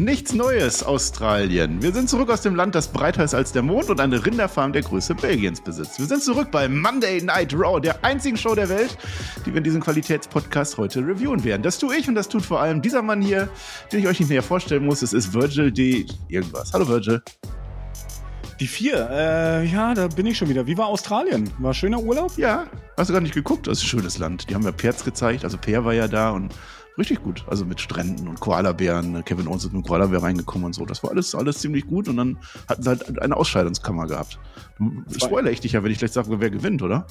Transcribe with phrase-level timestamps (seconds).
[0.00, 1.82] Nichts Neues, Australien.
[1.82, 4.72] Wir sind zurück aus dem Land, das breiter ist als der Mond und eine Rinderfarm
[4.72, 5.98] der Größe Belgiens besitzt.
[5.98, 8.96] Wir sind zurück bei Monday Night Raw, der einzigen Show der Welt,
[9.44, 11.60] die wir in diesem Qualitätspodcast heute reviewen werden.
[11.62, 13.50] Das tue ich und das tut vor allem dieser Mann hier,
[13.92, 15.02] den ich euch nicht näher vorstellen muss.
[15.02, 16.06] Es ist Virgil D.
[16.28, 16.72] irgendwas.
[16.72, 17.20] Hallo Virgil.
[18.58, 20.66] Die vier, äh, ja, da bin ich schon wieder.
[20.66, 21.50] Wie war Australien?
[21.58, 22.38] War schöner Urlaub?
[22.38, 23.66] Ja, hast du gar nicht geguckt?
[23.66, 24.48] Das ist ein schönes Land.
[24.48, 26.54] Die haben ja Perz gezeigt, also Per war ja da und
[26.98, 27.44] richtig gut.
[27.48, 29.24] Also mit Stränden und Koalabären.
[29.24, 30.84] Kevin Owens ist mit einem Koalabär reingekommen und so.
[30.84, 32.08] Das war alles, alles ziemlich gut.
[32.08, 34.38] Und dann hatten sie halt eine Ausscheidungskammer gehabt.
[35.16, 37.06] Spoiler ich dich ja, wenn ich gleich sage, wer gewinnt, oder?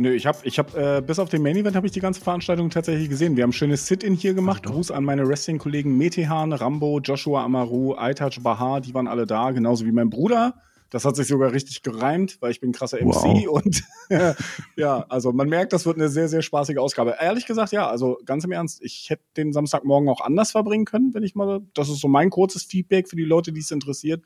[0.00, 2.20] Nö, ich habe, ich hab, äh, bis auf den Main Event habe ich die ganze
[2.20, 3.36] Veranstaltung tatsächlich gesehen.
[3.36, 4.62] Wir haben ein schönes Sit-In hier gemacht.
[4.64, 9.50] Ach, Gruß an meine Wrestling-Kollegen Metehan, Rambo, Joshua Amaru, Aitaj Bahar, die waren alle da,
[9.50, 10.54] genauso wie mein Bruder.
[10.90, 13.48] Das hat sich sogar richtig gereimt, weil ich bin ein krasser MC wow.
[13.48, 13.82] und
[14.76, 17.16] ja, also man merkt, das wird eine sehr, sehr spaßige Ausgabe.
[17.20, 21.12] Ehrlich gesagt, ja, also ganz im Ernst, ich hätte den Samstagmorgen auch anders verbringen können,
[21.12, 24.24] wenn ich mal, das ist so mein kurzes Feedback für die Leute, die es interessiert.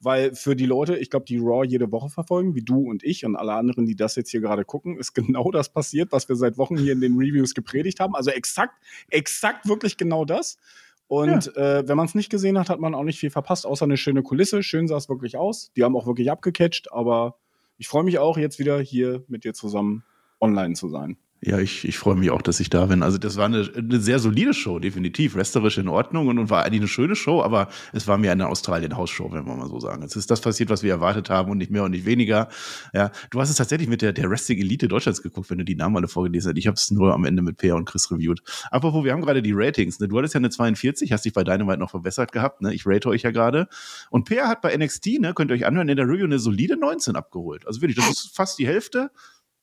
[0.00, 3.24] Weil für die Leute, ich glaube, die Raw jede Woche verfolgen, wie du und ich
[3.24, 6.36] und alle anderen, die das jetzt hier gerade gucken, ist genau das passiert, was wir
[6.36, 8.14] seit Wochen hier in den Reviews gepredigt haben.
[8.14, 8.74] Also exakt,
[9.08, 10.58] exakt wirklich genau das.
[11.06, 11.78] Und ja.
[11.78, 13.96] äh, wenn man es nicht gesehen hat, hat man auch nicht viel verpasst, außer eine
[13.96, 14.62] schöne Kulisse.
[14.62, 15.70] Schön sah es wirklich aus.
[15.76, 17.36] Die haben auch wirklich abgecatcht, aber
[17.76, 20.04] ich freue mich auch, jetzt wieder hier mit dir zusammen
[20.40, 21.18] online zu sein.
[21.46, 23.02] Ja, ich, ich freue mich auch, dass ich da bin.
[23.02, 25.36] Also das war eine, eine sehr solide Show, definitiv.
[25.36, 28.48] Resterisch in Ordnung und, und war eigentlich eine schöne Show, aber es war mir eine
[28.48, 30.02] Australien-Hausshow, wenn wir mal so sagen.
[30.02, 32.48] Es ist das passiert, was wir erwartet haben und nicht mehr und nicht weniger.
[32.94, 35.98] Ja, du hast es tatsächlich mit der, der Wrestling-Elite Deutschlands geguckt, wenn du die Namen
[35.98, 36.58] alle vorgelesen hast.
[36.58, 38.40] Ich habe es nur am Ende mit Peer und Chris reviewed.
[38.70, 40.00] Apropos, wir haben gerade die Ratings.
[40.00, 40.08] Ne?
[40.08, 42.62] Du hattest ja eine 42, hast dich bei Dynamite noch verbessert gehabt.
[42.62, 42.72] Ne?
[42.72, 43.68] Ich rate euch ja gerade.
[44.08, 46.78] Und Peer hat bei NXT, ne, könnt ihr euch anhören, in der Review eine solide
[46.78, 47.66] 19 abgeholt.
[47.66, 49.10] Also wirklich, das ist fast die Hälfte.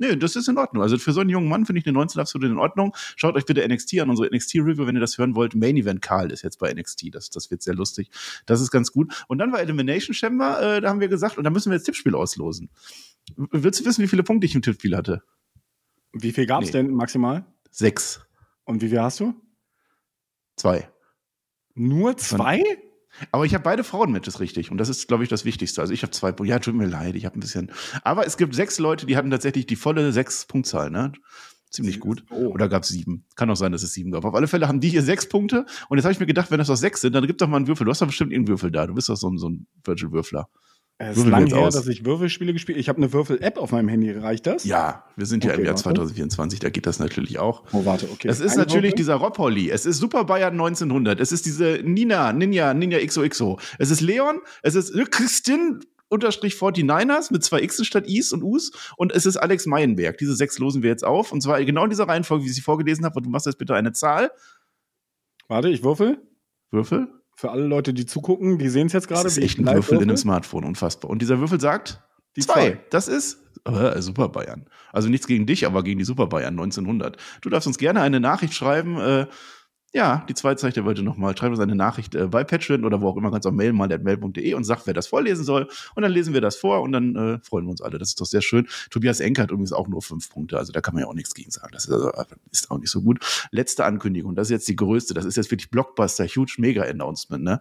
[0.02, 0.82] Nee, das ist in Ordnung.
[0.82, 2.96] Also für so einen jungen Mann finde ich eine 19 absolut in Ordnung.
[3.16, 5.54] Schaut euch bitte NXT an, unsere NXT-Review, wenn ihr das hören wollt.
[5.54, 7.14] Main Event Karl ist jetzt bei NXT.
[7.14, 8.10] Das, das wird sehr lustig.
[8.48, 9.14] Das ist ganz gut.
[9.28, 11.84] Und dann war Elimination Chamber, äh, da haben wir gesagt, und da müssen wir jetzt
[11.84, 12.72] Tippspiel auslosen.
[13.36, 15.22] Willst du wissen, wie viele Punkte ich im Tippspiel hatte?
[16.14, 16.82] Wie viel gab es nee.
[16.82, 17.46] denn maximal?
[17.70, 18.26] Sechs.
[18.64, 19.36] Und wie viel hast du?
[20.56, 20.90] Zwei.
[21.76, 22.64] Nur zwei?
[23.32, 25.82] Aber ich habe beide Frauenmatches richtig und das ist, glaube ich, das Wichtigste.
[25.82, 26.52] Also ich habe zwei Punkte.
[26.52, 27.72] Ja, tut mir leid, ich habe ein bisschen.
[28.04, 31.12] Aber es gibt sechs Leute, die hatten tatsächlich die volle sechs Punktzahl, ne?
[31.70, 32.26] Ziemlich gut.
[32.30, 32.48] Oh.
[32.48, 33.24] Oder gab es sieben?
[33.36, 34.26] Kann auch sein, dass es sieben gab.
[34.26, 35.66] Auf alle Fälle haben die hier sechs Punkte.
[35.88, 37.58] Und jetzt habe ich mir gedacht, wenn das doch sechs sind, dann gib doch mal
[37.58, 37.86] einen Würfel.
[37.86, 38.88] Du hast doch bestimmt irgendeinen Würfel da.
[38.88, 40.50] Du bist doch so ein, so ein Virtual-Würfler.
[40.98, 41.74] Es ist lange her, aus.
[41.74, 42.82] dass ich Würfelspiele gespielt habe.
[42.82, 44.12] Ich habe eine Würfel-App auf meinem Handy.
[44.12, 44.66] Reicht das?
[44.66, 47.64] Ja, wir sind ja okay, im Jahr 2024, da geht das natürlich auch.
[47.72, 48.28] Oh, warte, okay.
[48.28, 48.98] Es ist Eine natürlich Würfel?
[48.98, 49.72] dieser Rob Holly.
[49.72, 51.20] Es ist Super Bayern 1900.
[51.20, 53.60] Es ist diese Nina, Ninja, Ninja XOXO.
[53.80, 54.42] Es ist Leon.
[54.62, 59.38] Es ist Christin unterstrich 49ers mit zwei X's statt Is und Us und es ist
[59.38, 60.18] Alex Meienberg.
[60.18, 62.62] Diese sechs losen wir jetzt auf und zwar genau in dieser Reihenfolge, wie ich sie
[62.62, 63.16] vorgelesen habe.
[63.16, 64.30] Und du machst jetzt bitte eine Zahl.
[65.48, 66.22] Warte, ich würfel.
[66.70, 69.24] Würfel für alle Leute, die zugucken, die sehen es jetzt gerade.
[69.24, 71.10] Das ist echt ein Würfel in einem Smartphone, unfassbar.
[71.10, 72.04] Und dieser Würfel sagt
[72.36, 72.54] die zwei.
[72.54, 72.80] zwei.
[72.90, 74.66] Das ist äh, Super Bayern.
[74.92, 77.18] Also nichts gegen dich, aber gegen die Super Bayern 1900.
[77.42, 79.00] Du darfst uns gerne eine Nachricht schreiben.
[79.00, 79.28] Äh,
[79.94, 81.36] ja, die zweite zeigt er heute nochmal.
[81.38, 83.92] Schreibt uns eine Nachricht äh, bei Patreon oder wo auch immer, ganz auch mailen mal
[83.92, 85.68] at mail.de und sagt, wer das vorlesen soll.
[85.96, 87.98] Und dann lesen wir das vor und dann äh, freuen wir uns alle.
[87.98, 88.68] Das ist doch sehr schön.
[88.90, 90.58] Tobias Enker hat übrigens auch nur fünf Punkte.
[90.58, 91.70] Also da kann man ja auch nichts gegen sagen.
[91.74, 92.12] Das ist, also,
[92.52, 93.20] ist auch nicht so gut.
[93.52, 94.34] Letzte Ankündigung.
[94.36, 95.14] Das ist jetzt die größte.
[95.14, 97.44] Das ist jetzt wirklich Blockbuster, huge Mega-Announcement.
[97.44, 97.60] Ne?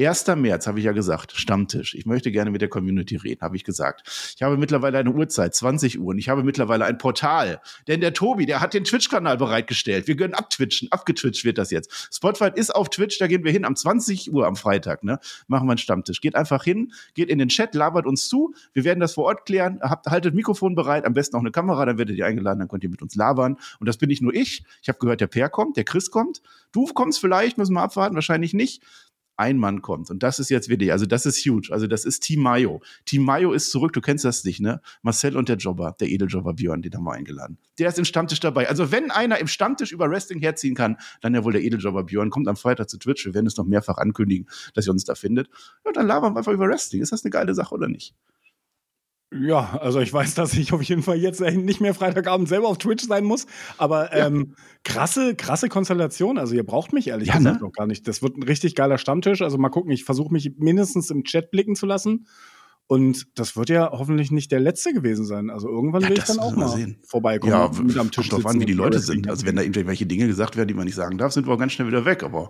[0.00, 0.26] 1.
[0.36, 1.94] März habe ich ja gesagt, Stammtisch.
[1.94, 4.02] Ich möchte gerne mit der Community reden, habe ich gesagt.
[4.36, 7.60] Ich habe mittlerweile eine Uhrzeit, 20 Uhr, und ich habe mittlerweile ein Portal.
[7.88, 10.06] Denn der Tobi, der hat den Twitch-Kanal bereitgestellt.
[10.06, 12.14] Wir können abtwitchen, abgetwitcht wird das jetzt.
[12.14, 15.18] Spotify ist auf Twitch, da gehen wir hin am 20 Uhr am Freitag, ne?
[15.48, 16.20] Machen wir einen Stammtisch.
[16.20, 18.54] Geht einfach hin, geht in den Chat, labert uns zu.
[18.74, 19.80] Wir werden das vor Ort klären.
[19.82, 22.84] Habt, haltet Mikrofon bereit, am besten auch eine Kamera, dann werdet ihr eingeladen, dann könnt
[22.84, 23.56] ihr mit uns labern.
[23.80, 24.62] Und das bin nicht nur ich.
[24.80, 26.40] Ich habe gehört, der Per kommt, der Chris kommt.
[26.70, 28.82] Du kommst vielleicht, müssen wir abwarten, wahrscheinlich nicht
[29.38, 30.10] ein Mann kommt.
[30.10, 31.72] Und das ist jetzt wirklich, also das ist huge.
[31.72, 32.80] Also das ist Team Mayo.
[33.04, 34.80] Team Mayo ist zurück, du kennst das nicht, ne?
[35.02, 37.58] Marcel und der Jobber, der Edeljobber Björn, den haben wir eingeladen.
[37.78, 38.68] Der ist im Stammtisch dabei.
[38.68, 42.30] Also wenn einer im Stammtisch über Wrestling herziehen kann, dann ja wohl der Edeljobber Björn.
[42.30, 43.24] Kommt am Freitag zu Twitch.
[43.24, 45.48] Wir werden es noch mehrfach ankündigen, dass ihr uns da findet.
[45.84, 47.00] Ja, dann labern wir einfach über Wrestling.
[47.00, 48.14] Ist das eine geile Sache oder nicht?
[49.30, 52.78] Ja, also ich weiß, dass ich auf jeden Fall jetzt nicht mehr Freitagabend selber auf
[52.78, 53.46] Twitch sein muss.
[53.76, 54.26] Aber ja.
[54.26, 54.54] ähm,
[54.84, 56.38] krasse, krasse Konstellation.
[56.38, 57.66] Also ihr braucht mich ehrlich ja, gesagt ne?
[57.66, 58.08] noch gar nicht.
[58.08, 59.42] Das wird ein richtig geiler Stammtisch.
[59.42, 62.26] Also mal gucken, ich versuche mich mindestens im Chat blicken zu lassen.
[62.86, 65.50] Und das wird ja hoffentlich nicht der letzte gewesen sein.
[65.50, 66.98] Also irgendwann ja, will ich dann auch mal sehen.
[67.06, 67.52] vorbeikommen.
[67.52, 69.28] Ja, mit am Tisch kommt drauf an, wie die Leute sind.
[69.28, 71.58] Also wenn da irgendwelche Dinge gesagt werden, die man nicht sagen darf, sind wir auch
[71.58, 72.22] ganz schnell wieder weg.
[72.22, 72.48] Aber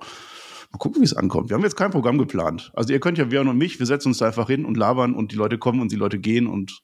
[0.70, 1.50] mal gucken, wie es ankommt.
[1.50, 2.70] Wir haben jetzt kein Programm geplant.
[2.74, 5.14] Also ihr könnt ja, Björn und mich, wir setzen uns da einfach hin und labern
[5.14, 6.82] und die Leute kommen und die Leute gehen und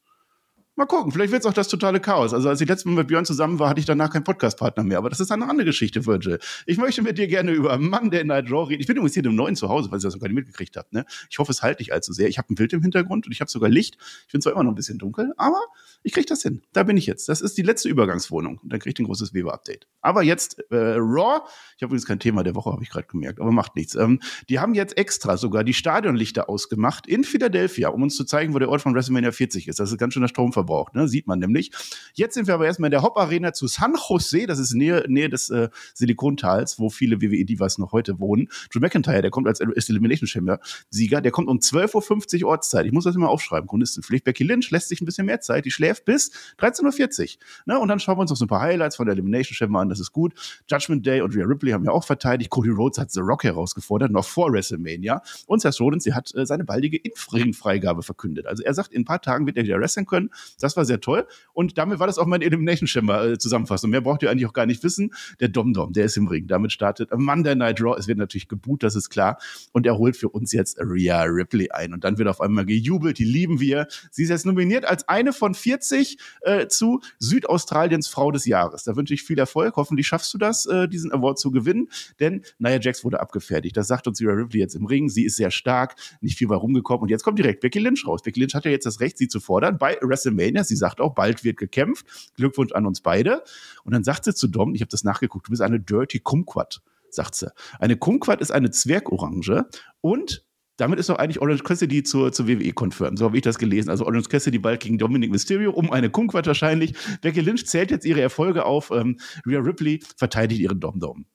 [0.76, 2.34] Mal gucken, vielleicht wird es auch das totale Chaos.
[2.34, 4.98] Also als ich letztes Mal mit Björn zusammen war, hatte ich danach keinen Podcast-Partner mehr.
[4.98, 6.40] Aber das ist eine andere Geschichte, Virgil.
[6.66, 8.80] Ich möchte mit dir gerne über Monday Night Raw reden.
[8.80, 10.92] Ich bin übrigens hier im neuen Zuhause, weil ihr das noch gar nicht mitgekriegt habt.
[10.92, 11.06] Ne?
[11.30, 12.26] Ich hoffe, es halt nicht allzu sehr.
[12.26, 13.98] Ich habe ein Bild im Hintergrund und ich habe sogar Licht.
[14.26, 15.62] Ich bin zwar immer noch ein bisschen dunkel, aber
[16.02, 16.62] ich kriege das hin.
[16.72, 17.28] Da bin ich jetzt.
[17.28, 18.58] Das ist die letzte Übergangswohnung.
[18.60, 19.86] Und dann kriege ich ein großes Weber-Update.
[20.00, 21.42] Aber jetzt äh, Raw.
[21.76, 23.94] Ich habe übrigens kein Thema der Woche, habe ich gerade gemerkt, aber macht nichts.
[23.94, 24.18] Ähm,
[24.48, 28.58] die haben jetzt extra sogar die Stadionlichter ausgemacht in Philadelphia, um uns zu zeigen, wo
[28.58, 29.78] der Ort von WrestleMania 40 ist.
[29.78, 30.63] Das ist ganz schön der Stromverbrauch,
[30.94, 31.08] ne?
[31.08, 31.70] Sieht man nämlich.
[32.14, 35.04] Jetzt sind wir aber erstmal in der Hop Arena zu San Jose, das ist Nähe,
[35.08, 38.48] Nähe des äh, Silikontals, wo viele WWE-Divas noch heute wohnen.
[38.72, 42.86] Drew McIntyre, der kommt als Elimination Chamber Sieger, der kommt um 12.50 Uhr Ortszeit.
[42.86, 44.24] Ich muss das immer aufschreiben, Chronistenpflicht.
[44.24, 47.74] Becky Lynch lässt sich ein bisschen mehr Zeit, die schläft bis 13.40 Uhr.
[47.74, 47.78] Ne?
[47.78, 49.88] Und dann schauen wir uns noch so ein paar Highlights von der Elimination Chamber an,
[49.88, 50.34] das ist gut.
[50.68, 52.50] Judgment Day und Rhea Ripley haben ja auch verteidigt.
[52.50, 55.22] Cody Rhodes hat The Rock herausgefordert, noch vor WrestleMania.
[55.46, 58.46] Und Seth Rollins, der hat äh, seine baldige Impfringfreigabe verkündet.
[58.46, 60.30] Also er sagt, in ein paar Tagen wird er wieder wrestlen können.
[60.60, 61.26] Das war sehr toll.
[61.52, 63.90] Und damit war das auch meine Elimination Chamber äh, Zusammenfassung.
[63.90, 65.12] Mehr braucht ihr eigentlich auch gar nicht wissen.
[65.40, 66.46] Der Dom-Dom, der ist im Ring.
[66.46, 67.96] Damit startet Monday Night Raw.
[67.98, 69.38] Es wird natürlich geboot, das ist klar.
[69.72, 71.92] Und er holt für uns jetzt Rhea Ripley ein.
[71.92, 73.18] Und dann wird auf einmal gejubelt.
[73.18, 73.86] Die lieben wir.
[74.10, 78.84] Sie ist jetzt nominiert als eine von 40 äh, zu Südaustraliens Frau des Jahres.
[78.84, 79.76] Da wünsche ich viel Erfolg.
[79.76, 81.88] Hoffentlich schaffst du das, äh, diesen Award zu gewinnen.
[82.20, 83.76] Denn Nia Jax wurde abgefertigt.
[83.76, 85.08] Das sagt uns Rhea Ripley jetzt im Ring.
[85.08, 87.02] Sie ist sehr stark, nicht viel war rumgekommen.
[87.02, 88.22] Und jetzt kommt direkt Becky Lynch raus.
[88.22, 90.43] Becky Lynch hat ja jetzt das Recht, sie zu fordern bei WrestleMania.
[90.64, 92.06] Sie sagt auch, bald wird gekämpft.
[92.36, 93.42] Glückwunsch an uns beide.
[93.84, 96.82] Und dann sagt sie zu Dom, ich habe das nachgeguckt, du bist eine Dirty Kumquat,
[97.10, 97.52] sagt sie.
[97.78, 99.66] Eine Kumquat ist eine Zwergorange
[100.00, 100.44] und
[100.76, 103.18] damit ist doch eigentlich Orange Cassidy zur, zur WWE confirmed.
[103.18, 103.90] So habe ich das gelesen.
[103.90, 106.94] Also Orange Cassidy bald gegen Dominic Mysterio um eine Kumquat wahrscheinlich.
[107.20, 108.90] Becky Lynch zählt jetzt ihre Erfolge auf.
[108.90, 111.26] Ähm, Rhea Ripley verteidigt ihren Dom-Dom.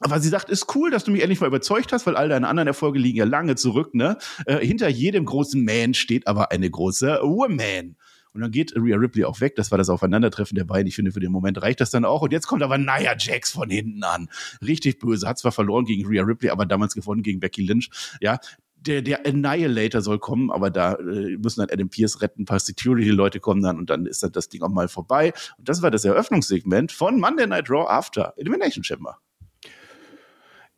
[0.00, 2.48] Aber sie sagt, ist cool, dass du mich endlich mal überzeugt hast, weil all deine
[2.48, 3.94] anderen Erfolge liegen ja lange zurück.
[3.94, 4.18] Ne?
[4.44, 7.96] Äh, hinter jedem großen Man steht aber eine große Woman.
[8.36, 9.56] Und dann geht Rhea Ripley auch weg.
[9.56, 10.86] Das war das Aufeinandertreffen der beiden.
[10.86, 12.22] Ich finde, für den Moment reicht das dann auch.
[12.22, 14.28] Und jetzt kommt aber Nia Jax von hinten an.
[14.64, 15.26] Richtig böse.
[15.26, 17.88] Hat zwar verloren gegen Rhea Ripley, aber damals gewonnen gegen Becky Lynch.
[18.20, 18.38] Ja,
[18.86, 22.60] der, der Annihilator soll kommen, aber da äh, müssen dann Adam Pierce retten, ein paar
[22.60, 25.32] Security-Leute kommen dann und dann ist dann das Ding auch mal vorbei.
[25.58, 29.18] Und das war das Eröffnungssegment von Monday Night Raw After Elimination Chamber.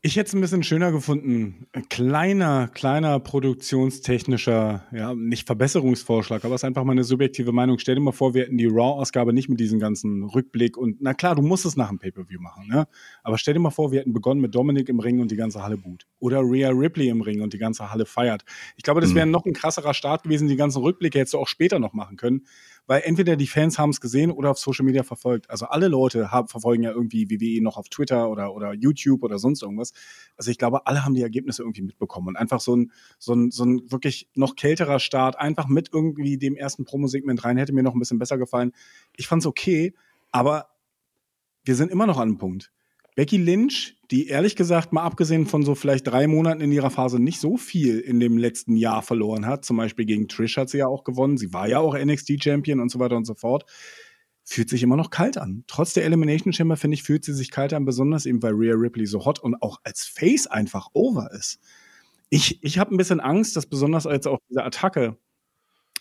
[0.00, 1.66] Ich hätte es ein bisschen schöner gefunden.
[1.72, 7.80] Ein kleiner, kleiner produktionstechnischer, ja, nicht Verbesserungsvorschlag, aber es ist einfach meine subjektive Meinung.
[7.80, 11.14] Stell dir mal vor, wir hätten die Raw-Ausgabe nicht mit diesem ganzen Rückblick und, na
[11.14, 12.86] klar, du musst es nach dem Pay-Per-View machen, ne?
[13.24, 15.64] Aber stell dir mal vor, wir hätten begonnen mit Dominik im Ring und die ganze
[15.64, 16.06] Halle boot.
[16.20, 18.44] Oder Rhea Ripley im Ring und die ganze Halle feiert.
[18.76, 19.32] Ich glaube, das wäre mhm.
[19.32, 20.46] noch ein krasserer Start gewesen.
[20.46, 22.42] Die ganzen Rückblicke hättest du auch später noch machen können
[22.88, 25.48] weil entweder die Fans haben es gesehen oder auf Social Media verfolgt.
[25.50, 29.38] Also alle Leute haben, verfolgen ja irgendwie WWE noch auf Twitter oder, oder YouTube oder
[29.38, 29.92] sonst irgendwas.
[30.38, 33.50] Also ich glaube, alle haben die Ergebnisse irgendwie mitbekommen und einfach so ein, so ein,
[33.50, 37.82] so ein wirklich noch kälterer Start, einfach mit irgendwie dem ersten Promosegment rein, hätte mir
[37.82, 38.72] noch ein bisschen besser gefallen.
[39.16, 39.94] Ich fand es okay,
[40.32, 40.70] aber
[41.64, 42.72] wir sind immer noch an einem Punkt.
[43.18, 47.18] Becky Lynch, die ehrlich gesagt mal abgesehen von so vielleicht drei Monaten in ihrer Phase
[47.18, 50.78] nicht so viel in dem letzten Jahr verloren hat, zum Beispiel gegen Trish hat sie
[50.78, 53.64] ja auch gewonnen, sie war ja auch NXT-Champion und so weiter und so fort,
[54.44, 55.64] fühlt sich immer noch kalt an.
[55.66, 58.76] Trotz der Elimination Chamber, finde ich, fühlt sie sich kalt an, besonders eben, weil Rhea
[58.76, 61.58] Ripley so hot und auch als Face einfach over ist.
[62.30, 65.18] Ich, ich habe ein bisschen Angst, dass besonders jetzt auch diese Attacke,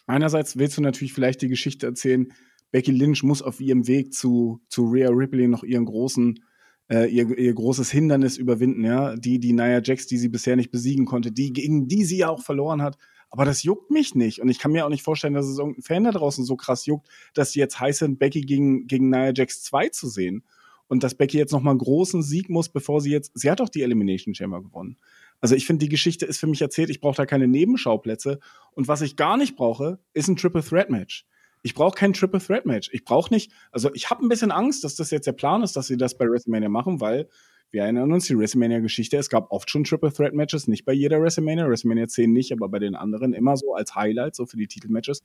[0.05, 2.31] einerseits willst du natürlich vielleicht die Geschichte erzählen,
[2.69, 6.43] Becky Lynch muss auf ihrem Weg zu, zu Rhea Ripley noch ihren großen
[6.89, 9.15] äh, ihr, ihr großes Hindernis überwinden, ja.
[9.15, 12.29] Die, die Nia Jax, die sie bisher nicht besiegen konnte, die, gegen die sie ja
[12.29, 12.97] auch verloren hat.
[13.29, 14.39] Aber das juckt mich nicht.
[14.41, 16.85] Und ich kann mir auch nicht vorstellen, dass es irgendein Fan da draußen so krass
[16.85, 20.43] juckt, dass die jetzt heiß sind, Becky gegen, gegen Nia Jax 2 zu sehen.
[20.87, 23.67] Und dass Becky jetzt nochmal einen großen Sieg muss, bevor sie jetzt, sie hat doch
[23.67, 24.97] die Elimination Chamber gewonnen.
[25.41, 26.89] Also ich finde, die Geschichte ist für mich erzählt.
[26.89, 28.39] Ich brauche da keine Nebenschauplätze.
[28.71, 31.25] Und was ich gar nicht brauche, ist ein Triple Threat Match.
[31.61, 32.89] Ich brauche kein Triple Threat Match.
[32.93, 35.75] Ich brauche nicht, also ich habe ein bisschen Angst, dass das jetzt der Plan ist,
[35.75, 37.27] dass sie das bei WrestleMania machen, weil
[37.69, 41.21] wir erinnern uns, die WrestleMania-Geschichte, es gab oft schon Triple Threat Matches, nicht bei jeder
[41.21, 44.67] WrestleMania, WrestleMania 10 nicht, aber bei den anderen immer so als Highlight, so für die
[44.67, 45.23] Titelmatches.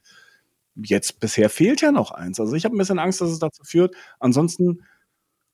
[0.74, 2.40] Jetzt bisher fehlt ja noch eins.
[2.40, 3.94] Also ich habe ein bisschen Angst, dass es dazu führt.
[4.18, 4.82] Ansonsten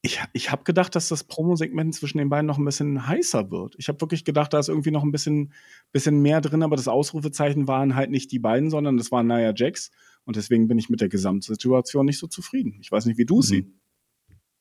[0.00, 3.74] ich, ich habe gedacht, dass das Promo-Segment zwischen den beiden noch ein bisschen heißer wird.
[3.78, 5.52] Ich habe wirklich gedacht, da ist irgendwie noch ein bisschen,
[5.90, 9.52] bisschen mehr drin, aber das Ausrufezeichen waren halt nicht die beiden, sondern das waren Nia
[9.54, 9.90] Jax.
[10.28, 12.76] Und deswegen bin ich mit der Gesamtsituation nicht so zufrieden.
[12.82, 13.42] Ich weiß nicht, wie du mhm.
[13.42, 13.68] siehst.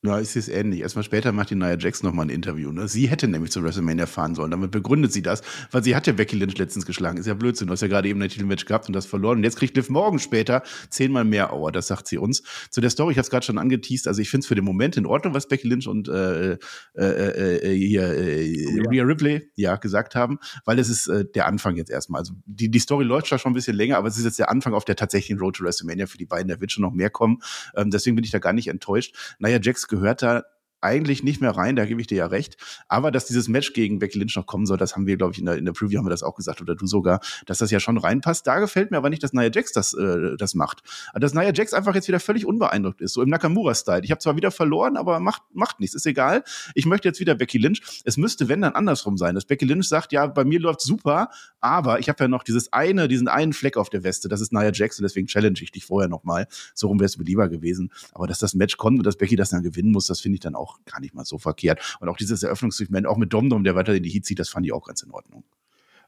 [0.04, 0.82] Ja, es ist ähnlich.
[0.82, 2.70] Erstmal später macht die Nia Jax nochmal ein Interview.
[2.70, 2.86] Ne?
[2.86, 4.52] Sie hätte nämlich zu WrestleMania fahren sollen.
[4.52, 7.18] Damit begründet sie das, weil sie hat ja Becky Lynch letztens geschlagen.
[7.18, 7.66] Ist ja Blödsinn.
[7.66, 9.38] Du hast ja gerade eben ein Titelmatch gehabt und das verloren.
[9.38, 11.72] Und jetzt kriegt Liv morgen später zehnmal mehr Auer.
[11.72, 12.44] Das sagt sie uns.
[12.70, 14.06] Zu der Story, ich habe es gerade schon angeteased.
[14.06, 16.58] Also ich finde es für den Moment in Ordnung, was Becky Lynch und äh, äh,
[16.94, 21.74] äh, äh hier äh, Rhea Ripley ja gesagt haben, weil es ist äh, der Anfang
[21.74, 22.20] jetzt erstmal.
[22.20, 24.74] Also die, die Story läuft schon ein bisschen länger, aber es ist jetzt der Anfang
[24.74, 26.46] auf der tatsächlichen Road to WrestleMania für die beiden.
[26.46, 27.38] Da wird schon noch mehr kommen.
[27.74, 29.16] Ähm, deswegen bin ich da gar nicht enttäuscht.
[29.40, 30.44] Nia Jax gehört da
[30.80, 32.56] eigentlich nicht mehr rein, da gebe ich dir ja recht.
[32.88, 35.38] Aber dass dieses Match gegen Becky Lynch noch kommen soll, das haben wir, glaube ich,
[35.38, 37.70] in der, in der Preview haben wir das auch gesagt, oder du sogar, dass das
[37.70, 38.46] ja schon reinpasst.
[38.46, 40.82] Da gefällt mir aber nicht, dass Nia Jax das, äh, das macht.
[41.14, 44.02] Dass Nia Jax einfach jetzt wieder völlig unbeeindruckt ist, so im Nakamura-Style.
[44.04, 46.44] Ich habe zwar wieder verloren, aber macht, macht nichts, ist egal.
[46.74, 48.02] Ich möchte jetzt wieder Becky Lynch.
[48.04, 51.30] Es müsste, wenn dann andersrum sein, dass Becky Lynch sagt, ja, bei mir läuft super,
[51.60, 54.52] aber ich habe ja noch dieses eine, diesen einen Fleck auf der Weste, das ist
[54.52, 56.46] Nia Jax und deswegen challenge ich dich vorher nochmal.
[56.74, 57.90] So rum wäre es mir lieber gewesen.
[58.12, 60.40] Aber dass das Match kommt und dass Becky das dann gewinnen muss, das finde ich
[60.40, 61.98] dann auch gar nicht mal so verkehrt.
[62.00, 64.66] Und auch dieses Eröffnungssegment, auch mit Domdom, der weiter in die Heat zieht, das fand
[64.66, 65.44] ich auch ganz in Ordnung.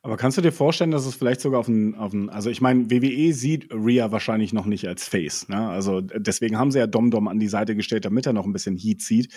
[0.03, 2.91] Aber kannst du dir vorstellen, dass es vielleicht sogar auf ein, auf also ich meine,
[2.91, 5.69] WWE sieht Rhea wahrscheinlich noch nicht als Face, ne?
[5.69, 8.79] Also deswegen haben sie ja Domdom an die Seite gestellt, damit er noch ein bisschen
[8.79, 9.31] Heat zieht.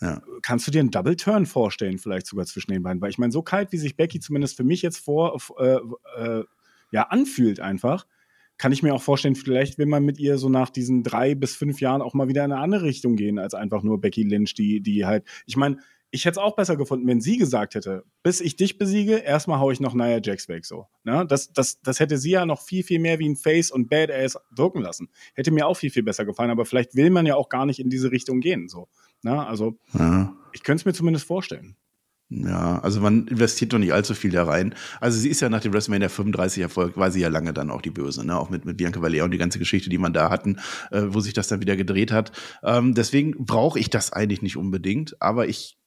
[0.00, 0.22] Ja.
[0.42, 3.00] Kannst du dir einen Double Turn vorstellen, vielleicht sogar zwischen den beiden?
[3.00, 5.78] Weil ich meine, so kalt, wie sich Becky zumindest für mich jetzt vor, äh,
[6.18, 6.44] äh,
[6.92, 8.06] ja, anfühlt einfach,
[8.58, 11.56] kann ich mir auch vorstellen, vielleicht will man mit ihr so nach diesen drei bis
[11.56, 14.54] fünf Jahren auch mal wieder in eine andere Richtung gehen, als einfach nur Becky Lynch,
[14.54, 15.78] die, die halt, ich meine,
[16.10, 19.58] ich hätte es auch besser gefunden, wenn sie gesagt hätte, bis ich dich besiege, erstmal
[19.58, 20.86] haue ich noch Nia Jax weg, so.
[21.04, 21.26] Ne?
[21.28, 24.38] Das, das, das hätte sie ja noch viel, viel mehr wie ein Face und Badass
[24.50, 25.08] wirken lassen.
[25.34, 27.80] Hätte mir auch viel, viel besser gefallen, aber vielleicht will man ja auch gar nicht
[27.80, 28.88] in diese Richtung gehen, so.
[29.22, 29.46] Ne?
[29.46, 30.34] Also, ja.
[30.52, 31.76] ich könnte es mir zumindest vorstellen.
[32.28, 34.74] Ja, also man investiert doch nicht allzu viel da rein.
[35.00, 37.82] Also sie ist ja nach dem WrestleMania 35 Erfolg, war sie ja lange dann auch
[37.82, 38.36] die Böse, ne?
[38.36, 40.58] Auch mit, mit Bianca Belair und die ganze Geschichte, die man da hatten,
[40.90, 42.32] äh, wo sich das dann wieder gedreht hat.
[42.64, 45.78] Ähm, deswegen brauche ich das eigentlich nicht unbedingt, aber ich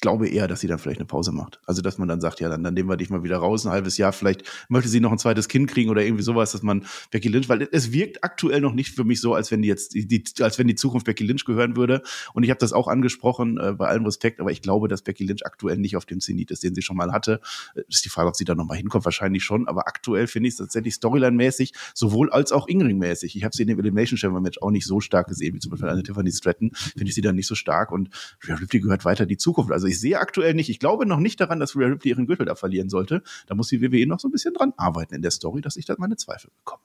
[0.00, 1.60] glaube eher, dass sie dann vielleicht eine Pause macht.
[1.64, 3.72] Also, dass man dann sagt, ja, dann, dann nehmen wir dich mal wieder raus, ein
[3.72, 6.84] halbes Jahr, vielleicht möchte sie noch ein zweites Kind kriegen oder irgendwie sowas, dass man
[7.10, 9.94] Becky Lynch, weil es wirkt aktuell noch nicht für mich so, als wenn die jetzt,
[9.94, 12.02] die, als wenn die Zukunft Becky Lynch gehören würde.
[12.34, 15.24] Und ich habe das auch angesprochen, äh, bei allem Respekt, aber ich glaube, dass Becky
[15.24, 17.40] Lynch aktuell nicht auf dem Zenit ist, den sie schon mal hatte.
[17.74, 20.54] Äh, ist die Frage, ob sie da nochmal hinkommt, wahrscheinlich schon, aber aktuell finde ich
[20.54, 23.36] es tatsächlich Storyline-mäßig, sowohl als auch Ingring-mäßig.
[23.36, 25.70] Ich habe sie in dem Elimination Chamber Match auch nicht so stark gesehen, wie zum
[25.70, 28.10] Beispiel eine Tiffany Stratton, finde ich sie dann nicht so stark und
[28.46, 29.72] Rhea Ripley gehört weiter die Zukunft.
[29.72, 30.74] Also ich sehe aktuell nicht, nicht.
[30.74, 33.22] Ich glaube noch nicht daran, dass Rhea Ripley ihren Gürtel da verlieren sollte.
[33.46, 35.86] Da muss die WWE noch so ein bisschen dran arbeiten in der Story, dass ich
[35.86, 36.82] da meine Zweifel bekomme.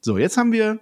[0.00, 0.78] So, jetzt haben wir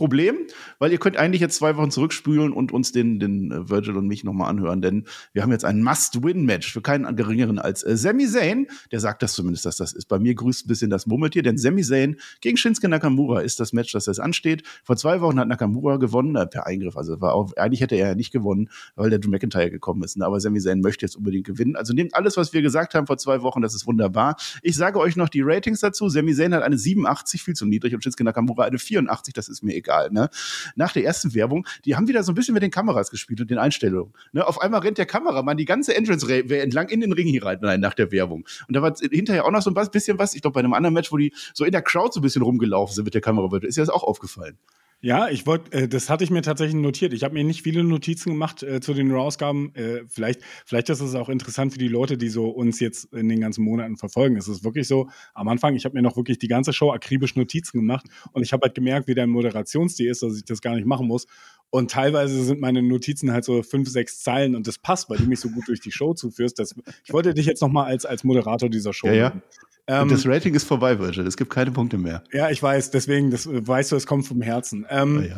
[0.00, 0.46] Problem,
[0.78, 4.06] weil ihr könnt eigentlich jetzt zwei Wochen zurückspülen und uns den, den äh, Virgil und
[4.06, 5.04] mich nochmal anhören, denn
[5.34, 8.66] wir haben jetzt ein Must-Win-Match für keinen geringeren als äh, Sami Zayn.
[8.92, 10.06] Der sagt das zumindest, dass das ist.
[10.06, 13.74] Bei mir grüßt ein bisschen das Murmeltier, denn Sami Zayn gegen Shinsuke Nakamura ist das
[13.74, 14.62] Match, das jetzt ansteht.
[14.82, 16.96] Vor zwei Wochen hat Nakamura gewonnen, äh, per Eingriff.
[16.96, 20.16] Also war auch, eigentlich hätte er ja nicht gewonnen, weil der Drew McIntyre gekommen ist.
[20.16, 20.24] Ne?
[20.24, 21.76] Aber Sami Zayn möchte jetzt unbedingt gewinnen.
[21.76, 24.36] Also nehmt alles, was wir gesagt haben vor zwei Wochen, das ist wunderbar.
[24.62, 26.08] Ich sage euch noch die Ratings dazu.
[26.08, 29.62] Sami Zayn hat eine 87, viel zu niedrig, und Shinsuke Nakamura eine 84, das ist
[29.62, 29.89] mir egal.
[30.10, 30.30] Ne?
[30.76, 33.50] nach der ersten Werbung, die haben wieder so ein bisschen mit den Kameras gespielt und
[33.50, 34.12] den Einstellungen.
[34.32, 37.80] Ne, auf einmal rennt der Kameramann die ganze Entrance entlang in den Ring hier rein
[37.80, 38.46] nach der Werbung.
[38.68, 40.94] Und da war hinterher auch noch so ein bisschen was, ich glaube bei einem anderen
[40.94, 43.48] Match, wo die so in der Crowd so ein bisschen rumgelaufen sind mit der Kamera,
[43.62, 44.58] ist dir das auch aufgefallen?
[45.02, 47.14] Ja, ich wollte, äh, das hatte ich mir tatsächlich notiert.
[47.14, 49.74] Ich habe mir nicht viele Notizen gemacht äh, zu den Raw-Ausgaben.
[49.74, 53.28] Äh, vielleicht, vielleicht ist es auch interessant für die Leute, die so uns jetzt in
[53.28, 54.36] den ganzen Monaten verfolgen.
[54.36, 57.34] Es ist wirklich so, am Anfang, ich habe mir noch wirklich die ganze Show akribisch
[57.34, 60.74] Notizen gemacht und ich habe halt gemerkt, wie der Moderationsstil ist, dass ich das gar
[60.74, 61.26] nicht machen muss.
[61.70, 65.24] Und teilweise sind meine Notizen halt so fünf, sechs Zeilen und das passt, weil du
[65.24, 66.58] mich so gut durch die Show zuführst.
[66.58, 69.06] Das, ich wollte dich jetzt nochmal als, als Moderator dieser Show.
[69.06, 69.42] Ja, ja.
[69.86, 71.26] Ähm, das Rating ist vorbei, Virgil.
[71.26, 72.22] Es gibt keine Punkte mehr.
[72.32, 72.90] Ja, ich weiß.
[72.90, 74.86] Deswegen, das weißt du, es kommt vom Herzen.
[74.90, 75.36] Ähm, ja, ja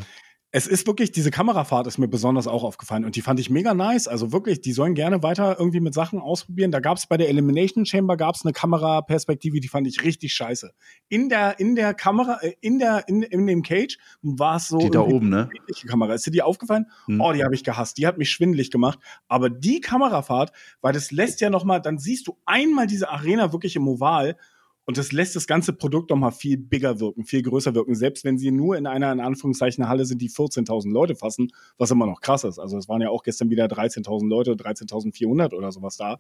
[0.54, 3.73] es ist wirklich, diese Kamerafahrt ist mir besonders auch aufgefallen und die fand ich mega
[3.73, 4.06] nice.
[4.06, 6.71] Also wirklich, die sollen gerne weiter irgendwie mit Sachen ausprobieren.
[6.71, 10.73] Da gab es bei der Elimination Chamber gab's eine Kameraperspektive, die fand ich richtig scheiße.
[11.09, 14.76] In der, in der Kamera, äh, in der, in, in dem Cage war es so.
[14.78, 15.49] Die da oben, ne?
[15.88, 16.12] Kamera.
[16.12, 16.85] Ist dir die aufgefallen?
[17.06, 17.23] Hm.
[17.23, 17.97] Oh, die habe ich gehasst.
[17.97, 18.99] Die hat mich schwindelig gemacht.
[19.28, 23.52] Aber die Kamerafahrt, weil das lässt ja noch mal, dann siehst du einmal diese Arena
[23.52, 24.37] wirklich im Oval
[24.85, 27.95] und das lässt das ganze Produkt noch mal viel bigger wirken, viel größer wirken.
[27.95, 31.91] Selbst wenn sie nur in einer, in Anführungszeichen, Halle sind, die 14.000 Leute fassen, was
[31.91, 32.59] immer noch krass ist.
[32.59, 36.19] Also es waren ja auch gestern wieder 13.000 Leute, 13.400 oder sowas da.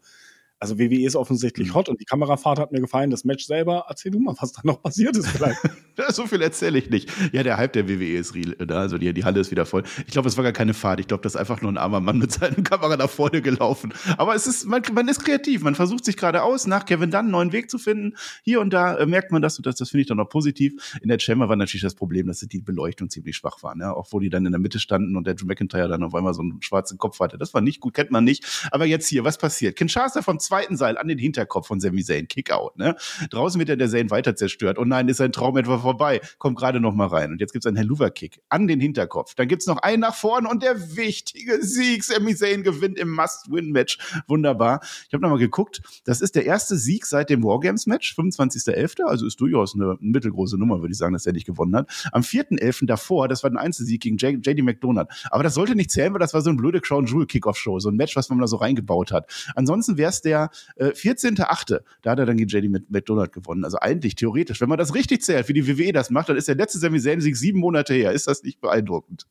[0.62, 1.74] Also WWE ist offensichtlich mhm.
[1.74, 3.10] hot und die Kamerafahrt hat mir gefallen.
[3.10, 5.58] Das Match selber, erzähl du mal, was da noch passiert ist vielleicht.
[6.10, 7.10] so viel erzähle ich nicht.
[7.32, 9.82] Ja, der Hype der WWE ist real, da, also die, die Halle ist wieder voll.
[10.06, 11.00] Ich glaube, es war gar keine Fahrt.
[11.00, 13.92] Ich glaube, das ist einfach nur ein armer Mann mit seiner Kamera nach vorne gelaufen.
[14.16, 15.62] Aber es ist, man, man ist kreativ.
[15.62, 18.14] Man versucht sich gerade aus, nach Kevin Dunn einen neuen Weg zu finden.
[18.44, 20.96] Hier und da äh, merkt man das und das, das finde ich dann noch positiv.
[21.02, 23.76] In der Chamber war natürlich das Problem, dass die Beleuchtung ziemlich schwach war.
[23.80, 23.94] Ja?
[23.94, 26.34] Auch wo die dann in der Mitte standen und der Drew McIntyre dann auf einmal
[26.34, 27.36] so einen schwarzen Kopf hatte.
[27.36, 28.68] Das war nicht gut, kennt man nicht.
[28.70, 29.74] Aber jetzt hier, was passiert?
[29.74, 32.76] Kinshasa vom zweiten Seil an den Hinterkopf von Sami Zayn, Kickout.
[32.76, 32.94] Ne?
[33.30, 34.76] Draußen wird ja der Zayn weiter zerstört.
[34.76, 36.20] Und oh nein, ist sein Traum etwa vorbei.
[36.36, 37.32] Kommt gerade noch mal rein.
[37.32, 39.34] Und jetzt gibt's einen Helluva-Kick an den Hinterkopf.
[39.34, 42.04] Dann gibt's noch einen nach vorne und der wichtige Sieg.
[42.04, 43.96] Sami Zayn gewinnt im Must-Win-Match.
[44.26, 44.80] Wunderbar.
[45.08, 45.80] Ich habe noch mal geguckt.
[46.04, 49.04] Das ist der erste Sieg seit dem Wargames-Match, 25.11.
[49.06, 51.88] Also ist durchaus eine mittelgroße Nummer, würde ich sagen, dass er nicht gewonnen hat.
[52.12, 52.84] Am 4.11.
[52.84, 55.08] davor, das war ein Einzelsieg gegen JD McDonald.
[55.30, 57.78] Aber das sollte nicht zählen, weil das war so ein blöde Crown Jewel Kickoff-Show.
[57.80, 59.30] So ein Match, was man da so reingebaut hat.
[59.54, 60.41] Ansonsten wäre es der
[60.76, 61.80] äh, 14.8.
[62.02, 63.64] Da hat er dann gegen JD McDonald gewonnen.
[63.64, 66.48] Also eigentlich theoretisch, wenn man das richtig zählt, wie die WWE das macht, dann ist
[66.48, 68.12] der letzte Sami Zayn-Sieg sieben Monate her.
[68.12, 69.26] Ist das nicht beeindruckend?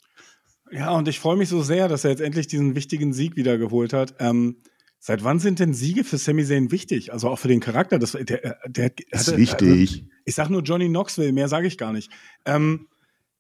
[0.72, 3.58] Ja, und ich freue mich so sehr, dass er jetzt endlich diesen wichtigen Sieg wieder
[3.58, 4.16] geholt hat.
[4.20, 4.58] Ähm,
[5.00, 7.12] seit wann sind denn Siege für Sami Zayn wichtig?
[7.12, 8.00] Also auch für den Charakter.
[8.00, 9.92] Das, der, der, der ist hatte, wichtig.
[9.92, 12.10] Also, ich sag nur Johnny Knoxville, mehr sage ich gar nicht.
[12.46, 12.88] Ähm,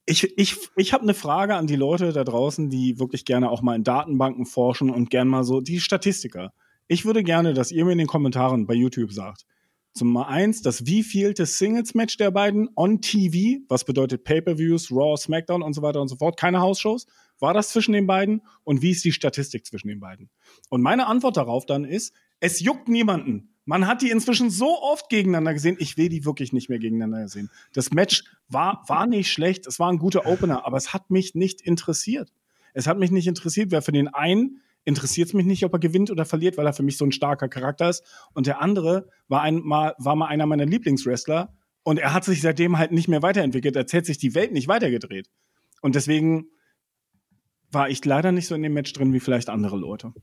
[0.05, 3.61] ich, ich, ich habe eine Frage an die Leute da draußen, die wirklich gerne auch
[3.61, 6.53] mal in Datenbanken forschen und gern mal so die Statistiker.
[6.91, 9.45] Ich würde gerne, dass ihr mir in den Kommentaren bei YouTube sagt.
[9.93, 15.71] Zum eins, das wievielte Singles-Match der beiden on TV, was bedeutet Pay-Per-Views, Raw, SmackDown und
[15.71, 17.07] so weiter und so fort, keine Hausshows,
[17.39, 20.29] war das zwischen den beiden und wie ist die Statistik zwischen den beiden?
[20.67, 23.55] Und meine Antwort darauf dann ist, es juckt niemanden.
[23.63, 25.77] Man hat die inzwischen so oft gegeneinander gesehen.
[25.79, 27.49] Ich will die wirklich nicht mehr gegeneinander sehen.
[27.71, 29.65] Das Match war, war nicht schlecht.
[29.65, 32.33] Es war ein guter Opener, aber es hat mich nicht interessiert.
[32.73, 35.79] Es hat mich nicht interessiert, wer für den einen interessiert es mich nicht, ob er
[35.79, 38.03] gewinnt oder verliert, weil er für mich so ein starker Charakter ist.
[38.33, 42.41] Und der andere war, ein, mal, war mal einer meiner Lieblingswrestler und er hat sich
[42.41, 43.75] seitdem halt nicht mehr weiterentwickelt.
[43.75, 45.29] Er hat sich die Welt nicht weitergedreht.
[45.81, 46.45] Und deswegen
[47.71, 50.13] war ich leider nicht so in dem Match drin wie vielleicht andere Leute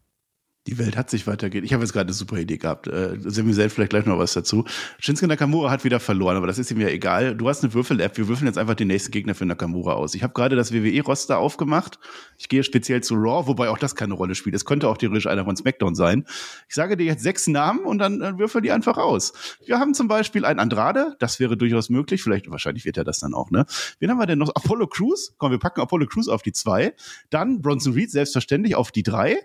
[0.69, 1.65] die Welt hat sich weitergeht.
[1.65, 2.89] Ich habe jetzt gerade eine super Idee gehabt.
[2.89, 4.67] Äh, Semi selbst vielleicht gleich noch was dazu.
[4.99, 7.35] Shinsuke Nakamura hat wieder verloren, aber das ist ihm ja egal.
[7.35, 8.19] Du hast eine Würfel-App.
[8.19, 10.15] Wir würfeln jetzt einfach den nächsten Gegner für Nakamura aus.
[10.15, 11.99] Ich habe gerade das WWE-Roster aufgemacht.
[12.37, 14.55] Ich gehe speziell zu Raw, wobei auch das keine Rolle spielt.
[14.55, 16.27] Es könnte auch theoretisch einer von SmackDown sein.
[16.69, 19.33] Ich sage dir jetzt sechs Namen und dann äh, würfel die einfach aus.
[19.65, 21.17] Wir haben zum Beispiel einen Andrade.
[21.19, 22.23] Das wäre durchaus möglich.
[22.23, 23.65] Vielleicht, wahrscheinlich wird er das dann auch, ne?
[24.01, 24.51] Wen haben wir denn noch?
[24.55, 25.35] Apollo Crews.
[25.39, 26.93] Komm, wir packen Apollo Crews auf die zwei.
[27.31, 29.39] Dann Bronson Reed selbstverständlich auf die drei.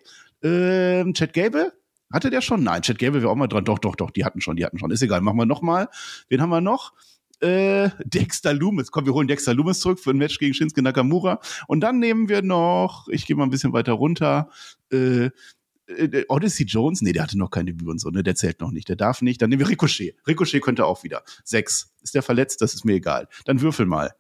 [0.44, 1.74] Ähm, Chad Gable?
[2.12, 2.64] Hatte der schon?
[2.64, 3.66] Nein, Chad Gable wäre auch mal dran.
[3.66, 4.92] Doch, doch, doch, die hatten schon, die hatten schon.
[4.92, 5.90] Ist egal, machen wir nochmal.
[6.30, 6.94] Wen haben wir noch?
[7.40, 8.92] Äh, Dexter Loomis.
[8.92, 11.40] Komm, wir holen Dexter Loomis zurück für ein Match gegen Shinsuke Nakamura.
[11.68, 14.50] Und dann nehmen wir noch, ich gehe mal ein bisschen weiter runter,
[14.92, 15.30] äh,
[15.88, 18.72] äh, Odyssey Jones, nee, der hatte noch kein Debüt und so, ne, der zählt noch
[18.72, 19.42] nicht, der darf nicht.
[19.42, 20.16] Dann nehmen wir Ricochet.
[20.28, 21.24] Ricochet könnte auch wieder.
[21.44, 21.94] Sechs.
[22.02, 22.62] Ist der verletzt?
[22.62, 23.28] Das ist mir egal.
[23.46, 24.12] Dann würfel mal.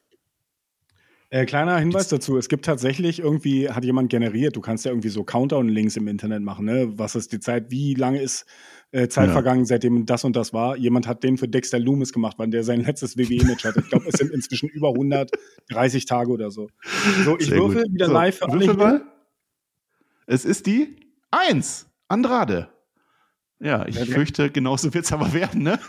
[1.33, 5.09] Äh, kleiner Hinweis dazu, es gibt tatsächlich irgendwie, hat jemand generiert, du kannst ja irgendwie
[5.09, 6.93] so Countdown-Links im Internet machen, ne?
[6.99, 8.45] Was ist die Zeit, wie lange ist
[8.91, 9.33] äh, Zeit ja.
[9.33, 10.77] vergangen, seitdem das und das war?
[10.77, 13.79] Jemand hat den für Dexter Loomis gemacht, wann der sein letztes WWE-Match hatte.
[13.79, 16.69] Ich glaube, es sind inzwischen über 130 Tage oder so.
[17.25, 17.93] So, ich Sehr würfel gut.
[17.95, 18.73] wieder so, live für alle.
[18.75, 19.01] Mal.
[20.27, 20.97] Es ist die
[21.31, 21.89] Eins.
[22.09, 22.69] Andrade.
[23.59, 25.79] Ja, ich ja, fürchte, genauso wird es aber werden, ne?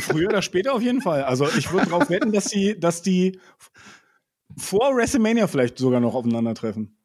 [0.00, 1.22] Früher oder später auf jeden Fall.
[1.22, 3.40] Also ich würde darauf wetten, dass die, dass die
[4.56, 6.95] vor WrestleMania vielleicht sogar noch aufeinandertreffen.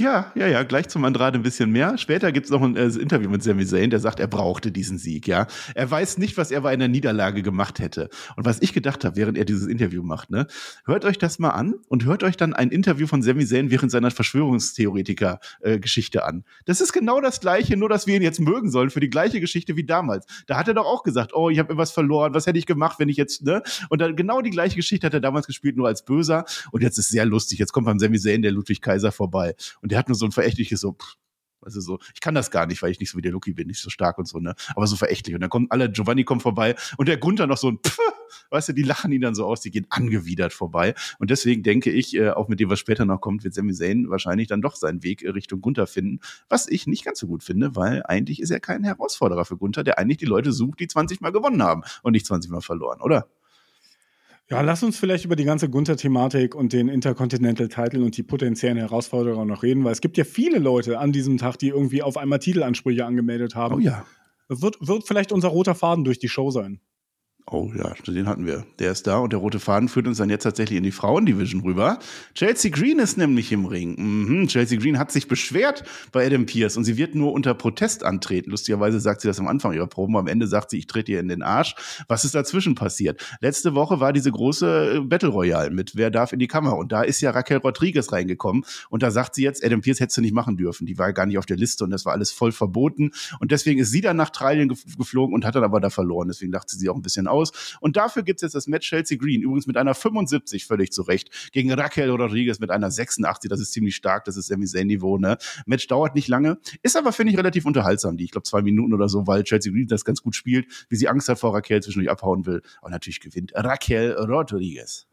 [0.00, 1.98] Ja, ja, ja, gleich zum Andrade ein bisschen mehr.
[1.98, 5.26] Später gibt's noch ein äh, Interview mit Sami Zayn, der sagt, er brauchte diesen Sieg,
[5.26, 5.48] ja.
[5.74, 8.08] Er weiß nicht, was er bei einer Niederlage gemacht hätte.
[8.36, 10.46] Und was ich gedacht habe, während er dieses Interview macht, ne,
[10.84, 13.90] hört euch das mal an und hört euch dann ein Interview von Sami Zayn während
[13.90, 16.44] seiner Verschwörungstheoretiker-Geschichte äh, an.
[16.64, 19.40] Das ist genau das Gleiche, nur dass wir ihn jetzt mögen sollen für die gleiche
[19.40, 20.26] Geschichte wie damals.
[20.46, 23.00] Da hat er doch auch gesagt, oh, ich habe etwas verloren, was hätte ich gemacht,
[23.00, 23.64] wenn ich jetzt, ne?
[23.88, 26.44] Und dann genau die gleiche Geschichte hat er damals gespielt, nur als Böser.
[26.70, 27.58] Und jetzt ist sehr lustig.
[27.58, 29.56] Jetzt kommt beim Sami Zayn der Ludwig Kaiser vorbei.
[29.82, 31.16] Und und der hat nur so ein verächtliches so, pff,
[31.62, 33.68] also so, ich kann das gar nicht, weil ich nicht so wie der Lucky bin,
[33.68, 34.54] nicht so stark und so, ne?
[34.76, 35.34] Aber so verächtlich.
[35.34, 37.98] Und dann kommen alle, Giovanni kommt vorbei und der Gunther noch so ein Pff,
[38.50, 40.94] weißt du, die lachen ihn dann so aus, die gehen angewidert vorbei.
[41.18, 44.10] Und deswegen denke ich, äh, auch mit dem, was später noch kommt, wird Sami Zayn
[44.10, 46.20] wahrscheinlich dann doch seinen Weg Richtung Gunther finden.
[46.50, 49.84] Was ich nicht ganz so gut finde, weil eigentlich ist er kein Herausforderer für Gunther,
[49.84, 53.00] der eigentlich die Leute sucht, die 20 Mal gewonnen haben und nicht 20 Mal verloren,
[53.00, 53.26] oder?
[54.50, 58.78] Ja, lass uns vielleicht über die ganze Gunther-Thematik und den Intercontinental Title und die potenziellen
[58.78, 62.16] Herausforderer noch reden, weil es gibt ja viele Leute an diesem Tag, die irgendwie auf
[62.16, 63.74] einmal Titelansprüche angemeldet haben.
[63.74, 64.06] Oh ja.
[64.48, 66.80] Wird, wird vielleicht unser roter Faden durch die Show sein.
[67.50, 68.64] Oh ja, den hatten wir.
[68.78, 71.62] Der ist da und der rote Faden führt uns dann jetzt tatsächlich in die Frauendivision
[71.62, 71.98] rüber.
[72.34, 73.96] Chelsea Green ist nämlich im Ring.
[73.96, 74.48] Mhm.
[74.48, 78.50] Chelsea Green hat sich beschwert bei Adam Pierce und sie wird nur unter Protest antreten.
[78.50, 80.16] Lustigerweise sagt sie das am Anfang ihrer Proben.
[80.16, 81.74] Am Ende sagt sie, ich trete ihr in den Arsch.
[82.06, 83.22] Was ist dazwischen passiert?
[83.40, 86.92] Letzte Woche war diese große äh, Battle Royale mit Wer darf in die Kammer und
[86.92, 90.20] da ist ja Raquel Rodriguez reingekommen und da sagt sie jetzt, Adam Pierce hättest du
[90.20, 90.86] nicht machen dürfen.
[90.86, 93.80] Die war gar nicht auf der Liste und das war alles voll verboten und deswegen
[93.80, 96.28] ist sie dann nach Australien geflogen und hat dann aber da verloren.
[96.28, 97.76] Deswegen dachte sie auch ein bisschen aus.
[97.80, 101.50] Und dafür gibt es jetzt das Match Chelsea Green, übrigens mit einer 75 völlig zurecht,
[101.52, 103.48] gegen Raquel Rodriguez mit einer 86.
[103.48, 105.18] Das ist ziemlich stark, das ist Sami Zayn-Niveau.
[105.18, 105.38] Ne?
[105.66, 108.16] Match dauert nicht lange, ist aber, finde ich, relativ unterhaltsam.
[108.16, 110.96] Die, ich glaube, zwei Minuten oder so, weil Chelsea Green das ganz gut spielt, wie
[110.96, 112.62] sie Angst hat vor Raquel zwischendurch abhauen will.
[112.82, 115.06] Und natürlich gewinnt Raquel Rodriguez.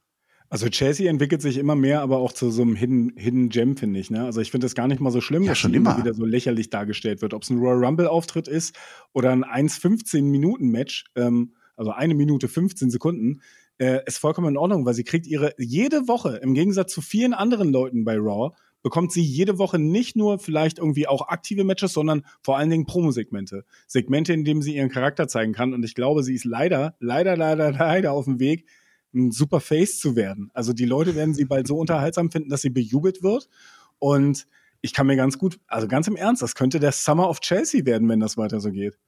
[0.47, 3.99] Also Chelsea entwickelt sich immer mehr, aber auch zu so einem Hidden, Hidden Gem, finde
[3.99, 4.11] ich.
[4.11, 4.23] Ne?
[4.23, 6.23] Also ich finde das gar nicht mal so schlimm, ja, dass schon immer wieder so
[6.23, 7.33] lächerlich dargestellt wird.
[7.33, 8.75] Ob es ein Royal Rumble-Auftritt ist
[9.11, 13.41] oder ein 1-15-Minuten-Match, ähm, also eine Minute 15 Sekunden,
[13.77, 17.33] äh, ist vollkommen in Ordnung, weil sie kriegt ihre jede Woche, im Gegensatz zu vielen
[17.33, 21.93] anderen Leuten bei Raw, bekommt sie jede Woche nicht nur vielleicht irgendwie auch aktive Matches,
[21.93, 23.65] sondern vor allen Dingen Promo-Segmente.
[23.87, 25.73] Segmente, in denen sie ihren Charakter zeigen kann.
[25.73, 28.67] Und ich glaube, sie ist leider, leider, leider, leider auf dem Weg,
[29.15, 30.51] ein super Face zu werden.
[30.53, 33.49] Also die Leute werden sie bald so unterhaltsam finden, dass sie bejubelt wird.
[33.97, 34.45] Und
[34.81, 37.85] ich kann mir ganz gut, also ganz im Ernst, das könnte der Summer of Chelsea
[37.87, 38.99] werden, wenn das weiter so geht.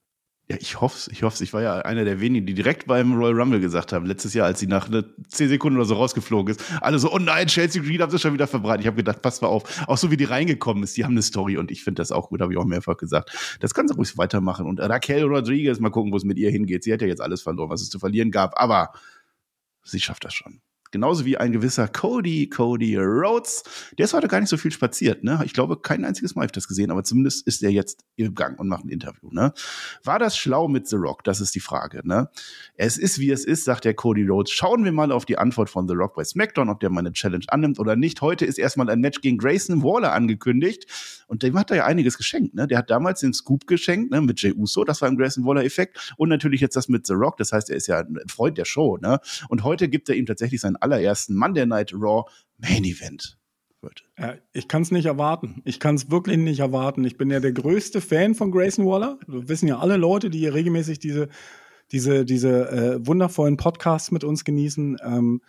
[0.50, 3.38] Ja, ich hoffe ich hoffe Ich war ja einer der wenigen, die direkt beim Royal
[3.38, 6.64] Rumble gesagt haben, letztes Jahr, als sie nach ne, 10 Sekunden oder so rausgeflogen ist.
[6.80, 8.82] Alle so, oh nein, Chelsea Green haben sie schon wieder verbreitet.
[8.82, 9.86] Ich habe gedacht, pass mal auf.
[9.90, 12.30] Auch so wie die reingekommen ist, die haben eine Story und ich finde das auch
[12.30, 13.58] gut, habe ich auch mehrfach gesagt.
[13.60, 14.66] Das kann sie ruhig weitermachen.
[14.68, 16.86] Und Raquel Rodriguez, mal gucken, wo es mit ihr hingeht.
[16.86, 18.58] Sie hat ja jetzt alles verloren, was es zu verlieren gab.
[18.58, 18.94] Aber
[19.84, 20.62] sie schafft das schon.
[20.92, 23.64] Genauso wie ein gewisser Cody, Cody Rhodes.
[23.98, 25.42] Der ist heute gar nicht so viel spaziert, ne?
[25.46, 28.36] Ich glaube, kein einziges Mal habe ich das gesehen, aber zumindest ist er jetzt im
[28.36, 29.54] Gang und macht ein Interview, ne?
[30.04, 31.24] War das schlau mit The Rock?
[31.24, 32.30] Das ist die Frage, ne?
[32.76, 34.52] Es ist, wie es ist, sagt der Cody Rhodes.
[34.52, 37.46] Schauen wir mal auf die Antwort von The Rock bei SmackDown, ob der meine Challenge
[37.50, 38.22] annimmt oder nicht.
[38.22, 40.86] Heute ist erstmal ein Match gegen Grayson Waller angekündigt
[41.28, 42.68] und dem hat er ja einiges geschenkt, ne?
[42.68, 44.22] Der hat damals den Scoop geschenkt, ne?
[44.22, 47.38] Mit Jey Uso, das war ein Grayson Waller-Effekt und natürlich jetzt das mit The Rock,
[47.38, 49.20] das heißt, er ist ja ein Freund der Show, ne?
[49.50, 52.24] Und heute gibt er ihm tatsächlich seinen allerersten Monday Night Raw
[52.58, 53.38] Main Event.
[54.18, 55.62] Ja, ich kann es nicht erwarten.
[55.64, 57.04] Ich kann es wirklich nicht erwarten.
[57.04, 59.20] Ich bin ja der größte Fan von Grayson Waller.
[59.28, 61.30] Das wissen ja alle Leute, die hier regelmäßig diese,
[61.92, 64.98] diese, diese äh, wundervollen Podcasts mit uns genießen.
[65.04, 65.42] Ähm,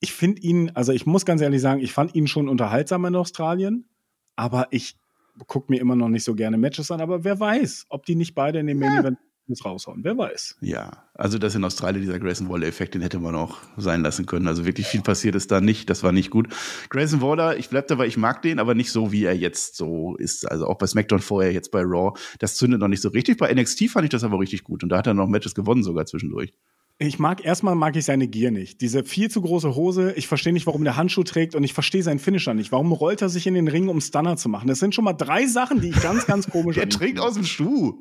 [0.00, 3.16] ich finde ihn, also ich muss ganz ehrlich sagen, ich fand ihn schon unterhaltsam in
[3.16, 3.88] Australien,
[4.36, 4.98] aber ich
[5.46, 7.00] gucke mir immer noch nicht so gerne Matches an.
[7.00, 8.90] Aber wer weiß, ob die nicht beide in dem ja.
[8.90, 9.18] Main Event
[9.48, 10.02] muss raushauen.
[10.02, 10.56] Wer weiß.
[10.60, 14.48] Ja, also das in Australien, dieser Grayson Waller-Effekt, den hätte man auch sein lassen können.
[14.48, 15.90] Also wirklich viel passiert ist da nicht.
[15.90, 16.48] Das war nicht gut.
[16.88, 20.16] Grayson Waller, ich bleib dabei, ich mag den, aber nicht so, wie er jetzt so
[20.16, 20.50] ist.
[20.50, 22.18] Also auch bei SmackDown vorher, jetzt bei Raw.
[22.38, 23.38] Das zündet noch nicht so richtig.
[23.38, 24.82] Bei NXT fand ich das aber richtig gut.
[24.82, 26.52] Und da hat er noch Matches gewonnen sogar zwischendurch.
[26.98, 28.80] Ich mag, erstmal mag ich seine Gier nicht.
[28.80, 30.12] Diese viel zu große Hose.
[30.12, 32.70] Ich verstehe nicht, warum der Handschuh trägt und ich verstehe seinen Finisher nicht.
[32.70, 34.68] Warum rollt er sich in den Ring, um Stunner zu machen?
[34.68, 36.94] Das sind schon mal drei Sachen, die ich ganz, ganz komisch finde.
[36.94, 37.98] Er trägt aus dem Schuh.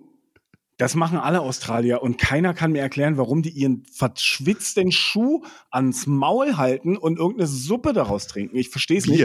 [0.77, 6.07] Das machen alle Australier und keiner kann mir erklären, warum die ihren verschwitzten Schuh ans
[6.07, 8.57] Maul halten und irgendeine Suppe daraus trinken.
[8.57, 9.19] Ich verstehe es nicht.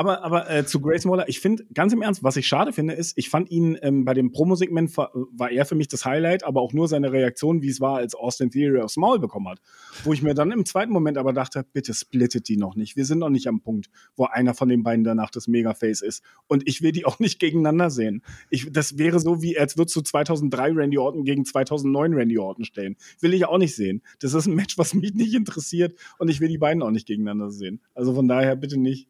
[0.00, 2.94] Aber, aber äh, zu Grace Waller, ich finde, ganz im Ernst, was ich schade finde,
[2.94, 6.62] ist, ich fand ihn ähm, bei dem Promosegment war er für mich das Highlight, aber
[6.62, 9.60] auch nur seine Reaktion, wie es war, als Austin Theory aufs Maul bekommen hat.
[10.02, 12.96] Wo ich mir dann im zweiten Moment aber dachte, bitte splittet die noch nicht.
[12.96, 16.24] Wir sind noch nicht am Punkt, wo einer von den beiden danach das Megaface ist.
[16.46, 18.22] Und ich will die auch nicht gegeneinander sehen.
[18.48, 22.64] Ich, das wäre so, wie als würdest du 2003 Randy Orton gegen 2009 Randy Orton
[22.64, 22.96] stellen.
[23.20, 24.00] Will ich auch nicht sehen.
[24.20, 27.06] Das ist ein Match, was mich nicht interessiert und ich will die beiden auch nicht
[27.06, 27.82] gegeneinander sehen.
[27.94, 29.09] Also von daher bitte nicht.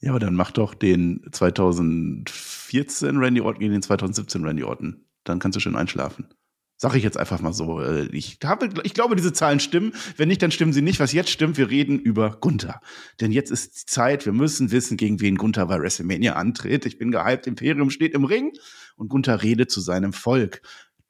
[0.00, 5.06] Ja, aber dann mach doch den 2014 Randy Orton gegen den 2017 Randy Orton.
[5.24, 6.28] Dann kannst du schön einschlafen.
[6.76, 7.80] Sag ich jetzt einfach mal so.
[7.80, 9.94] Äh, ich, habe, ich glaube, diese Zahlen stimmen.
[10.16, 11.00] Wenn nicht, dann stimmen sie nicht.
[11.00, 12.80] Was jetzt stimmt, wir reden über Gunther.
[13.20, 16.84] Denn jetzt ist die Zeit, wir müssen wissen, gegen wen Gunther bei WrestleMania antritt.
[16.84, 18.52] Ich bin gehypt, Imperium steht im Ring
[18.96, 20.62] und Gunther redet zu seinem Volk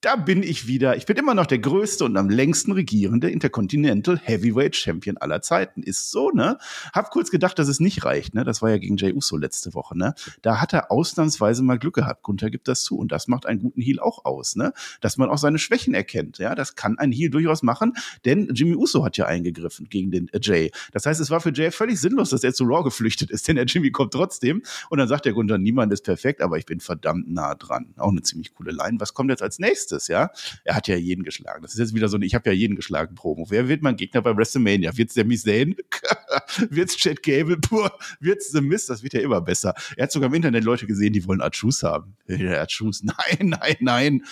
[0.05, 0.97] da bin ich wieder.
[0.99, 5.83] Ich bin immer noch der größte und am längsten regierende Intercontinental Heavyweight Champion aller Zeiten.
[5.83, 6.59] Ist so, ne?
[6.93, 8.45] Hab kurz gedacht, dass es nicht reicht, ne?
[8.45, 10.14] Das war ja gegen Jay Uso letzte Woche, ne?
[10.43, 12.23] Da hat er ausnahmsweise mal Glück gehabt.
[12.23, 14.75] Gunther gibt das zu und das macht einen guten Heal auch aus, ne?
[15.01, 16.55] Dass man auch seine Schwächen erkennt, ja?
[16.55, 17.95] Das kann ein Heal durchaus machen,
[18.27, 20.71] denn Jimmy Uso hat ja eingegriffen gegen den äh, Jay.
[20.93, 23.57] Das heißt, es war für Jay völlig sinnlos, dass er zu Raw geflüchtet ist, denn
[23.57, 26.81] der Jimmy kommt trotzdem und dann sagt der Gunther, niemand ist perfekt, aber ich bin
[26.81, 27.95] verdammt nah dran.
[27.97, 29.01] Auch eine ziemlich coole Line.
[29.01, 29.94] Was kommt jetzt als nächstes?
[29.95, 30.31] Nächstes, ja.
[30.65, 31.63] Er hat ja jeden geschlagen.
[31.63, 33.47] Das ist jetzt wieder so eine, ich habe ja jeden geschlagen Promo.
[33.49, 34.97] Wer wird mein Gegner bei WrestleMania?
[34.97, 35.77] Wird's der Zayn?
[36.71, 37.57] wird's Chad Gable?
[37.59, 38.91] Pur, wird's The Mist?
[38.91, 39.75] Das wird ja immer besser.
[39.97, 42.17] Er hat sogar im Internet Leute gesehen, die wollen Achus haben.
[42.29, 43.03] Achus.
[43.03, 44.25] Nein, nein, nein.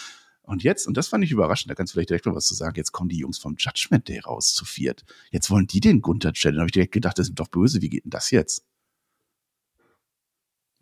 [0.43, 2.55] Und jetzt, und das fand ich überraschend, da kannst du vielleicht direkt noch was zu
[2.55, 5.05] sagen, jetzt kommen die Jungs vom Judgment Day raus zu viert.
[5.31, 6.57] Jetzt wollen die den Gunther stellen.
[6.57, 8.65] Da habe ich direkt gedacht, das sind doch böse, wie geht denn das jetzt?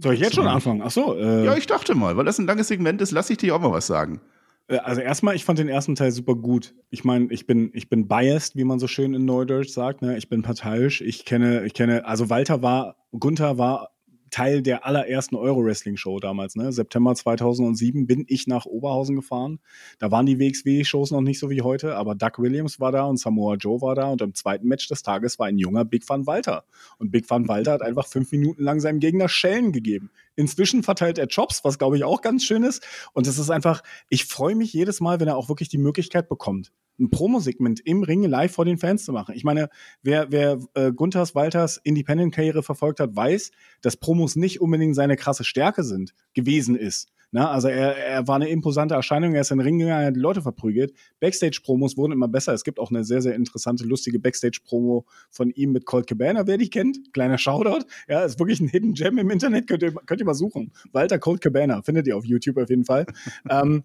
[0.02, 0.80] Soll ich jetzt schon anfangen?
[0.82, 1.14] Ach so.
[1.14, 3.60] Äh ja, ich dachte mal, weil das ein langes Segment ist, lasse ich dir auch
[3.60, 4.20] mal was sagen.
[4.70, 6.74] Äh, also erstmal, ich fand den ersten Teil super gut.
[6.90, 10.02] Ich meine, ich bin, ich bin biased, wie man so schön in Neudeutsch sagt.
[10.02, 10.16] Ne?
[10.16, 11.00] Ich bin parteiisch.
[11.02, 13.90] Ich kenne, ich kenne, also Walter war, Gunther war
[14.30, 16.72] Teil der allerersten Euro-Wrestling-Show damals, ne?
[16.72, 19.58] September 2007 bin ich nach Oberhausen gefahren.
[19.98, 23.18] Da waren die WXW-Shows noch nicht so wie heute, aber Doug Williams war da und
[23.18, 26.26] Samoa Joe war da und im zweiten Match des Tages war ein junger Big Van
[26.26, 26.64] Walter.
[26.98, 30.10] Und Big Van Walter hat einfach fünf Minuten lang seinem Gegner Schellen gegeben.
[30.36, 32.86] Inzwischen verteilt er Jobs, was glaube ich auch ganz schön ist.
[33.12, 36.28] Und es ist einfach, ich freue mich jedes Mal, wenn er auch wirklich die Möglichkeit
[36.28, 39.34] bekommt ein Promosegment im Ring live vor den Fans zu machen.
[39.34, 39.70] Ich meine,
[40.02, 45.44] wer, wer äh, Gunthers Walters Independent-Karriere verfolgt hat, weiß, dass Promos nicht unbedingt seine krasse
[45.44, 47.08] Stärke sind, gewesen ist.
[47.32, 50.06] Na, also er, er war eine imposante Erscheinung, er ist in den Ring gegangen, er
[50.08, 50.92] hat die Leute verprügelt.
[51.20, 52.52] Backstage-Promos wurden immer besser.
[52.52, 56.58] Es gibt auch eine sehr, sehr interessante, lustige Backstage-Promo von ihm mit Colt Cabana, wer
[56.58, 57.12] dich kennt.
[57.12, 57.86] Kleiner Shoutout.
[58.08, 60.72] Ja, ist wirklich ein Hidden Gem im Internet, könnt ihr, könnt ihr mal suchen.
[60.92, 63.06] Walter Colt Cabana, findet ihr auf YouTube auf jeden Fall.
[63.50, 63.84] ähm,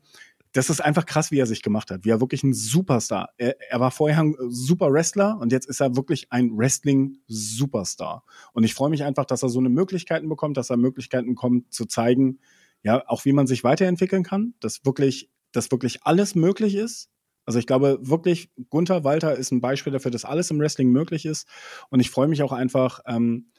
[0.55, 2.05] das ist einfach krass, wie er sich gemacht hat.
[2.05, 3.29] Wie er wirklich ein Superstar.
[3.37, 8.23] Er, er war vorher ein super Wrestler und jetzt ist er wirklich ein Wrestling-Superstar.
[8.53, 11.73] Und ich freue mich einfach, dass er so eine Möglichkeiten bekommt, dass er Möglichkeiten bekommt
[11.73, 12.39] zu zeigen,
[12.85, 17.09] ja, auch wie man sich weiterentwickeln kann, dass wirklich, dass wirklich alles möglich ist.
[17.43, 21.25] Also ich glaube wirklich, Gunther Walter ist ein Beispiel dafür, dass alles im Wrestling möglich
[21.25, 21.47] ist.
[21.89, 23.49] Und ich freue mich auch einfach, ähm,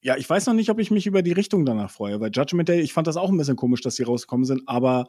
[0.00, 2.68] ja, ich weiß noch nicht, ob ich mich über die Richtung danach freue, weil Judgment
[2.68, 5.08] Day, ich fand das auch ein bisschen komisch, dass sie rausgekommen sind, aber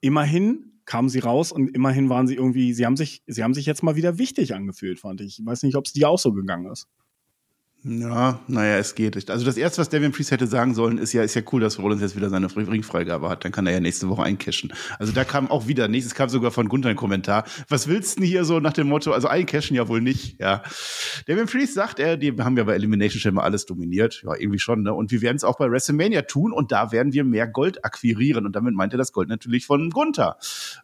[0.00, 3.66] immerhin kamen sie raus und immerhin waren sie irgendwie, sie haben sich, sie haben sich
[3.66, 5.38] jetzt mal wieder wichtig angefühlt, fand ich.
[5.38, 6.88] Ich weiß nicht, ob es dir auch so gegangen ist.
[7.84, 9.28] Ja, naja, es geht.
[9.28, 11.80] Also das erste, was Devin Priest hätte sagen sollen, ist ja, ist ja cool, dass
[11.80, 13.44] Rollins jetzt wieder seine Ringfreigabe hat.
[13.44, 14.72] Dann kann er ja nächste Woche eincashen.
[15.00, 17.44] Also da kam auch wieder, nächstes kam sogar von Gunther ein Kommentar.
[17.68, 20.62] Was willst du denn hier so nach dem Motto, also eincashen ja wohl nicht, ja.
[21.26, 24.22] Devin Priest sagt er, die haben ja bei Elimination mal alles dominiert.
[24.24, 24.94] Ja, irgendwie schon, ne?
[24.94, 28.46] Und wir werden es auch bei WrestleMania tun und da werden wir mehr Gold akquirieren.
[28.46, 30.36] Und damit meint er das Gold natürlich von Gunther.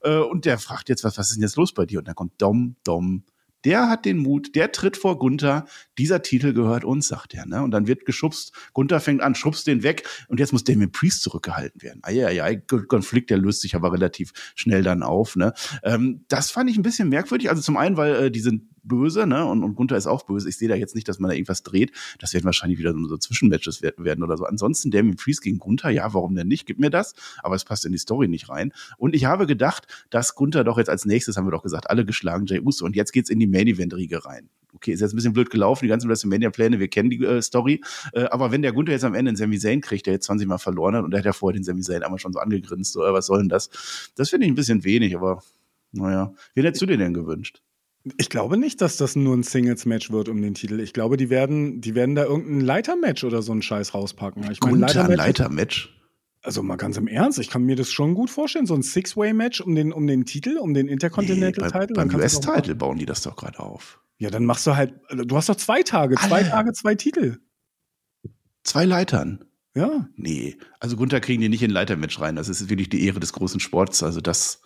[0.02, 2.00] Äh, und der fragt jetzt, was, was ist denn jetzt los bei dir?
[2.00, 3.22] Und dann kommt Dom, Dom,
[3.68, 5.66] der hat den Mut, der tritt vor Gunther,
[5.98, 7.44] dieser Titel gehört uns, sagt er.
[7.44, 7.62] Ne?
[7.62, 11.20] Und dann wird geschubst, Gunther fängt an, schubst den weg und jetzt muss Damien Priest
[11.20, 12.00] zurückgehalten werden.
[12.02, 15.36] Eieiei, Konflikt, der löst sich aber relativ schnell dann auf.
[15.36, 15.52] Ne?
[15.82, 17.50] Ähm, das fand ich ein bisschen merkwürdig.
[17.50, 19.44] Also zum einen, weil äh, die sind böse, ne?
[19.44, 20.48] Und, und Gunther ist auch böse.
[20.48, 21.92] Ich sehe da jetzt nicht, dass man da irgendwas dreht.
[22.18, 24.44] Das werden wahrscheinlich wieder so Zwischenmatches werden oder so.
[24.44, 26.66] Ansonsten Damien Priest gegen Gunther, ja, warum denn nicht?
[26.66, 27.14] Gib mir das.
[27.42, 28.72] Aber es passt in die Story nicht rein.
[28.96, 32.04] Und ich habe gedacht, dass Gunther doch jetzt als nächstes, haben wir doch gesagt, alle
[32.04, 32.84] geschlagen Jay Uso.
[32.84, 34.48] Und jetzt geht's in die Main-Event-Riege rein.
[34.74, 37.80] Okay, ist jetzt ein bisschen blöd gelaufen, die ganzen WrestleMania-Pläne, wir kennen die äh, Story.
[38.12, 40.46] Äh, aber wenn der Gunther jetzt am Ende einen Sami Zayn kriegt, der jetzt 20
[40.46, 42.92] Mal verloren hat und der hat ja vorher den Sami Zayn einmal schon so angegrinst,
[42.92, 43.70] so, äh, was soll denn das?
[44.14, 45.42] Das finde ich ein bisschen wenig, aber
[45.92, 46.34] naja.
[46.54, 47.62] Wen hättest du dir denn gewünscht?
[48.16, 50.80] Ich glaube nicht, dass das nur ein Singles-Match wird um den Titel.
[50.80, 54.50] Ich glaube, die werden, die werden da irgendein Leiter-Match oder so einen Scheiß rauspacken.
[54.50, 55.16] Ich mein, Leiter-Match.
[55.16, 55.50] Leiter
[56.42, 59.60] also mal ganz im Ernst, ich kann mir das schon gut vorstellen, so ein Six-Way-Match
[59.60, 61.78] um den, um den Titel, um den Intercontinental-Titel.
[61.78, 64.00] Nee, bei, beim US-Titel bauen die das doch gerade auf.
[64.18, 66.28] Ja, dann machst du halt, du hast doch zwei Tage, Alle.
[66.28, 67.38] zwei Tage, zwei Titel.
[68.62, 69.44] Zwei Leitern.
[69.74, 70.08] Ja.
[70.16, 72.36] Nee, also Gunther kriegen die nicht in ein Leitermatch rein.
[72.36, 74.02] Das ist wirklich die Ehre des großen Sports.
[74.02, 74.62] Also das,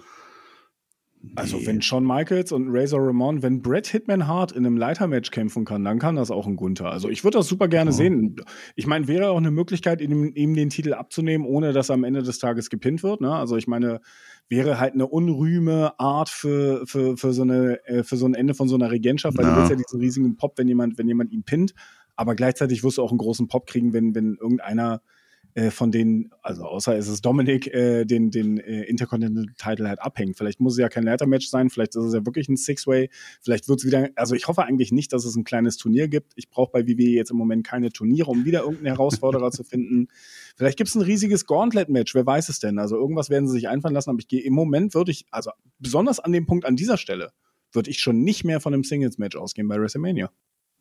[1.37, 5.65] also wenn Shawn Michaels und Razor Ramon, wenn Brett Hitman Hart in einem Leitermatch kämpfen
[5.65, 6.91] kann, dann kann das auch ein Gunther.
[6.91, 7.95] Also ich würde das super gerne oh.
[7.95, 8.37] sehen.
[8.75, 12.05] Ich meine, wäre auch eine Möglichkeit, ihm, ihm, den Titel abzunehmen, ohne dass er am
[12.05, 13.21] Ende des Tages gepinnt wird.
[13.21, 13.35] Ne?
[13.35, 14.01] Also ich meine,
[14.49, 18.55] wäre halt eine unrühme Art für, für, für, so eine, äh, für so ein Ende
[18.55, 19.53] von so einer Regentschaft, weil ja.
[19.53, 21.73] du willst ja diesen riesigen Pop, wenn jemand, wenn jemand ihn pinnt.
[22.17, 25.01] Aber gleichzeitig wirst du auch einen großen Pop kriegen, wenn, wenn irgendeiner
[25.55, 30.01] äh, von denen, also außer es ist Dominik, äh, den, den äh, Intercontinental Title halt
[30.01, 30.37] abhängt.
[30.37, 33.11] Vielleicht muss es ja kein Leitermatch sein, vielleicht ist es ja wirklich ein Six-Way,
[33.43, 36.33] vielleicht wird es wieder, also ich hoffe eigentlich nicht, dass es ein kleines Turnier gibt.
[36.37, 40.09] Ich brauche bei WWE jetzt im Moment keine Turniere, um wieder irgendeinen Herausforderer zu finden.
[40.57, 42.79] Vielleicht gibt es ein riesiges Gauntlet-Match, wer weiß es denn?
[42.79, 45.51] Also irgendwas werden sie sich einfallen lassen, aber ich gehe im Moment würde ich, also
[45.79, 47.33] besonders an dem Punkt an dieser Stelle,
[47.73, 50.31] würde ich schon nicht mehr von einem Singles-Match ausgehen bei WrestleMania.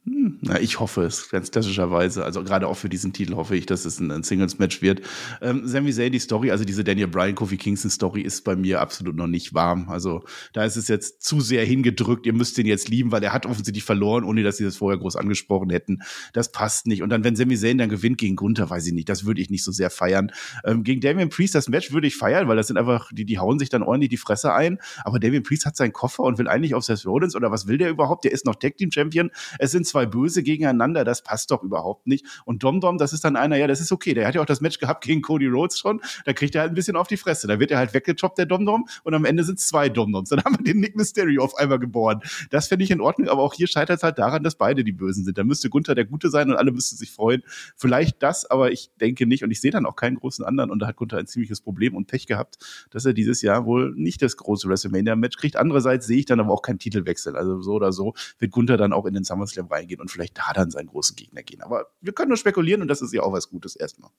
[0.03, 2.25] Na, ich hoffe es, ganz klassischerweise.
[2.25, 5.01] Also gerade auch für diesen Titel hoffe ich, dass es ein, ein Singles-Match wird.
[5.41, 9.15] Ähm, Sami Zayn, die Story, also diese Daniel Bryan, Kofi Kingston-Story ist bei mir absolut
[9.15, 9.89] noch nicht warm.
[9.89, 12.25] Also da ist es jetzt zu sehr hingedrückt.
[12.25, 14.97] Ihr müsst ihn jetzt lieben, weil er hat offensichtlich verloren, ohne dass sie das vorher
[14.97, 15.99] groß angesprochen hätten.
[16.33, 17.03] Das passt nicht.
[17.03, 19.51] Und dann, wenn Sami Zayn dann gewinnt gegen Gunther, weiß ich nicht, das würde ich
[19.51, 20.31] nicht so sehr feiern.
[20.65, 23.37] Ähm, gegen Damian Priest, das Match würde ich feiern, weil das sind einfach, die, die
[23.37, 24.79] hauen sich dann ordentlich die Fresse ein.
[25.03, 27.77] Aber Damian Priest hat seinen Koffer und will eigentlich auf Seth Rollins oder was will
[27.77, 28.23] der überhaupt?
[28.23, 29.29] Der ist noch Tag Team Champion.
[29.59, 32.25] Es sind zwei Böse gegeneinander, das passt doch überhaupt nicht.
[32.45, 34.13] Und Dom Dom, das ist dann einer, ja, das ist okay.
[34.13, 36.01] Der hat ja auch das Match gehabt gegen Cody Rhodes schon.
[36.25, 37.47] Da kriegt er halt ein bisschen auf die Fresse.
[37.47, 38.87] Da wird er halt weggechoppt, der Dom Dom.
[39.03, 40.29] Und am Ende sind es zwei Dom Doms.
[40.29, 42.21] Dann haben wir den Nick Mysterio auf einmal geboren.
[42.49, 44.93] Das finde ich in Ordnung, aber auch hier scheitert es halt daran, dass beide die
[44.93, 45.37] Bösen sind.
[45.37, 47.43] Da müsste Gunther der Gute sein und alle müssten sich freuen.
[47.75, 49.43] Vielleicht das, aber ich denke nicht.
[49.43, 50.71] Und ich sehe dann auch keinen großen anderen.
[50.71, 52.57] Und da hat Gunther ein ziemliches Problem und Pech gehabt,
[52.91, 55.55] dass er dieses Jahr wohl nicht das große WrestleMania-Match kriegt.
[55.57, 57.35] Andererseits sehe ich dann aber auch keinen Titelwechsel.
[57.35, 60.53] Also so oder so wird Gunther dann auch in den SummerSlam reingehen und vielleicht da
[60.53, 61.61] dann seinen großen Gegner gehen.
[61.61, 64.11] Aber wir können nur spekulieren und das ist ja auch was Gutes erstmal.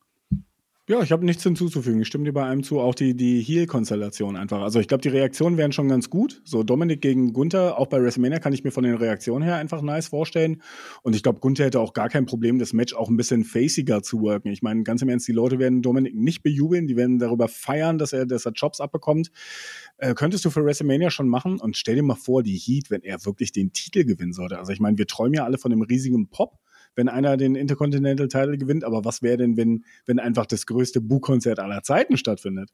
[0.88, 2.00] Ja, ich habe nichts hinzuzufügen.
[2.00, 2.80] Ich stimme dir bei einem zu.
[2.80, 4.62] Auch die, die Heel-Konstellation einfach.
[4.62, 6.42] Also ich glaube, die Reaktionen wären schon ganz gut.
[6.44, 9.80] So Dominik gegen Gunther, auch bei WrestleMania kann ich mir von den Reaktionen her einfach
[9.80, 10.60] nice vorstellen.
[11.02, 14.02] Und ich glaube, Gunther hätte auch gar kein Problem, das Match auch ein bisschen faciger
[14.02, 14.48] zu worken.
[14.48, 16.88] Ich meine, ganz im Ernst, die Leute werden Dominik nicht bejubeln.
[16.88, 19.30] Die werden darüber feiern, dass er, dass er Jobs abbekommt.
[19.98, 21.60] Äh, könntest du für WrestleMania schon machen.
[21.60, 24.58] Und stell dir mal vor, die Heat, wenn er wirklich den Titel gewinnen sollte.
[24.58, 26.58] Also ich meine, wir träumen ja alle von dem riesigen Pop
[26.94, 31.00] wenn einer den Intercontinental Title gewinnt, aber was wäre denn, wenn, wenn einfach das größte
[31.00, 32.70] Bu-Konzert aller Zeiten stattfindet?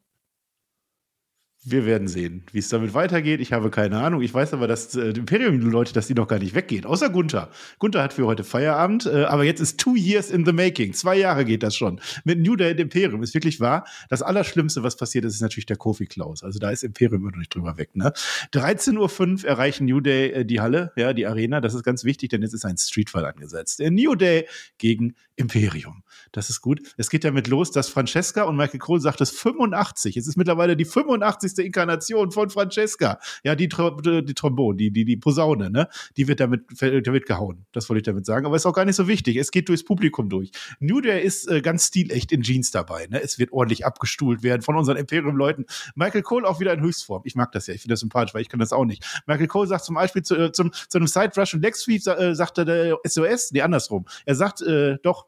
[1.65, 3.41] Wir werden sehen, wie es damit weitergeht.
[3.41, 4.23] Ich habe keine Ahnung.
[4.23, 6.85] Ich weiß aber, dass äh, Imperium-Leute, dass die noch gar nicht weggehen.
[6.85, 7.51] Außer Gunther.
[7.81, 10.93] Gunther hat für heute Feierabend, äh, aber jetzt ist two years in the making.
[10.93, 12.01] Zwei Jahre geht das schon.
[12.23, 13.85] Mit New Day und Imperium ist wirklich wahr.
[14.09, 16.45] Das Allerschlimmste, was passiert ist, ist natürlich der Kofi Klaus.
[16.45, 17.97] Also da ist Imperium immer noch nicht drüber weg.
[17.97, 18.13] Ne?
[18.53, 21.61] 13.05 Uhr erreichen New Day äh, die Halle, ja, die Arena.
[21.61, 23.81] Das ist ganz wichtig, denn jetzt ist ein Streetfall angesetzt.
[23.81, 24.47] Äh, New Day
[24.79, 26.03] gegen Imperium.
[26.33, 26.81] Das ist gut.
[26.97, 30.17] Es geht damit los, dass Francesca und Michael Cole sagt es 85.
[30.17, 31.48] Es ist mittlerweile die 85.
[31.57, 33.19] Inkarnation von Francesca.
[33.45, 35.89] Ja, die, die Trombone, die, die, die Posaune, ne?
[36.17, 37.67] Die wird damit, damit gehauen.
[37.73, 38.47] Das wollte ich damit sagen.
[38.47, 39.37] Aber ist auch gar nicht so wichtig.
[39.37, 40.51] Es geht durchs Publikum durch.
[40.81, 43.23] New Day ist äh, ganz stilecht in Jeans dabei, ne?
[43.23, 45.67] Es wird ordentlich abgestuhlt werden von unseren Imperium-Leuten.
[45.95, 47.23] Michael Cole auch wieder in Höchstform.
[47.25, 47.75] Ich mag das ja.
[47.75, 49.05] Ich finde das sympathisch, weil ich kann das auch nicht.
[49.27, 52.07] Michael Cole sagt zum Beispiel zu, äh, zum, zu einem Side Rush und Leg Sweep,
[52.07, 54.07] äh, sagt er der SOS, nee, andersrum.
[54.25, 55.27] Er sagt, äh, doch,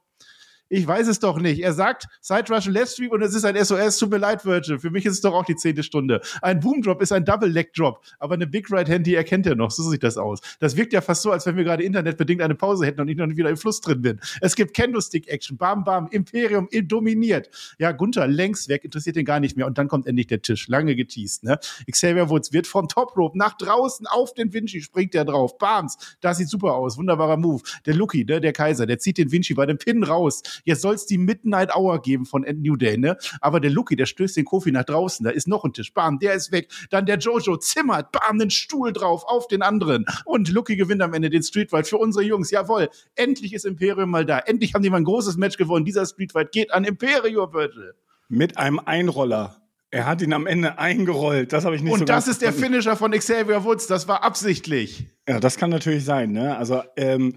[0.70, 1.60] ich weiß es doch nicht.
[1.60, 3.98] Er sagt Side und Left Stream und es ist ein SOS.
[3.98, 4.78] Tut mir leid, Virgil.
[4.78, 6.20] Für mich ist es doch auch die zehnte Stunde.
[6.42, 8.00] Ein Boom Drop ist ein Double Leg Drop.
[8.20, 9.72] Aber eine Big Right Hand, die erkennt er noch.
[9.72, 10.40] So sieht das aus.
[10.60, 13.16] Das wirkt ja fast so, als wenn wir gerade internetbedingt eine Pause hätten und ich
[13.16, 14.20] noch nicht wieder im Fluss drin bin.
[14.40, 15.56] Es gibt Candlestick Action.
[15.56, 16.06] Bam, bam.
[16.12, 17.50] Imperium dominiert.
[17.78, 18.84] Ja, Gunther längs weg.
[18.84, 19.66] Interessiert ihn gar nicht mehr.
[19.66, 20.68] Und dann kommt endlich der Tisch.
[20.68, 21.58] Lange geteased, ne?
[21.90, 25.58] Xavier Woods wird vom Top Rope nach draußen auf den Vinci springt er drauf.
[25.58, 26.16] Bams.
[26.20, 26.96] Das sieht super aus.
[26.96, 27.62] Wunderbarer Move.
[27.86, 28.40] Der Lucky, ne?
[28.40, 30.42] Der Kaiser, der zieht den Vinci bei dem Pin raus.
[30.64, 33.16] Jetzt soll's die mit Midnight Hour geben von New Day, ne?
[33.40, 36.18] Aber der Lucky, der stößt den Kofi nach draußen, da ist noch ein Tisch, bam,
[36.18, 36.70] der ist weg.
[36.90, 40.04] Dann der Jojo zimmert, bam, einen Stuhl drauf auf den anderen.
[40.24, 42.50] Und Lucky gewinnt am Ende den Streetfight für unsere Jungs.
[42.50, 44.38] Jawohl, endlich ist Imperium mal da.
[44.38, 45.84] Endlich haben die mal ein großes Match gewonnen.
[45.84, 47.94] Dieser Streetfight geht an Imperium, Virgil.
[48.28, 49.56] Mit einem Einroller.
[49.92, 51.52] Er hat ihn am Ende eingerollt.
[51.52, 53.88] Das habe ich nicht Und so das ist der Finisher von Xavier Woods.
[53.88, 55.06] Das war absichtlich.
[55.28, 56.30] Ja, das kann natürlich sein.
[56.30, 56.56] Ne?
[56.56, 57.34] Also ähm,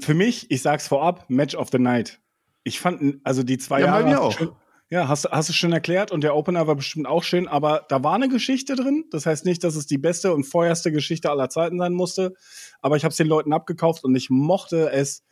[0.00, 2.20] für mich, ich sag's vorab, Match of the Night.
[2.64, 4.04] Ich fand, also die zwei ja, Jahre.
[4.04, 4.32] Bei mir auch.
[4.32, 4.50] Schön,
[4.90, 8.02] ja, hast, hast du schon erklärt und der Opener war bestimmt auch schön, aber da
[8.02, 9.04] war eine Geschichte drin.
[9.12, 12.34] Das heißt nicht, dass es die beste und vorerste Geschichte aller Zeiten sein musste,
[12.80, 15.24] aber ich habe es den Leuten abgekauft und ich mochte es.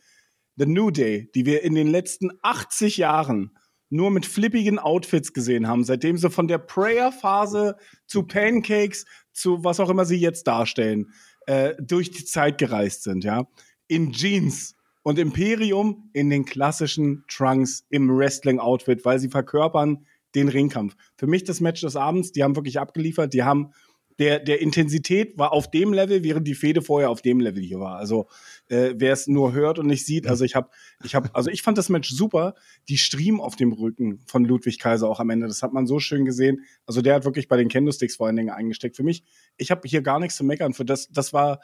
[0.55, 3.57] The New Day, die wir in den letzten 80 Jahren
[3.89, 9.79] nur mit flippigen Outfits gesehen haben, seitdem sie von der Prayer-Phase zu Pancakes zu was
[9.79, 11.13] auch immer sie jetzt darstellen,
[11.47, 13.47] äh, durch die Zeit gereist sind, ja.
[13.89, 20.95] In Jeans, und Imperium in den klassischen Trunks im Wrestling-Outfit, weil sie verkörpern den Ringkampf.
[21.17, 23.71] Für mich das Match des Abends, die haben wirklich abgeliefert, die haben
[24.19, 27.79] der, der Intensität war auf dem Level, während die Fehde vorher auf dem Level hier
[27.79, 27.95] war.
[27.95, 28.27] Also
[28.67, 30.69] äh, wer es nur hört und nicht sieht, also ich habe,
[31.05, 32.53] ich habe, also ich fand das Match super.
[32.89, 35.99] Die Stream auf dem Rücken von Ludwig Kaiser auch am Ende, das hat man so
[35.99, 36.65] schön gesehen.
[36.85, 38.97] Also der hat wirklich bei den Candlesticks vor allen Dingen eingesteckt.
[38.97, 39.23] Für mich,
[39.55, 40.73] ich habe hier gar nichts zu meckern.
[40.73, 41.61] Für das, das war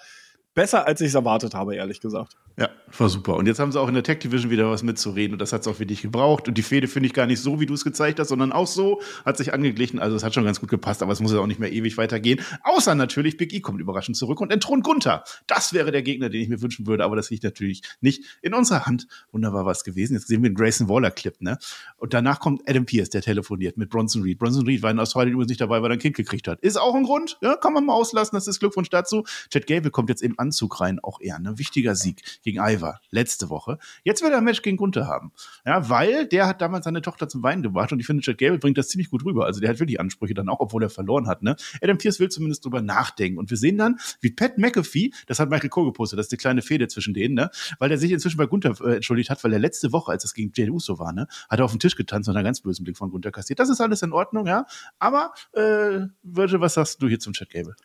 [0.55, 2.35] besser, als ich es erwartet habe, ehrlich gesagt.
[2.57, 3.35] Ja, war super.
[3.35, 5.61] Und jetzt haben sie auch in der Tech Division wieder was mitzureden und das hat
[5.61, 6.47] es auch für dich gebraucht.
[6.47, 8.65] Und die Fehde finde ich gar nicht so, wie du es gezeigt hast, sondern auch
[8.65, 9.99] so hat sich angeglichen.
[9.99, 11.97] Also es hat schon ganz gut gepasst, aber es muss ja auch nicht mehr ewig
[11.97, 12.39] weitergehen.
[12.63, 15.25] Außer natürlich, Big E kommt überraschend zurück und entthront Gunther.
[15.47, 18.53] Das wäre der Gegner, den ich mir wünschen würde, aber das liegt natürlich nicht in
[18.53, 19.07] unserer Hand.
[19.33, 20.13] Wunderbar was gewesen.
[20.13, 21.57] Jetzt sehen wir den Grayson Waller Clip, ne?
[21.97, 24.39] Und danach kommt Adam Pierce, der telefoniert mit Bronson Reed.
[24.39, 26.61] Bronson Reed war in Australien übrigens nicht dabei, weil er ein Kind gekriegt hat.
[26.61, 29.25] Ist auch ein Grund, ja, kann man mal auslassen, das ist Glückwunsch dazu.
[29.49, 31.57] Chad Gable kommt jetzt im Anzug rein, auch eher, ne?
[31.57, 33.77] Wichtiger Sieg gegen Ivar letzte Woche.
[34.03, 35.31] Jetzt will er ein Match gegen Gunther haben.
[35.65, 38.59] Ja, weil der hat damals seine Tochter zum Weinen gebracht und ich finde, Chad Gable
[38.59, 39.45] bringt das ziemlich gut rüber.
[39.45, 41.43] Also der hat wirklich Ansprüche dann auch, obwohl er verloren hat.
[41.43, 41.55] Ne?
[41.81, 43.39] Adam Pierce will zumindest drüber nachdenken.
[43.39, 46.37] Und wir sehen dann, wie Pat McAfee, das hat Michael Cole gepostet, das ist die
[46.37, 47.49] kleine Fehde zwischen denen, ne?
[47.79, 50.33] weil der sich inzwischen bei Gunther äh, entschuldigt hat, weil er letzte Woche, als es
[50.33, 52.83] gegen Jay Uso war, ne, hat er auf den Tisch getanzt und einen ganz bösen
[52.83, 53.59] Blick von Gunther kassiert.
[53.59, 54.65] Das ist alles in Ordnung, ja.
[54.99, 57.75] Aber, äh, Virgil, was sagst du hier zum Chad Gable?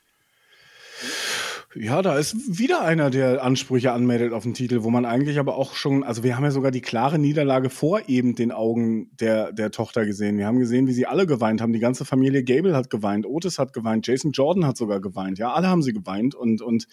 [1.76, 5.56] Ja, da ist wieder einer, der Ansprüche anmeldet auf den Titel, wo man eigentlich aber
[5.56, 9.52] auch schon, also wir haben ja sogar die klare Niederlage vor eben den Augen der,
[9.52, 10.36] der Tochter gesehen.
[10.36, 11.72] Wir haben gesehen, wie sie alle geweint haben.
[11.72, 15.38] Die ganze Familie Gable hat geweint, Otis hat geweint, Jason Jordan hat sogar geweint.
[15.38, 16.88] Ja, alle haben sie geweint und, und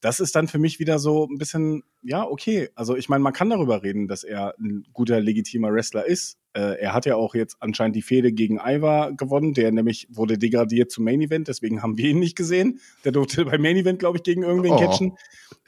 [0.00, 2.70] das ist dann für mich wieder so ein bisschen, ja, okay.
[2.76, 6.38] Also ich meine, man kann darüber reden, dass er ein guter, legitimer Wrestler ist.
[6.54, 10.38] Äh, er hat ja auch jetzt anscheinend die Fehde gegen Ivar gewonnen, der nämlich wurde
[10.38, 12.80] degradiert zum Main Event, deswegen haben wir ihn nicht gesehen.
[13.04, 14.78] Der durfte beim Main Event, glaube ich, gegen irgendwen oh.
[14.78, 15.16] catchen.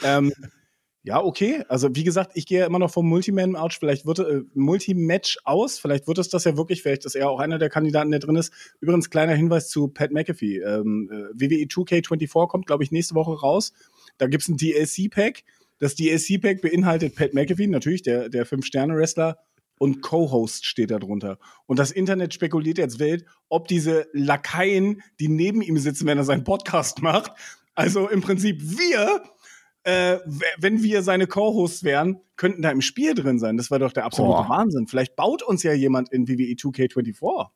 [0.03, 0.33] Ähm,
[1.03, 1.65] ja, okay.
[1.69, 3.79] Also wie gesagt, ich gehe immer noch vom Multiman-Ouch.
[3.79, 5.79] Vielleicht wird äh, Multi-Match aus.
[5.79, 6.83] Vielleicht wird es das ja wirklich.
[6.83, 8.53] Vielleicht ist er auch einer der Kandidaten, der drin ist.
[8.81, 10.59] Übrigens, kleiner Hinweis zu Pat McAfee.
[10.59, 13.73] Ähm, äh, WWE 2K24 kommt, glaube ich, nächste Woche raus.
[14.19, 15.43] Da gibt's ein DLC-Pack.
[15.79, 19.39] Das DLC-Pack beinhaltet Pat McAfee, natürlich der, der Fünf-Sterne-Wrestler,
[19.81, 21.39] und Co-Host steht da drunter.
[21.65, 26.25] Und das Internet spekuliert jetzt wild, ob diese Lakaien, die neben ihm sitzen, wenn er
[26.25, 27.33] seinen Podcast macht,
[27.75, 29.23] also im Prinzip wir,
[29.85, 30.19] äh,
[30.59, 33.57] wenn wir seine Co-Hosts wären, könnten da im Spiel drin sein.
[33.57, 34.49] Das wäre doch der absolute Boah.
[34.51, 34.87] Wahnsinn.
[34.87, 37.49] Vielleicht baut uns ja jemand in WWE 2K24.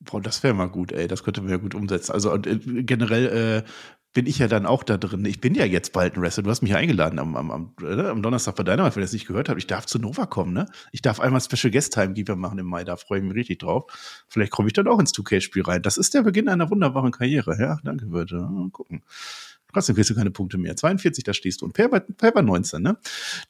[0.00, 1.08] Boah, das wäre mal gut, ey.
[1.08, 2.12] Das könnte man ja gut umsetzen.
[2.12, 3.68] Also äh, generell äh,
[4.12, 5.24] bin ich ja dann auch da drin.
[5.24, 6.42] Ich bin ja jetzt bald ein Wrestler.
[6.42, 9.04] Du hast mich ja eingeladen am, am, am, äh, am Donnerstag bei deiner, wenn ihr
[9.04, 9.58] das nicht gehört habt.
[9.58, 10.66] Ich darf zu Nova kommen, ne?
[10.90, 12.84] Ich darf einmal Special Guest Time Giver machen im Mai.
[12.84, 14.24] Da freue ich mich richtig drauf.
[14.28, 15.82] Vielleicht komme ich dann auch ins 2K-Spiel rein.
[15.82, 17.56] Das ist der Beginn einer wunderbaren Karriere.
[17.58, 18.36] Ja, danke, Leute.
[18.36, 19.02] Mal gucken.
[19.72, 20.76] Trotzdem kriegst du keine Punkte mehr.
[20.76, 21.66] 42, da stehst du.
[21.66, 22.98] Und Perber 19, ne?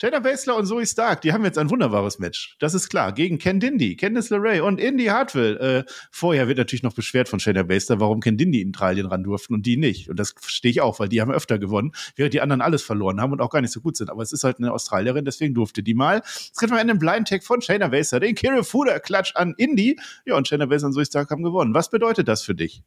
[0.01, 2.57] Jada Baszler und Zoe Stark, die haben jetzt ein wunderbares Match.
[2.61, 3.13] Das ist klar.
[3.13, 5.57] Gegen Ken Dindy, Candice LeRae und Indy Hartwell.
[5.57, 9.23] Äh, vorher wird natürlich noch beschwert von Jada Baszler, warum Ken Dindy in Italien ran
[9.23, 10.09] durften und die nicht.
[10.09, 13.21] Und das verstehe ich auch, weil die haben öfter gewonnen, während die anderen alles verloren
[13.21, 14.11] haben und auch gar nicht so gut sind.
[14.11, 16.23] Aber es ist halt eine Australierin, deswegen durfte die mal.
[16.25, 19.99] Jetzt kriegt man einen Blind Tag von Shayna Baszler, den Kirill Fuder Klatsch an Indy.
[20.25, 21.75] Ja, und Shayna Baszler und Zoe Stark haben gewonnen.
[21.75, 22.83] Was bedeutet das für dich?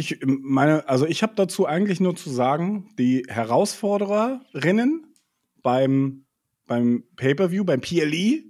[0.00, 5.06] Ich meine, also ich habe dazu eigentlich nur zu sagen, die Herausfordererinnen
[5.62, 6.24] beim,
[6.66, 8.44] beim Pay-Per-View, beim PLE,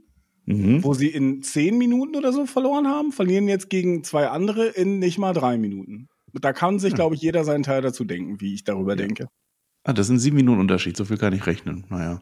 [0.45, 0.85] mhm.
[0.85, 4.99] wo sie in zehn Minuten oder so verloren haben, verlieren jetzt gegen zwei andere in
[4.99, 6.09] nicht mal drei Minuten.
[6.35, 8.97] Da kann sich, glaube ich, jeder seinen Teil dazu denken, wie ich darüber ja.
[8.97, 9.29] denke.
[9.85, 11.85] Ah, das sind sieben Minuten Unterschied, so viel kann ich rechnen.
[11.89, 12.21] Naja.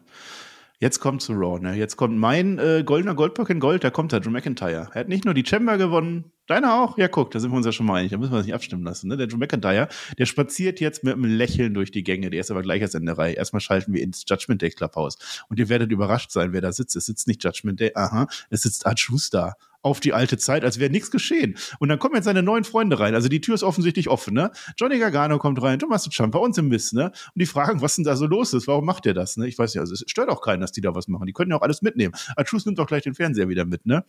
[0.79, 1.73] Jetzt kommt zu Raw, ne?
[1.73, 4.89] Jetzt kommt mein äh, goldener Goldpuck in Gold, da kommt er, Drew McIntyre.
[4.93, 6.99] Er hat nicht nur die Chamber gewonnen, deiner auch?
[6.99, 8.53] Ja, guck, da sind wir uns ja schon mal einig, da müssen wir uns nicht
[8.53, 9.17] abstimmen lassen, ne?
[9.17, 9.87] Der Drew McIntyre,
[10.19, 13.07] der spaziert jetzt mit einem Lächeln durch die Gänge, der ist aber gleich als in
[13.07, 13.33] der Reihe.
[13.33, 15.17] Erstmal schalten wir ins Judgment Day Clubhouse.
[15.49, 16.95] Und ihr werdet überrascht sein, wer da sitzt.
[16.95, 20.79] Es sitzt nicht Judgment Day, aha, es sitzt Art Schuster auf die alte Zeit, als
[20.79, 21.57] wäre nichts geschehen.
[21.79, 23.15] Und dann kommen jetzt seine neuen Freunde rein.
[23.15, 24.51] Also die Tür ist offensichtlich offen, ne?
[24.77, 27.05] Johnny Gargano kommt rein, Thomas Ciampa und Sim Miss, ne?
[27.05, 28.67] Und die fragen, was denn da so los ist?
[28.67, 29.47] Warum macht der das, ne?
[29.47, 31.25] Ich weiß ja, also es stört auch keinen, dass die da was machen.
[31.25, 32.13] Die können ja auch alles mitnehmen.
[32.35, 34.03] Atrus nimmt doch gleich den Fernseher wieder mit, ne?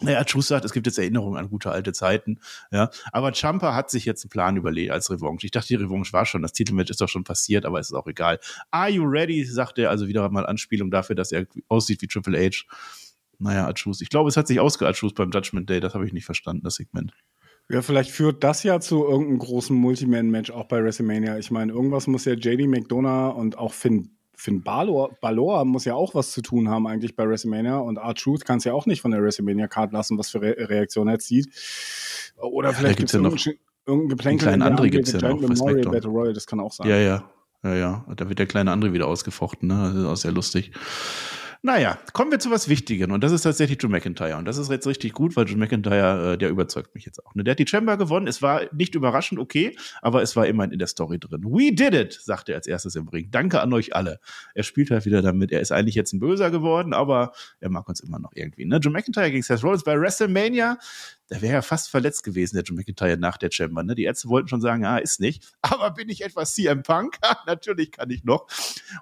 [0.00, 2.38] Naja, Truth sagt, es gibt jetzt Erinnerungen an gute alte Zeiten.
[2.70, 5.46] Ja, aber Champa hat sich jetzt einen Plan überlegt als Revanche.
[5.46, 7.94] Ich dachte, die Revanche war schon, das Titelmatch ist doch schon passiert, aber es ist
[7.94, 8.38] auch egal.
[8.70, 9.44] Are you ready?
[9.44, 12.64] sagt er, also wieder mal Anspielung dafür, dass er aussieht wie Triple H.
[13.38, 14.00] Naja, Achus.
[14.00, 15.80] Ich glaube, es hat sich ausgeachus beim Judgment Day.
[15.80, 17.12] Das habe ich nicht verstanden, das Segment.
[17.68, 21.38] Ja, vielleicht führt das ja zu irgendeinem großen Multiman-Match auch bei WrestleMania.
[21.38, 25.94] Ich meine, irgendwas muss ja JD McDonough und auch Finn, Finn Balor, Balor muss ja
[25.94, 29.00] auch was zu tun haben eigentlich bei WrestleMania und R-Truth kann es ja auch nicht
[29.00, 31.48] von der WrestleMania-Card lassen, was für Re Reaktionen er zieht.
[32.36, 33.36] Oder ja, vielleicht gibt es ja noch
[33.86, 34.48] irgendein Geplänkel.
[34.48, 35.40] Einen kleinen André gibt es ja noch.
[35.40, 36.88] Memorial Battle Royale, das kann auch sein.
[36.88, 37.30] Ja, ja.
[37.64, 38.06] Ja, ja.
[38.14, 39.90] Da wird der kleine André wieder ausgefochten, ne?
[39.92, 40.70] Das ist auch sehr lustig.
[41.62, 44.36] Naja, kommen wir zu was Wichtigem und das ist tatsächlich Drew McIntyre.
[44.36, 47.34] Und das ist jetzt richtig gut, weil Drew McIntyre, äh, der überzeugt mich jetzt auch.
[47.34, 47.44] Ne?
[47.44, 48.26] Der hat die Chamber gewonnen.
[48.26, 51.44] Es war nicht überraschend okay, aber es war immerhin in der Story drin.
[51.44, 53.28] We did it, sagt er als erstes im Ring.
[53.30, 54.20] Danke an euch alle.
[54.54, 55.52] Er spielt halt wieder damit.
[55.52, 58.64] Er ist eigentlich jetzt ein Böser geworden, aber er mag uns immer noch irgendwie.
[58.64, 58.80] Ne?
[58.80, 60.78] Drew McIntyre gegen Seth Rollins bei WrestleMania
[61.30, 63.82] der wäre ja fast verletzt gewesen, der John McIntyre nach der Chamber.
[63.82, 63.94] Ne?
[63.94, 65.52] Die Ärzte wollten schon sagen, ah, ist nicht.
[65.62, 67.18] Aber bin ich etwas CM Punk?
[67.46, 68.46] Natürlich kann ich noch.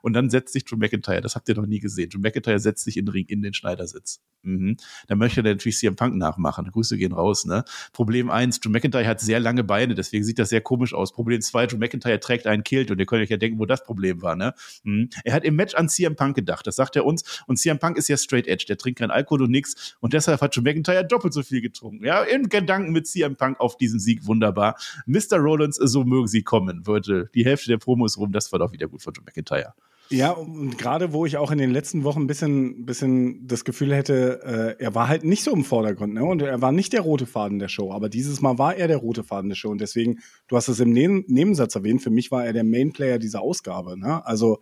[0.03, 2.11] Und dann setzt sich John McIntyre, das habt ihr noch nie gesehen.
[2.11, 4.21] John McIntyre setzt sich in den Ring in den Schneidersitz.
[4.43, 4.77] Mhm.
[5.09, 6.71] Dann möchte er natürlich CM Punk nachmachen.
[6.71, 7.45] Grüße gehen raus.
[7.45, 7.65] Ne?
[7.93, 11.13] Problem eins: John McIntyre hat sehr lange Beine, deswegen sieht das sehr komisch aus.
[11.13, 13.83] Problem zwei: John McIntyre trägt einen Kilt und ihr könnt euch ja denken, wo das
[13.83, 14.37] Problem war.
[14.37, 14.55] Ne?
[14.83, 15.09] Mhm.
[15.25, 17.43] Er hat im Match an CM Punk gedacht, das sagt er uns.
[17.47, 19.97] Und CM Punk ist ja straight edge, der trinkt kein Alkohol und nix.
[20.01, 22.05] Und deshalb hat John McIntyre doppelt so viel getrunken.
[22.05, 22.14] Ja?
[22.15, 24.77] Ja, in Gedanken mit CM Punk auf diesen Sieg wunderbar.
[25.07, 25.39] Mr.
[25.39, 28.89] Rollins, so mögen sie kommen, würde die Hälfte der Promos rum, das war doch wieder
[28.89, 29.75] gut von John McIntyre.
[30.11, 33.95] Ja, und gerade wo ich auch in den letzten Wochen ein bisschen, bisschen das Gefühl
[33.95, 36.23] hätte, äh, er war halt nicht so im Vordergrund, ne?
[36.23, 37.91] Und er war nicht der rote Faden der Show.
[37.91, 39.71] Aber dieses Mal war er der rote Faden der Show.
[39.71, 43.19] Und deswegen, du hast es im Neben Nebensatz erwähnt, für mich war er der Mainplayer
[43.19, 43.99] dieser Ausgabe.
[43.99, 44.25] Ne?
[44.27, 44.61] Also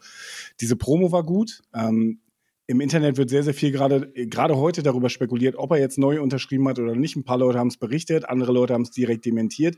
[0.61, 1.63] diese Promo war gut.
[1.75, 2.21] Ähm,
[2.67, 6.23] im Internet wird sehr, sehr viel gerade, gerade heute darüber spekuliert, ob er jetzt neu
[6.23, 7.17] unterschrieben hat oder nicht.
[7.17, 9.77] Ein paar Leute haben es berichtet, andere Leute haben es direkt dementiert.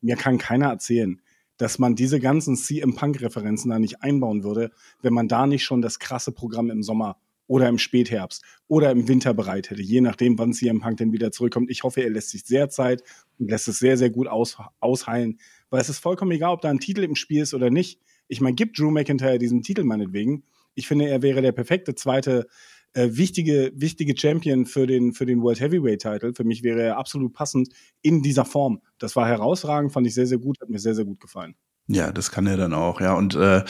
[0.00, 1.20] Mir kann keiner erzählen,
[1.56, 4.70] dass man diese ganzen CM Punk-Referenzen da nicht einbauen würde,
[5.00, 7.16] wenn man da nicht schon das krasse Programm im Sommer
[7.46, 11.30] oder im Spätherbst oder im Winter bereit hätte, je nachdem, wann CM Punk denn wieder
[11.32, 11.70] zurückkommt.
[11.70, 13.02] Ich hoffe, er lässt sich sehr Zeit
[13.38, 15.38] und lässt es sehr, sehr gut aus, ausheilen,
[15.70, 18.00] weil es ist vollkommen egal, ob da ein Titel im Spiel ist oder nicht.
[18.28, 20.42] Ich meine, gibt Drew McIntyre diesen Titel meinetwegen.
[20.76, 22.46] Ich finde, er wäre der perfekte zweite
[22.92, 26.34] äh, wichtige, wichtige Champion für den, für den World Heavyweight Title.
[26.34, 27.68] Für mich wäre er absolut passend
[28.02, 28.80] in dieser Form.
[28.98, 31.56] Das war herausragend, fand ich sehr, sehr gut, hat mir sehr, sehr gut gefallen.
[31.88, 33.14] Ja, das kann er dann auch, ja.
[33.14, 33.62] Und äh,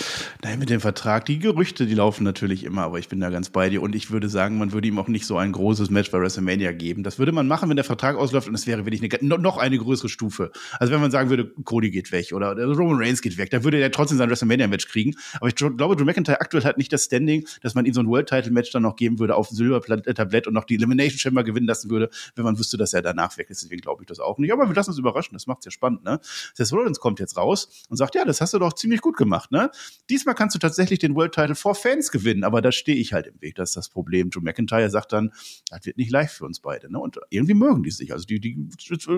[0.42, 3.50] naja, mit dem Vertrag, die Gerüchte, die laufen natürlich immer, aber ich bin da ganz
[3.50, 3.82] bei dir.
[3.82, 6.72] Und ich würde sagen, man würde ihm auch nicht so ein großes Match bei WrestleMania
[6.72, 7.02] geben.
[7.02, 9.76] Das würde man machen, wenn der Vertrag ausläuft und es wäre wirklich eine, noch eine
[9.76, 10.50] größere Stufe.
[10.80, 13.78] Also wenn man sagen würde, Cody geht weg oder Roman Reigns geht weg, dann würde
[13.78, 15.14] er trotzdem sein WrestleMania-Match kriegen.
[15.34, 18.08] Aber ich glaube, Drew McIntyre aktuell hat nicht das Standing, dass man ihm so ein
[18.08, 22.08] World-Title-Match dann noch geben würde auf Silbertablett und noch die Elimination Chamber gewinnen lassen würde,
[22.34, 23.62] wenn man wüsste, dass er danach weg ist.
[23.62, 24.54] Deswegen glaube ich das auch nicht.
[24.54, 26.18] Aber wir lassen uns überraschen, das macht's ja spannend, ne?
[26.54, 29.50] Seth Rollins kommt jetzt raus und sagt, ja, das hast du doch ziemlich gut gemacht,
[29.50, 29.70] ne?
[30.10, 33.26] Diesmal kannst du tatsächlich den World Title vor Fans gewinnen, aber da stehe ich halt
[33.26, 33.54] im Weg.
[33.56, 34.30] Das ist das Problem.
[34.30, 35.32] Drew McIntyre sagt dann,
[35.70, 36.98] das wird nicht leicht für uns beide, ne?
[36.98, 38.12] Und irgendwie mögen die sich.
[38.12, 38.68] Also die, die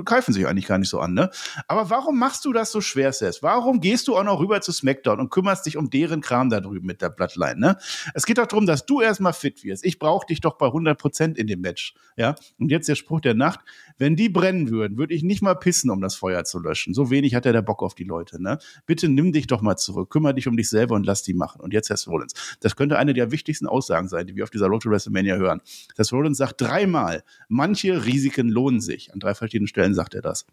[0.05, 1.31] keifen sich eigentlich gar nicht so an, ne?
[1.67, 3.43] Aber warum machst du das so schwer, Seth?
[3.43, 6.61] Warum gehst du auch noch rüber zu SmackDown und kümmerst dich um deren Kram da
[6.61, 7.79] drüben mit der Bloodline, ne?
[8.15, 9.85] Es geht doch darum, dass du erstmal fit wirst.
[9.85, 12.35] Ich brauche dich doch bei 100 Prozent in dem Match, ja?
[12.59, 13.61] Und jetzt der Spruch der Nacht.
[13.99, 16.95] Wenn die brennen würden, würde ich nicht mal pissen, um das Feuer zu löschen.
[16.95, 18.59] So wenig hat er der Bock auf die Leute, ne?
[18.87, 21.61] Bitte nimm dich doch mal zurück, kümmere dich um dich selber und lass die machen.
[21.61, 22.35] Und jetzt Seth Rollins.
[22.61, 25.61] Das könnte eine der wichtigsten Aussagen sein, die wir auf dieser Road to WrestleMania hören.
[25.97, 29.13] Seth Rollins sagt dreimal, manche Risiken lohnen sich.
[29.13, 30.47] An drei verschiedenen Stellen sagt er das.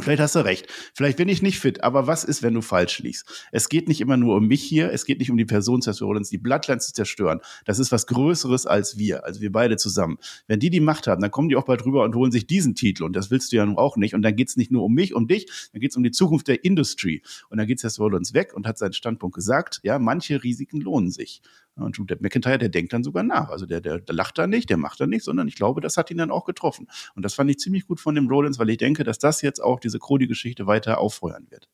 [0.00, 0.68] Vielleicht hast du recht.
[0.94, 1.84] Vielleicht bin ich nicht fit.
[1.84, 3.46] Aber was ist, wenn du falsch liegst?
[3.52, 4.90] Es geht nicht immer nur um mich hier.
[4.90, 7.40] Es geht nicht um die Person Seth Rollins, die Bloodlines zu zerstören.
[7.66, 9.24] Das ist was Größeres als wir.
[9.24, 10.16] Also wir beide zusammen.
[10.46, 12.74] Wenn die die Macht haben, dann kommen die auch bald rüber und holen sich diesen
[12.74, 13.04] Titel.
[13.04, 14.14] Und das willst du ja nun auch nicht.
[14.14, 15.46] Und dann geht's nicht nur um mich, um dich.
[15.72, 17.22] Dann geht's um die Zukunft der Industry.
[17.50, 19.80] Und dann geht Seth Rollins weg und hat seinen Standpunkt gesagt.
[19.82, 21.42] Ja, manche Risiken lohnen sich.
[21.76, 23.48] Und Drew McIntyre, der denkt dann sogar nach.
[23.48, 25.96] Also der, der, der lacht da nicht, der macht da nicht, sondern ich glaube, das
[25.96, 26.88] hat ihn dann auch getroffen.
[27.14, 29.60] Und das fand ich ziemlich gut von dem Rollins, weil ich denke, dass das jetzt
[29.60, 31.68] auch diese Crody-Geschichte weiter auffeuern wird.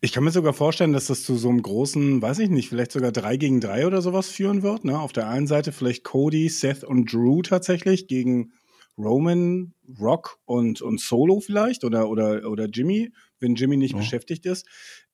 [0.00, 2.92] Ich kann mir sogar vorstellen, dass das zu so einem großen, weiß ich nicht, vielleicht
[2.92, 4.84] sogar drei gegen drei oder sowas führen wird.
[4.84, 4.98] Ne?
[4.98, 8.52] Auf der einen Seite vielleicht Cody, Seth und Drew tatsächlich gegen
[8.96, 13.98] Roman, Rock und, und Solo vielleicht oder, oder, oder Jimmy, wenn Jimmy nicht oh.
[13.98, 14.66] beschäftigt ist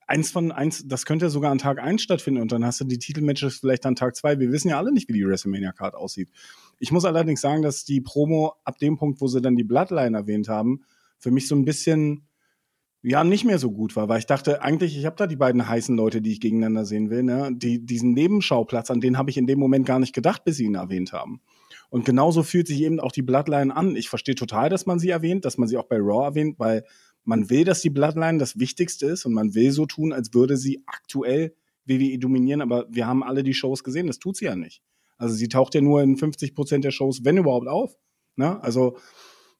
[0.07, 2.99] eins von eins, das könnte sogar an Tag eins stattfinden und dann hast du die
[2.99, 4.39] Titelmatches vielleicht an Tag zwei.
[4.39, 6.31] Wir wissen ja alle nicht, wie die WrestleMania-Card aussieht.
[6.79, 10.17] Ich muss allerdings sagen, dass die Promo ab dem Punkt, wo sie dann die Bloodline
[10.17, 10.85] erwähnt haben,
[11.19, 12.27] für mich so ein bisschen
[13.03, 15.69] ja nicht mehr so gut war, weil ich dachte eigentlich, ich habe da die beiden
[15.69, 17.51] heißen Leute, die ich gegeneinander sehen will, ne?
[17.55, 20.65] Die diesen Nebenschauplatz, an den habe ich in dem Moment gar nicht gedacht, bis sie
[20.65, 21.43] ihn erwähnt haben.
[21.91, 23.95] Und genauso fühlt sich eben auch die Bloodline an.
[23.95, 26.85] Ich verstehe total, dass man sie erwähnt, dass man sie auch bei Raw erwähnt, weil
[27.25, 30.57] man will, dass die Bloodline das Wichtigste ist und man will so tun, als würde
[30.57, 31.55] sie aktuell
[31.87, 34.83] WWE dominieren, aber wir haben alle die Shows gesehen, das tut sie ja nicht.
[35.17, 37.97] Also sie taucht ja nur in 50 Prozent der Shows, wenn überhaupt, auf.
[38.37, 38.63] Ne?
[38.63, 38.97] Also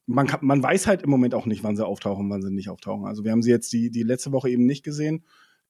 [0.05, 2.69] man, kann, man weiß halt im Moment auch nicht, wann sie auftauchen, wann sie nicht
[2.69, 3.05] auftauchen.
[3.05, 5.23] Also wir haben sie jetzt die, die letzte Woche eben nicht gesehen.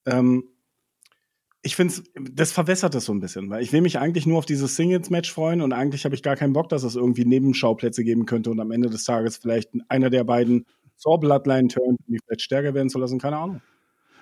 [0.04, 0.44] Ähm,
[1.62, 4.46] ich finde das verwässert das so ein bisschen, weil ich will mich eigentlich nur auf
[4.46, 8.24] dieses Singles-Match freuen und eigentlich habe ich gar keinen Bock, dass es irgendwie Nebenschauplätze geben
[8.24, 10.66] könnte und am Ende des Tages vielleicht einer der beiden
[10.96, 13.60] zur Bloodline turnt, um die vielleicht stärker werden zu lassen, keine Ahnung.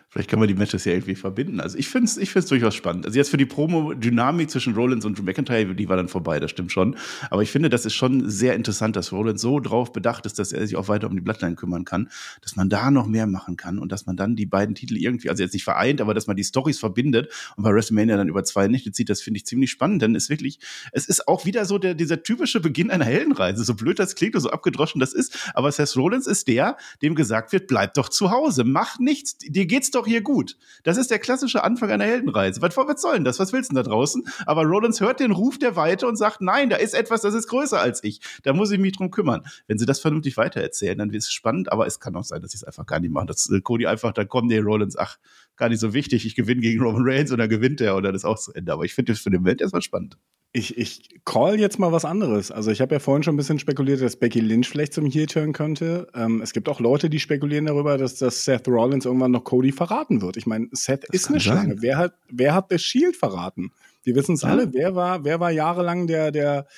[0.08, 1.60] Vielleicht können wir die Matches ja irgendwie verbinden.
[1.60, 3.04] Also ich finde es ich find's durchaus spannend.
[3.04, 6.52] Also jetzt für die Promo-Dynamik zwischen Rollins und Drew McIntyre, die war dann vorbei, das
[6.52, 6.96] stimmt schon.
[7.30, 10.52] Aber ich finde, das ist schon sehr interessant, dass Rollins so drauf bedacht ist, dass
[10.52, 12.10] er sich auch weiter um die Bloodline kümmern kann,
[12.42, 15.30] dass man da noch mehr machen kann und dass man dann die beiden Titel irgendwie,
[15.30, 18.44] also jetzt nicht vereint, aber dass man die Stories verbindet und bei WrestleMania dann über
[18.44, 20.60] zwei Nächte zieht, das finde ich ziemlich spannend, denn es wirklich,
[20.92, 23.64] es ist auch wieder so der, dieser typische Beginn einer Heldenreise.
[23.64, 27.14] So blöd das klingt und so abgedroschen das ist, aber Seth Rollins ist der, dem
[27.14, 30.56] gesagt wird, bleib doch zu Hause, mach nichts, dir geht's doch hier gut.
[30.82, 32.60] Das ist der klassische Anfang einer Heldenreise.
[32.62, 33.38] Was, was soll denn das?
[33.38, 34.24] Was willst du denn da draußen?
[34.46, 37.48] Aber Rollins hört den Ruf der Weite und sagt, nein, da ist etwas, das ist
[37.48, 38.20] größer als ich.
[38.42, 39.42] Da muss ich mich drum kümmern.
[39.66, 42.52] Wenn sie das vernünftig weitererzählen, dann wird es spannend, aber es kann auch sein, dass
[42.52, 43.26] sie es einfach gar nicht machen.
[43.26, 45.18] Dass äh, Cody einfach, dann kommt der Rollins, ach,
[45.56, 48.14] gar nicht so wichtig, ich gewinne gegen Roman Reigns und dann gewinnt er und dann
[48.14, 48.72] ist auch zu Ende.
[48.72, 50.18] Aber ich finde das für den Moment erstmal spannend.
[50.56, 52.52] Ich, ich call jetzt mal was anderes.
[52.52, 55.52] Also ich habe ja vorhin schon ein bisschen spekuliert, dass Becky Lynch vielleicht zum Heel-Turn
[55.52, 56.06] könnte.
[56.14, 59.72] Ähm, es gibt auch Leute, die spekulieren darüber, dass, dass Seth Rollins irgendwann noch Cody
[59.72, 60.36] verraten wird.
[60.36, 61.82] Ich meine, Seth das ist eine Schlange.
[61.82, 63.72] Wer hat, wer hat das Shield verraten?
[64.04, 64.50] Wir wissen es ja.
[64.50, 64.72] alle.
[64.72, 66.68] Wer war, wer war jahrelang der, der,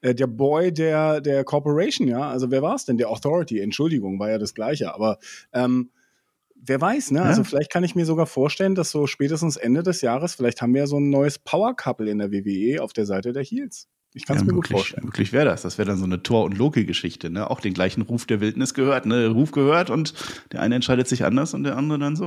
[0.00, 2.28] äh, der Boy der, der Corporation, ja?
[2.28, 2.98] Also wer war es denn?
[2.98, 4.94] Der Authority, Entschuldigung, war ja das Gleiche.
[4.94, 5.18] Aber
[5.52, 5.90] ähm,
[6.66, 7.20] wer weiß, ne?
[7.20, 7.30] Also ja.
[7.30, 10.74] Also vielleicht kann ich mir sogar vorstellen, dass so spätestens Ende des Jahres, vielleicht haben
[10.74, 13.88] wir ja so ein neues Power Couple in der WWE auf der Seite der Heels.
[14.16, 15.06] Ich kann es ja, mir gut vorstellen.
[15.06, 15.62] Möglich wäre das.
[15.62, 17.50] Das wäre dann so eine Tor- und Loki-Geschichte, ne?
[17.50, 19.26] Auch den gleichen Ruf der Wildnis gehört, ne?
[19.26, 20.14] Ruf gehört und
[20.52, 22.26] der eine entscheidet sich anders und der andere dann so.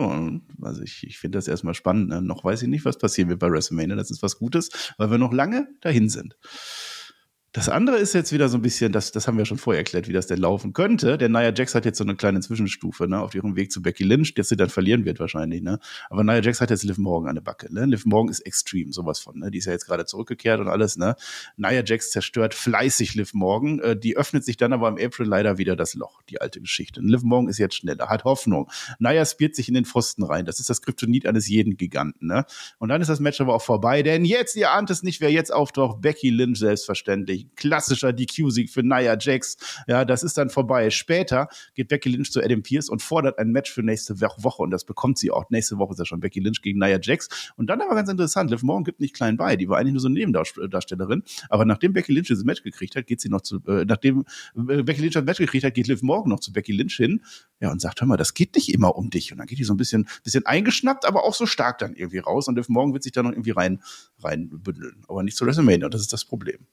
[0.62, 2.10] Also ich, ich finde das erstmal spannend.
[2.10, 2.22] Ne?
[2.22, 3.96] Noch weiß ich nicht, was passieren wird bei WrestleMania.
[3.96, 6.36] Das ist was Gutes, weil wir noch lange dahin sind.
[7.54, 10.08] Das andere ist jetzt wieder so ein bisschen, das, das haben wir schon vorher erklärt,
[10.08, 11.18] wie das denn laufen könnte.
[11.18, 14.04] Der Nia Jax hat jetzt so eine kleine Zwischenstufe, ne, auf ihrem Weg zu Becky
[14.04, 15.80] Lynch, der sie dann verlieren wird wahrscheinlich, ne.
[16.10, 17.86] Aber Nia Jax hat jetzt Liv Morgan an der Backe, ne.
[17.86, 19.50] Liv Morgan ist extrem, sowas von, ne.
[19.50, 21.16] Die ist ja jetzt gerade zurückgekehrt und alles, ne.
[21.56, 23.80] Nia Jax zerstört fleißig Liv Morgan.
[23.80, 27.00] Äh, die öffnet sich dann aber im April leider wieder das Loch, die alte Geschichte.
[27.00, 28.70] Und Liv Morgan ist jetzt schneller, hat Hoffnung.
[29.00, 30.46] Nia spielt sich in den Pfosten rein.
[30.46, 32.46] Das ist das Kryptonit eines jeden Giganten, ne.
[32.78, 35.32] Und dann ist das Match aber auch vorbei, denn jetzt, ihr ahnt es nicht, wer
[35.32, 37.37] jetzt auftaucht, Becky Lynch selbstverständlich.
[37.56, 39.58] Klassischer DQ-Sieg für Nia Jax.
[39.88, 40.90] Ja, das ist dann vorbei.
[40.90, 44.72] Später geht Becky Lynch zu Adam Pierce und fordert ein Match für nächste Woche und
[44.72, 45.50] das bekommt sie auch.
[45.50, 47.52] Nächste Woche ist ja schon Becky Lynch gegen Nia Jax.
[47.56, 49.56] Und dann aber ganz interessant, Liv Morgan gibt nicht klein bei.
[49.56, 51.24] Die war eigentlich nur so eine Nebendarstellerin.
[51.50, 54.26] Aber nachdem Becky Lynch dieses Match gekriegt hat, geht sie noch zu, äh, nachdem
[54.56, 57.22] äh, Becky Lynch das Match gekriegt hat, geht Liv Morgan noch zu Becky Lynch hin.
[57.60, 59.32] Ja, und sagt, hör mal, das geht nicht immer um dich.
[59.32, 62.20] Und dann geht die so ein bisschen, bisschen eingeschnappt, aber auch so stark dann irgendwie
[62.20, 62.48] raus.
[62.48, 63.82] Und Liv Morgan wird sich da noch irgendwie rein,
[64.20, 65.04] rein bündeln.
[65.08, 65.86] Aber nicht zu WrestleMania.
[65.86, 66.68] Und das ist das Problem.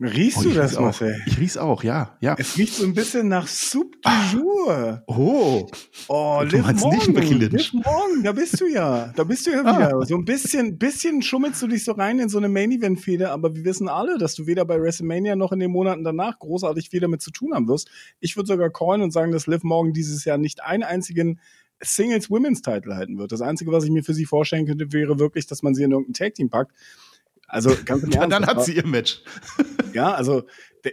[0.00, 1.20] Riechst oh, du das, Marcel?
[1.26, 2.34] Ich riech's auch, ja, ja.
[2.38, 5.02] Es riecht so ein bisschen nach Soup du Jour.
[5.06, 5.68] Oh.
[6.08, 7.12] Oh, du Liv Morgan.
[7.12, 9.12] Nicht Liv Morgan, da bist du ja.
[9.14, 9.76] Da bist du ja ah.
[9.76, 10.06] wieder.
[10.06, 13.64] So ein bisschen, bisschen schummelst du dich so rein in so eine Main-Event-Fehde, aber wir
[13.64, 17.22] wissen alle, dass du weder bei WrestleMania noch in den Monaten danach großartig viel damit
[17.22, 17.88] zu tun haben wirst.
[18.18, 21.38] Ich würde sogar callen und sagen, dass Liv Morgan dieses Jahr nicht einen einzigen
[21.80, 23.32] Singles Women's Title halten wird.
[23.32, 25.92] Das Einzige, was ich mir für sie vorstellen könnte, wäre wirklich, dass man sie in
[25.92, 26.72] irgendein Tag Team packt.
[27.54, 29.22] Also ganz im Ernst, dann hat sie ihr Match.
[29.92, 30.42] ja, also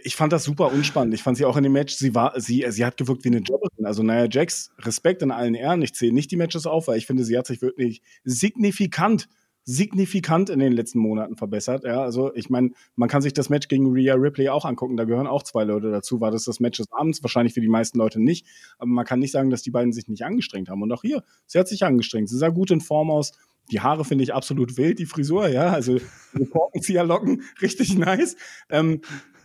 [0.04, 1.12] ich fand das super unspannend.
[1.12, 3.38] Ich fand sie auch in dem Match, sie war, sie, sie hat gewirkt wie eine
[3.38, 3.84] Jobberin.
[3.84, 5.82] Also naja, Jax, Respekt in allen Ehren.
[5.82, 9.28] Ich zähle nicht die Matches auf, weil ich finde, sie hat sich wirklich signifikant
[9.64, 11.84] signifikant in den letzten Monaten verbessert.
[11.84, 14.96] Ja, also ich meine, man kann sich das Match gegen Rhea Ripley auch angucken.
[14.96, 16.20] Da gehören auch zwei Leute dazu.
[16.20, 17.22] War das das Match des Abends?
[17.22, 18.46] Wahrscheinlich für die meisten Leute nicht.
[18.78, 20.82] Aber man kann nicht sagen, dass die beiden sich nicht angestrengt haben.
[20.82, 22.28] Und auch hier, sie hat sich angestrengt.
[22.28, 23.32] Sie sah gut in Form aus.
[23.70, 25.68] Die Haare finde ich absolut wild, die Frisur, ja.
[25.68, 25.98] Also
[26.50, 28.36] Korkenzieherlocken, richtig nice.
[28.68, 29.00] Ähm,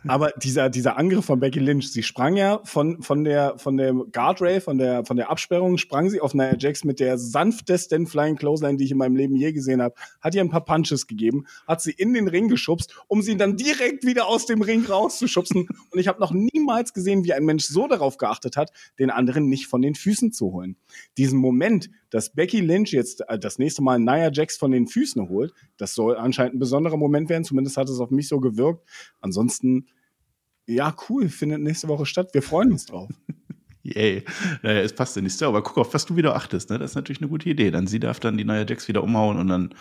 [0.07, 3.93] aber dieser, dieser Angriff von Becky Lynch, sie sprang ja von, von der, von der
[3.93, 8.35] Guardrail, von der, von der Absperrung, sprang sie auf Nia Jax mit der sanftesten Flying
[8.35, 11.45] Clothesline, die ich in meinem Leben je gesehen habe, hat ihr ein paar Punches gegeben,
[11.67, 15.67] hat sie in den Ring geschubst, um sie dann direkt wieder aus dem Ring rauszuschubsen.
[15.91, 19.47] Und ich habe noch niemals gesehen, wie ein Mensch so darauf geachtet hat, den anderen
[19.49, 20.77] nicht von den Füßen zu holen.
[21.17, 25.29] Diesen Moment, dass Becky Lynch jetzt äh, das nächste Mal Nia Jax von den Füßen
[25.29, 27.43] holt, das soll anscheinend ein besonderer Moment werden.
[27.43, 28.87] Zumindest hat es auf mich so gewirkt.
[29.21, 29.87] Ansonsten,
[30.67, 32.29] ja, cool, findet nächste Woche statt.
[32.33, 33.09] Wir freuen uns drauf.
[33.83, 34.25] Yay.
[34.63, 36.77] Naja, es passt ja nicht so, aber guck auf, was du wieder achtest, ne?
[36.77, 37.71] Das ist natürlich eine gute Idee.
[37.71, 39.73] Dann sie darf dann die Nia Jax wieder umhauen und dann,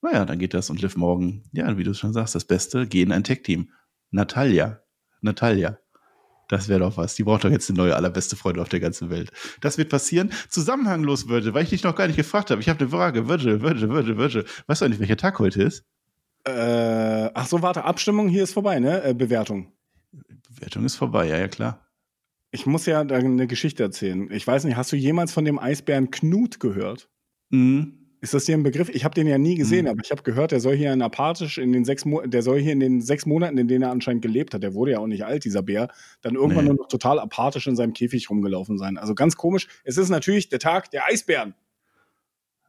[0.00, 3.12] naja, dann geht das und Liv morgen, ja, wie du schon sagst, das Beste, gehen
[3.12, 3.70] ein Tech-Team.
[4.10, 4.80] Natalia.
[5.20, 5.78] Natalia.
[6.48, 7.14] Das wäre doch was.
[7.16, 9.30] Die braucht doch jetzt eine neue allerbeste Freundin auf der ganzen Welt.
[9.60, 10.30] Das wird passieren.
[10.48, 12.60] Zusammenhanglos, Virgil, weil ich dich noch gar nicht gefragt habe.
[12.60, 13.28] Ich habe eine Frage.
[13.28, 14.44] Virgil, Virgil, Virgil, Virgil.
[14.66, 15.84] Weißt du eigentlich, welcher Tag heute ist?
[16.46, 19.02] Äh, ach so, warte, Abstimmung, hier ist vorbei, ne?
[19.02, 19.73] Äh, Bewertung.
[20.54, 21.80] Bewertung ist vorbei, ja, ja, klar.
[22.50, 24.30] Ich muss ja eine Geschichte erzählen.
[24.30, 27.08] Ich weiß nicht, hast du jemals von dem Eisbären Knut gehört?
[27.50, 28.04] Mhm.
[28.20, 28.88] Ist das dir ein Begriff?
[28.88, 29.90] Ich habe den ja nie gesehen, mhm.
[29.90, 32.58] aber ich habe gehört, der soll hier in apathisch in den sechs Mo der soll
[32.58, 35.06] hier in den sechs Monaten, in denen er anscheinend gelebt hat, der wurde ja auch
[35.06, 35.88] nicht alt, dieser Bär,
[36.22, 36.70] dann irgendwann nee.
[36.70, 38.96] nur noch total apathisch in seinem Käfig rumgelaufen sein.
[38.96, 39.68] Also ganz komisch.
[39.84, 41.54] Es ist natürlich der Tag der Eisbären.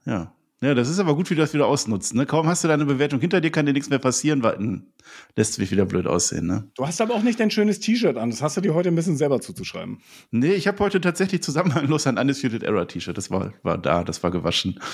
[0.05, 0.35] Ja.
[0.61, 2.15] Ja, das ist aber gut, wie du das wieder ausnutzt.
[2.15, 2.25] Ne?
[2.25, 4.93] Kaum hast du deine Bewertung hinter dir, kann dir nichts mehr passieren, weil hm,
[5.35, 6.47] lässt mich wieder blöd aussehen.
[6.47, 6.71] Ne?
[6.75, 8.29] Du hast aber auch nicht dein schönes T-Shirt an.
[8.29, 9.99] Das hast du dir heute ein bisschen selber zuzuschreiben.
[10.31, 13.17] Nee, ich habe heute tatsächlich zusammenhanglos ein Undisputed Error T-Shirt.
[13.17, 14.79] Das war, war da, das war gewaschen.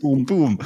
[0.00, 0.58] Boom, boom.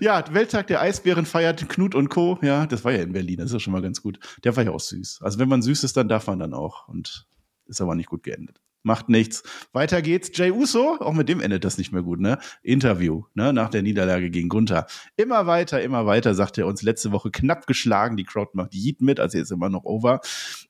[0.00, 2.38] Ja, Welttag der Eisbären feiert Knut und Co.
[2.40, 4.18] Ja, das war ja in Berlin, das ist ja schon mal ganz gut.
[4.44, 5.20] Der war ja auch süß.
[5.22, 6.88] Also wenn man süß ist, dann darf man dann auch.
[6.88, 7.26] Und
[7.66, 9.42] ist aber nicht gut geendet macht nichts.
[9.72, 10.30] Weiter geht's.
[10.34, 12.38] Jay Uso, auch mit dem endet das nicht mehr gut, ne?
[12.62, 13.52] Interview, ne?
[13.52, 14.86] Nach der Niederlage gegen Gunther.
[15.16, 18.16] Immer weiter, immer weiter, sagt er uns letzte Woche knapp geschlagen.
[18.16, 20.20] Die Crowd macht Yeet mit, also jetzt immer noch over.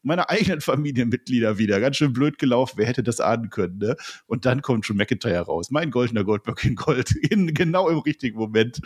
[0.03, 1.81] Meine eigenen Familienmitglieder wieder.
[1.81, 2.75] Ganz schön blöd gelaufen.
[2.77, 3.97] Wer hätte das ahnen können, ne?
[4.27, 5.71] Und dann kommt schon McIntyre raus.
[5.71, 7.15] Mein goldener Goldberg in Gold.
[7.31, 8.81] In, genau im richtigen Moment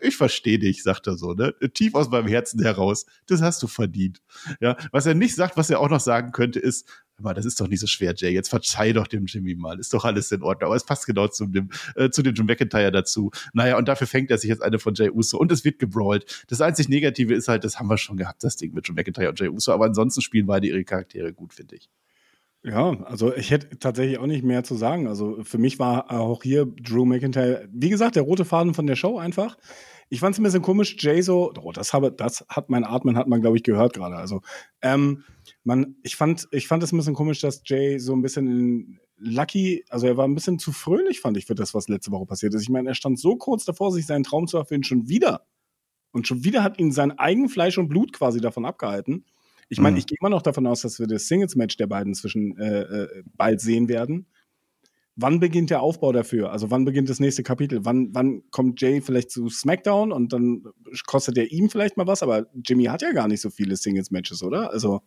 [0.00, 1.54] ich verstehe dich, sagt er so, ne?
[1.74, 3.06] Tief aus meinem Herzen heraus.
[3.26, 4.22] Das hast du verdient.
[4.60, 6.88] Ja, was er nicht sagt, was er auch noch sagen könnte, ist,
[7.18, 8.30] aber das ist doch nicht so schwer, Jay.
[8.30, 9.78] Jetzt verzeih doch dem Jimmy mal.
[9.78, 10.68] Ist doch alles in Ordnung.
[10.68, 13.30] Aber es passt genau zu dem, äh, zu dem Jim McIntyre dazu.
[13.52, 15.38] Naja, und dafür fängt er sich jetzt eine von Jay Uso.
[15.38, 16.44] Und es wird gebrawlt.
[16.48, 19.30] Das einzig Negative ist halt, das haben wir schon gehabt, das Ding mit Jim McIntyre
[19.30, 19.72] und Jay Uso.
[19.72, 21.88] Aber ansonsten spielen beide ihre Charaktere gut, finde ich.
[22.64, 25.06] Ja, also ich hätte tatsächlich auch nicht mehr zu sagen.
[25.06, 28.96] Also für mich war auch hier Drew McIntyre, wie gesagt, der rote Faden von der
[28.96, 29.56] Show einfach.
[30.10, 33.16] Ich fand es ein bisschen komisch, Jay so, oh, das, habe, das hat mein Atmen,
[33.16, 34.16] hat man, glaube ich, gehört gerade.
[34.16, 34.40] Also,
[34.80, 35.24] ähm,
[35.68, 39.84] man, ich fand, ich fand es ein bisschen komisch, dass Jay so ein bisschen Lucky,
[39.90, 42.54] also er war ein bisschen zu fröhlich, fand ich, für das, was letzte Woche passiert
[42.54, 42.62] ist.
[42.62, 45.44] Ich meine, er stand so kurz davor, sich seinen Traum zu erfüllen, schon wieder.
[46.10, 49.26] Und schon wieder hat ihn sein eigen Fleisch und Blut quasi davon abgehalten.
[49.68, 49.98] Ich meine, mhm.
[49.98, 53.22] ich gehe immer noch davon aus, dass wir das Singles-Match der beiden zwischen äh, äh,
[53.36, 54.26] bald sehen werden.
[55.16, 56.50] Wann beginnt der Aufbau dafür?
[56.50, 57.84] Also wann beginnt das nächste Kapitel?
[57.84, 60.64] Wann, wann kommt Jay vielleicht zu SmackDown und dann
[61.06, 62.22] kostet er ihm vielleicht mal was?
[62.22, 64.72] Aber Jimmy hat ja gar nicht so viele Singles-Matches, oder?
[64.72, 65.02] Also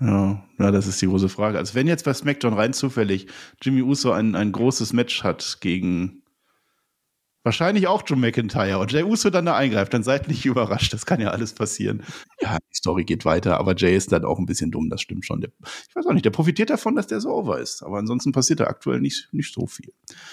[0.00, 1.58] ja, ja, das ist die große Frage.
[1.58, 3.26] Also wenn jetzt bei SmackDown rein zufällig
[3.62, 6.22] Jimmy Uso ein, ein großes Match hat gegen
[7.46, 10.92] wahrscheinlich auch Joe McIntyre und Jay Uso dann da eingreift, dann seid nicht überrascht.
[10.92, 12.02] Das kann ja alles passieren.
[12.40, 15.24] Ja, die Story geht weiter, aber Jay ist dann auch ein bisschen dumm, das stimmt
[15.24, 15.40] schon.
[15.40, 15.50] Der,
[15.88, 17.82] ich weiß auch nicht, der profitiert davon, dass der so over ist.
[17.82, 19.92] Aber ansonsten passiert da aktuell nicht, nicht so viel.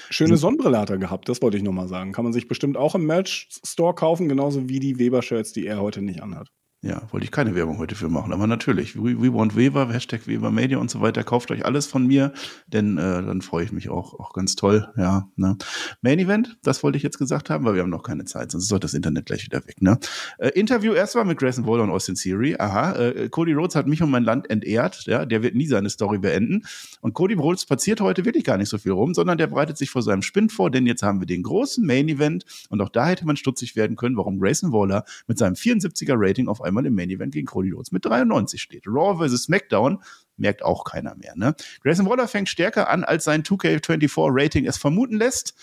[0.09, 2.11] Schöne Sonnenbrille hat er gehabt, das wollte ich nochmal sagen.
[2.11, 6.01] Kann man sich bestimmt auch im Merch-Store kaufen, genauso wie die Weber-Shirts, die er heute
[6.01, 6.49] nicht anhat.
[6.84, 10.28] Ja, wollte ich keine Werbung heute für machen, aber natürlich, we, we want Weber, Hashtag
[10.28, 12.34] Weber Media und so weiter, kauft euch alles von mir,
[12.68, 15.30] denn äh, dann freue ich mich auch, auch ganz toll, ja.
[15.38, 15.56] Ne?
[16.02, 18.70] Main Event, das wollte ich jetzt gesagt haben, weil wir haben noch keine Zeit, sonst
[18.70, 19.98] ist das Internet gleich wieder weg, ne?
[20.40, 24.04] Äh, Interview erstmal mit Grayson Waller und Austin Theory, aha, äh, Cody Rhodes hat mich
[24.04, 26.64] und mein Land entehrt, ja, der wird nie seine Story beenden
[27.00, 29.90] und Cody Rhodes spaziert heute wirklich gar nicht so viel rum, sondern der bereitet sich
[29.90, 33.08] vor seinem Spind vor, denn jetzt haben wir den großen Main Event und auch da
[33.08, 36.95] hätte man stutzig werden können, warum Grayson Waller mit seinem 74er Rating auf einmal im
[36.95, 38.88] Main Event gegen Cody Rhodes mit 93 steht.
[38.88, 39.43] Raw vs.
[39.43, 40.03] SmackDown
[40.38, 41.34] merkt auch keiner mehr.
[41.36, 41.55] Ne?
[41.82, 45.53] Grayson Waller fängt stärker an, als sein 2K24 Rating es vermuten lässt.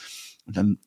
[0.46, 0.78] Und dann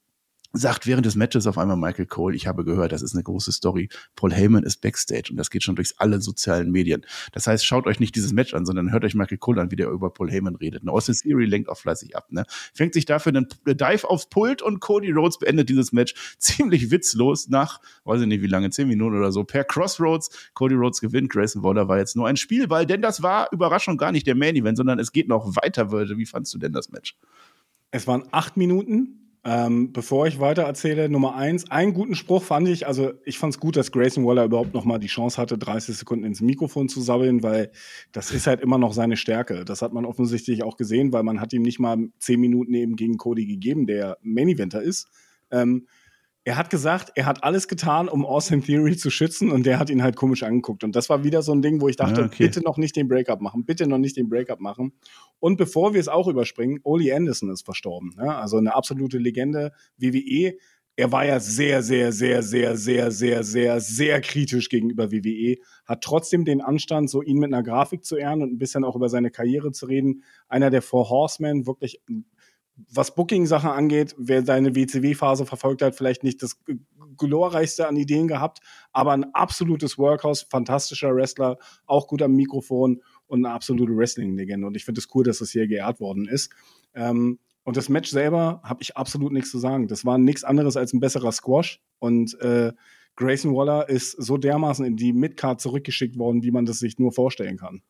[0.54, 3.52] sagt während des Matches auf einmal Michael Cole, ich habe gehört, das ist eine große
[3.52, 3.90] Story.
[4.16, 7.06] Paul Heyman ist Backstage und das geht schon durch alle sozialen Medien.
[7.32, 9.76] Das heißt, schaut euch nicht dieses Match an, sondern hört euch Michael Cole an, wie
[9.76, 10.84] der über Paul Heyman redet.
[10.84, 12.46] Und Austin Theory lenkt auch fleißig ab, ne?
[12.74, 17.50] Fängt sich dafür einen Dive aufs Pult und Cody Rhodes beendet dieses Match ziemlich witzlos
[17.50, 20.30] nach, weiß ich nicht wie lange, zehn Minuten oder so, per Crossroads.
[20.54, 21.32] Cody Rhodes gewinnt.
[21.32, 24.56] Grayson Waller war jetzt nur ein Spielball, denn das war Überraschung gar nicht der Main
[24.56, 25.92] Event, sondern es geht noch weiter.
[25.92, 27.18] Wie fandst du denn das Match?
[27.92, 32.70] Es waren acht Minuten ähm, bevor ich weiter erzähle, Nummer eins, einen guten Spruch fand
[32.70, 35.58] ich, also ich fand es gut, dass Grayson Waller überhaupt noch mal die Chance hatte,
[35.58, 37.70] 30 Sekunden ins Mikrofon zu sabbeln, weil
[38.14, 39.66] das ist halt immer noch seine Stärke.
[39.66, 42.96] Das hat man offensichtlich auch gesehen, weil man hat ihm nicht mal zehn Minuten eben
[42.96, 45.08] gegen Cody gegeben, der Main Eventer ist.
[45.52, 45.88] Ähm,
[46.46, 49.90] er hat gesagt, er hat alles getan, um Austin Theory zu schützen und der hat
[49.90, 50.84] ihn halt komisch angeguckt.
[50.84, 52.44] Und das war wieder so ein Ding, wo ich dachte, ja, okay.
[52.46, 54.94] bitte noch nicht den Breakup machen, bitte noch nicht den Breakup machen.
[55.40, 58.16] Und bevor wir es auch überspringen, Oli Anderson ist verstorben.
[58.18, 60.58] Ja, also eine absolute Legende, WWE.
[60.96, 66.04] Er war ja sehr, sehr, sehr, sehr, sehr, sehr, sehr, sehr kritisch gegenüber WWE, hat
[66.04, 69.10] trotzdem den Anstand, so ihn mit einer Grafik zu ehren und ein bisschen auch über
[69.10, 70.24] seine Karriere zu reden.
[70.50, 72.02] Einer der Four Horsemen, wirklich
[72.76, 76.58] was Booking-Sachen angeht, wer seine WCW-Phase verfolgt hat, vielleicht nicht das
[77.18, 78.60] glorreichste an Ideen gehabt,
[78.92, 84.66] aber ein absolutes Workhouse, fantastischer Wrestler, auch gut am Mikrofon und eine absolute Wrestling-Legende.
[84.66, 86.52] Und ich finde es cool, dass das hier geehrt worden ist.
[86.96, 89.88] Ähm, und das Match selber habe ich absolut nichts zu sagen.
[89.88, 91.82] Das war nichts anderes als ein besserer Squash.
[92.00, 92.74] Und äh,
[93.16, 97.14] Grayson Waller ist so dermaßen in die Midcard zurückgeschickt worden, wie man das sich nur
[97.14, 97.82] vorstellen kann.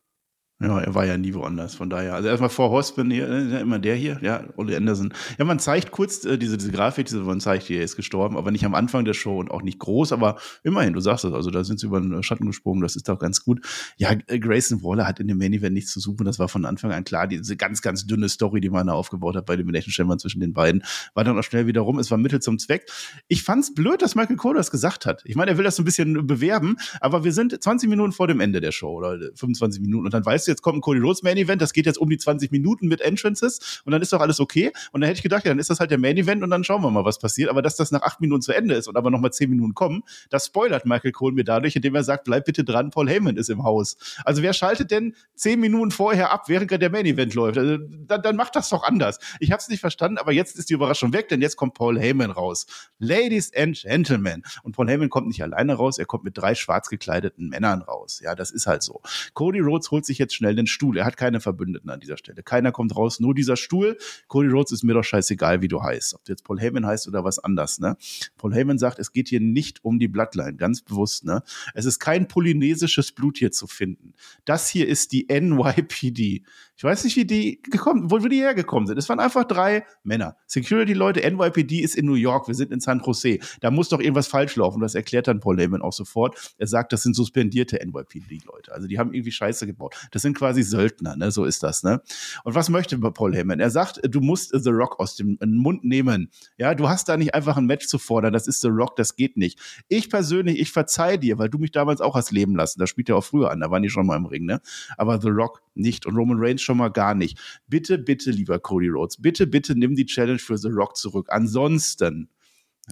[0.61, 2.13] Ja, er war ja nie woanders, von daher.
[2.13, 5.13] Also erstmal vor Hospen, hier, äh, immer der hier, ja, Ole Anderson.
[5.37, 8.49] Ja, man zeigt kurz äh, diese, diese Grafik, diese, man zeigt, er ist gestorben, aber
[8.51, 11.49] nicht am Anfang der Show und auch nicht groß, aber immerhin, du sagst es, also
[11.49, 13.65] da sind sie über den Schatten gesprungen, das ist doch ganz gut.
[13.97, 16.91] Ja, Grayson Waller hat in dem Main Event nichts zu suchen, das war von Anfang
[16.93, 20.17] an klar, diese ganz, ganz dünne Story, die man da aufgebaut hat bei dem Elimination
[20.19, 20.83] zwischen den beiden,
[21.13, 22.85] war dann auch schnell wieder rum, es war Mittel zum Zweck.
[23.27, 25.23] Ich fand's blöd, dass Michael Cole das gesagt hat.
[25.25, 28.27] Ich meine, er will das so ein bisschen bewerben, aber wir sind 20 Minuten vor
[28.27, 30.99] dem Ende der Show oder 25 Minuten und dann weißt du, jetzt kommt ein Cody
[30.99, 34.11] Rhodes Main Event, das geht jetzt um die 20 Minuten mit Entrances und dann ist
[34.11, 34.71] doch alles okay.
[34.91, 36.63] Und dann hätte ich gedacht, ja, dann ist das halt der Main Event und dann
[36.63, 37.49] schauen wir mal, was passiert.
[37.49, 40.03] Aber dass das nach acht Minuten zu Ende ist und aber nochmal zehn Minuten kommen,
[40.29, 43.49] das spoilert Michael Cole mir dadurch, indem er sagt, bleib bitte dran, Paul Heyman ist
[43.49, 43.97] im Haus.
[44.25, 47.57] Also wer schaltet denn zehn Minuten vorher ab, während der Main Event läuft?
[47.57, 49.19] Also, dann, dann macht das doch anders.
[49.39, 51.99] Ich habe es nicht verstanden, aber jetzt ist die Überraschung weg, denn jetzt kommt Paul
[51.99, 52.65] Heyman raus.
[52.99, 54.43] Ladies and Gentlemen.
[54.63, 58.19] Und Paul Heyman kommt nicht alleine raus, er kommt mit drei schwarz gekleideten Männern raus.
[58.23, 59.01] Ja, das ist halt so.
[59.33, 60.97] Cody Rhodes holt sich jetzt schnell den Stuhl.
[60.97, 62.43] Er hat keine Verbündeten an dieser Stelle.
[62.43, 63.97] Keiner kommt raus, nur dieser Stuhl.
[64.27, 66.15] Cody Rhodes ist mir doch scheißegal, wie du heißt.
[66.15, 67.97] Ob du jetzt Paul Heyman heißt oder was anders, ne?
[68.37, 71.43] Paul Heyman sagt, es geht hier nicht um die Bloodline, ganz bewusst, ne?
[71.73, 74.13] Es ist kein polynesisches Blut hier zu finden.
[74.45, 76.43] Das hier ist die NYPD.
[76.75, 78.97] Ich weiß nicht, wie die gekommen, wo die hergekommen sind.
[78.97, 80.37] Es waren einfach drei Männer.
[80.47, 83.39] Security-Leute, NYPD ist in New York, wir sind in San Jose.
[83.61, 84.81] Da muss doch irgendwas falsch laufen.
[84.81, 86.53] Das erklärt dann Paul Heyman auch sofort.
[86.57, 88.71] Er sagt, das sind suspendierte NYPD-Leute.
[88.71, 89.95] Also die haben irgendwie Scheiße gebaut.
[90.11, 91.29] Das sind quasi Söldner, ne?
[91.29, 92.01] So ist das, ne?
[92.43, 93.59] Und was möchte Paul Heyman?
[93.59, 96.31] Er sagt, du musst The Rock aus dem Mund nehmen.
[96.57, 98.33] Ja, du hast da nicht einfach ein Match zu fordern.
[98.33, 99.59] Das ist The Rock, das geht nicht.
[99.87, 102.79] Ich persönlich, ich verzeih dir, weil du mich damals auch hast leben lassen.
[102.79, 103.59] Das spielt ja auch früher an.
[103.59, 104.59] Da waren die schon mal im Ring, ne?
[104.97, 107.37] Aber The Rock nicht und Roman Reigns schon mal gar nicht.
[107.67, 111.27] Bitte, bitte, lieber Cody Rhodes, bitte, bitte nimm die Challenge für The Rock zurück.
[111.29, 112.29] Ansonsten,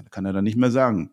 [0.10, 1.12] kann er dann nicht mehr sagen.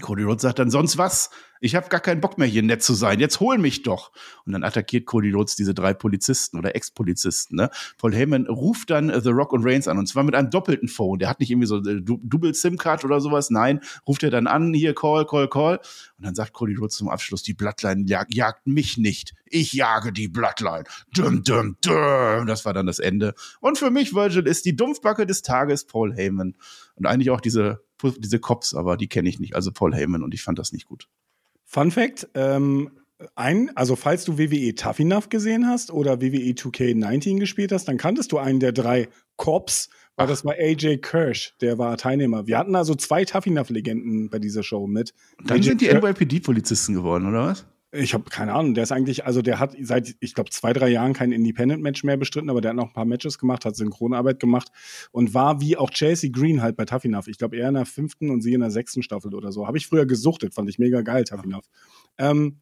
[0.00, 1.30] Cody Rhodes sagt dann sonst was.
[1.60, 3.20] Ich habe gar keinen Bock mehr hier nett zu sein.
[3.20, 4.10] Jetzt hol mich doch.
[4.46, 7.56] Und dann attackiert Cody Rhodes diese drei Polizisten oder Ex-Polizisten.
[7.56, 7.70] Ne?
[7.98, 10.88] Paul Heyman ruft dann äh, The Rock und Reigns an und zwar mit einem doppelten
[10.88, 11.18] Phone.
[11.18, 13.50] Der hat nicht irgendwie so äh, Double SIM Card oder sowas.
[13.50, 15.78] Nein, ruft er dann an hier Call, Call, Call.
[16.16, 19.34] Und dann sagt Cody Rhodes zum Abschluss: Die Bloodline jag jagt mich nicht.
[19.44, 20.84] Ich jage die Bloodline.
[21.14, 22.46] Dum, dum, dum.
[22.46, 23.34] Das war dann das Ende.
[23.60, 26.56] Und für mich Virgil ist die Dumpfbacke des Tages Paul Heyman
[26.96, 30.34] und eigentlich auch diese diese Cops, aber die kenne ich nicht, also Paul Heyman und
[30.34, 31.08] ich fand das nicht gut.
[31.64, 32.90] Fun Fact, ähm,
[33.36, 37.96] ein, also falls du WWE Tough Enough gesehen hast oder WWE 2K19 gespielt hast, dann
[37.96, 40.30] kanntest du einen der drei Cops, weil Ach.
[40.30, 42.46] das war AJ Kirsch, der war Teilnehmer.
[42.46, 45.14] Wir hatten also zwei Tough Enough Legenden bei dieser Show mit.
[45.44, 47.66] Dann AJ sind die NYPD-Polizisten geworden, oder was?
[47.94, 48.72] Ich habe keine Ahnung.
[48.72, 52.16] Der ist eigentlich, also der hat seit, ich glaube, zwei, drei Jahren kein Independent-Match mehr
[52.16, 54.68] bestritten, aber der hat noch ein paar Matches gemacht, hat Synchronarbeit gemacht
[55.10, 57.28] und war wie auch Chelsea Green halt bei Tough Enough.
[57.28, 59.66] Ich glaube, er in der fünften und sie in der sechsten Staffel oder so.
[59.66, 61.66] Habe ich früher gesuchtet, fand ich mega geil, Tough Enough.
[62.16, 62.60] Ähm,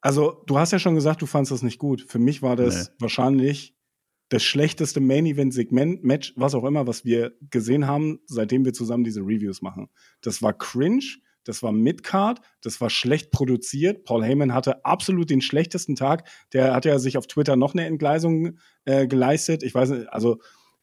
[0.00, 2.04] also, du hast ja schon gesagt, du fandest das nicht gut.
[2.08, 2.94] Für mich war das nee.
[2.98, 3.76] wahrscheinlich
[4.30, 9.20] das schlechteste Main-Event-Segment, Match, was auch immer, was wir gesehen haben, seitdem wir zusammen diese
[9.20, 9.88] Reviews machen.
[10.22, 11.04] Das war cringe
[11.44, 14.04] das war Midcard, das war schlecht produziert.
[14.04, 16.28] Paul Heyman hatte absolut den schlechtesten Tag.
[16.52, 19.62] Der hat ja sich auf Twitter noch eine Entgleisung äh, geleistet.
[19.62, 20.38] Ich weiß nicht, also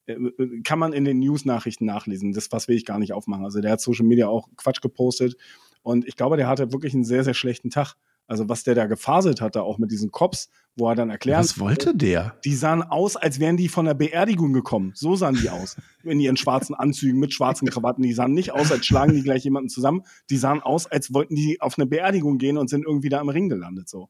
[0.05, 0.15] äh,
[0.63, 2.33] kann man in den News-Nachrichten nachlesen.
[2.33, 3.43] Das was will ich gar nicht aufmachen.
[3.43, 5.35] Also der hat Social Media auch Quatsch gepostet.
[5.83, 7.95] Und ich glaube, der hatte wirklich einen sehr, sehr schlechten Tag.
[8.31, 11.39] Also was der da gefaselt hat, da auch mit diesen Cops, wo er dann erklärt.
[11.39, 12.37] Was wollte der?
[12.45, 14.93] Die sahen aus, als wären die von der Beerdigung gekommen.
[14.95, 15.75] So sahen die aus.
[16.05, 18.03] In ihren schwarzen Anzügen mit schwarzen Krawatten.
[18.03, 20.03] Die sahen nicht aus, als schlagen die gleich jemanden zusammen.
[20.29, 23.27] Die sahen aus, als wollten die auf eine Beerdigung gehen und sind irgendwie da im
[23.27, 23.89] Ring gelandet.
[23.89, 24.07] So.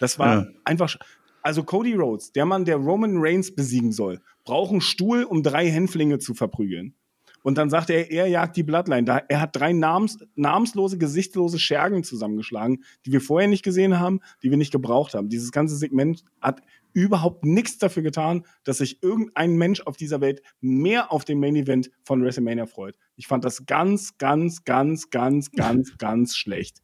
[0.00, 0.46] Das war ja.
[0.64, 0.96] einfach.
[1.40, 5.70] Also Cody Rhodes, der Mann, der Roman Reigns besiegen soll, braucht einen Stuhl, um drei
[5.70, 6.96] Hänflinge zu verprügeln.
[7.42, 9.04] Und dann sagt er, er jagt die Bloodline.
[9.04, 14.20] Da, er hat drei namens, namenslose, gesichtslose Schergen zusammengeschlagen, die wir vorher nicht gesehen haben,
[14.42, 15.28] die wir nicht gebraucht haben.
[15.28, 16.62] Dieses ganze Segment hat
[16.92, 21.56] überhaupt nichts dafür getan, dass sich irgendein Mensch auf dieser Welt mehr auf den Main
[21.56, 22.96] Event von WrestleMania freut.
[23.16, 26.82] Ich fand das ganz, ganz, ganz, ganz, ganz, ganz schlecht.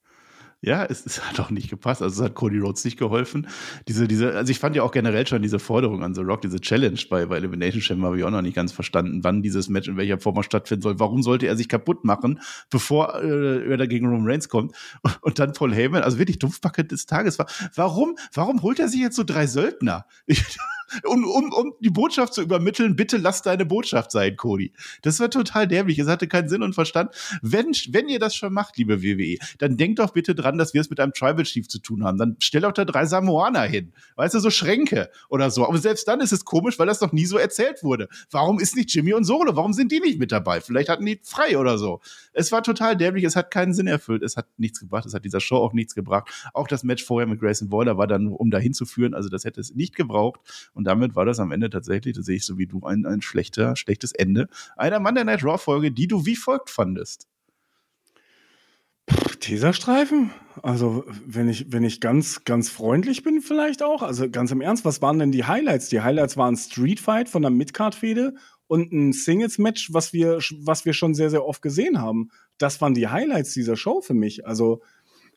[0.63, 2.03] Ja, es, es, hat auch nicht gepasst.
[2.03, 3.47] Also es hat Cody Rhodes nicht geholfen.
[3.89, 6.61] Diese, diese, also ich fand ja auch generell schon diese Forderung an The Rock, diese
[6.61, 9.87] Challenge bei, bei Elimination Chamber habe ich auch noch nicht ganz verstanden, wann dieses Match
[9.87, 10.99] in welcher Form stattfinden soll.
[10.99, 12.41] Warum sollte er sich kaputt machen,
[12.71, 14.75] bevor äh, er da gegen Roman Reigns kommt?
[15.03, 17.39] Und, und dann Paul Heyman, also wirklich Dumpfbacke des Tages.
[17.75, 20.07] Warum, warum holt er sich jetzt so drei Söldner?
[20.27, 20.43] Ich,
[21.05, 24.72] um, um, um die Botschaft zu übermitteln, bitte lass deine Botschaft sein, Cody.
[25.03, 25.99] Das war total dämlich.
[25.99, 27.11] Es hatte keinen Sinn und Verstand.
[27.43, 30.80] Wenn, wenn ihr das schon macht, liebe WWE, dann denkt doch bitte dran, dass wir
[30.80, 32.18] es mit einem Tribal Chief zu tun haben.
[32.18, 33.93] Dann stell doch da drei Samoaner hin.
[34.16, 35.66] Weißt du, so Schränke oder so.
[35.66, 38.09] Aber selbst dann ist es komisch, weil das noch nie so erzählt wurde.
[38.30, 39.57] Warum ist nicht Jimmy und Solo?
[39.57, 40.61] Warum sind die nicht mit dabei?
[40.61, 42.01] Vielleicht hatten die frei oder so.
[42.32, 43.24] Es war total dämlich.
[43.24, 44.22] Es hat keinen Sinn erfüllt.
[44.22, 45.07] Es hat nichts gebracht.
[45.07, 46.28] Es hat dieser Show auch nichts gebracht.
[46.53, 49.14] Auch das Match vorher mit Grayson Waller war dann, um dahin zu führen.
[49.14, 50.41] Also das hätte es nicht gebraucht.
[50.77, 53.22] Und damit war das am Ende tatsächlich, das sehe ich so wie du, ein, ein
[53.22, 54.47] schlechter, schlechtes Ende
[54.77, 57.27] einer Monday Night Raw Folge, die du wie folgt fandest.
[59.41, 60.33] Teserstreifen?
[60.62, 64.03] Also, wenn ich, wenn ich ganz, ganz freundlich bin, vielleicht auch.
[64.03, 65.89] Also, ganz im Ernst, was waren denn die Highlights?
[65.89, 68.35] Die Highlights waren Street Fight von der Midcard-Fehde
[68.66, 72.31] und ein Singles-Match, was wir, was wir schon sehr, sehr oft gesehen haben.
[72.59, 74.47] Das waren die Highlights dieser Show für mich.
[74.47, 74.83] Also,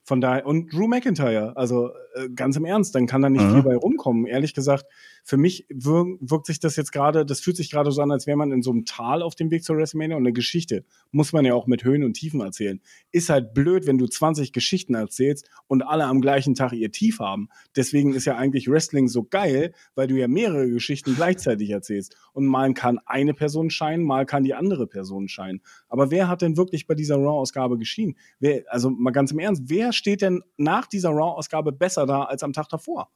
[0.09, 3.53] von daher, und Drew McIntyre, also äh, ganz im Ernst, dann kann da nicht mhm.
[3.53, 4.25] viel bei rumkommen.
[4.25, 4.85] Ehrlich gesagt,
[5.23, 8.27] für mich wirk wirkt sich das jetzt gerade, das fühlt sich gerade so an, als
[8.27, 11.33] wäre man in so einem Tal auf dem Weg zur WrestleMania und eine Geschichte muss
[11.33, 12.81] man ja auch mit Höhen und Tiefen erzählen.
[13.11, 17.19] Ist halt blöd, wenn du 20 Geschichten erzählst und alle am gleichen Tag ihr Tief
[17.19, 17.49] haben.
[17.75, 22.15] Deswegen ist ja eigentlich Wrestling so geil, weil du ja mehrere Geschichten gleichzeitig erzählst.
[22.33, 25.61] Und mal kann eine Person scheinen, mal kann die andere Person scheinen.
[25.87, 28.15] Aber wer hat denn wirklich bei dieser Raw-Ausgabe geschienen?
[28.39, 32.43] Wer, also mal ganz im Ernst, wer steht denn nach dieser Raw-Ausgabe besser da als
[32.43, 33.09] am Tag davor?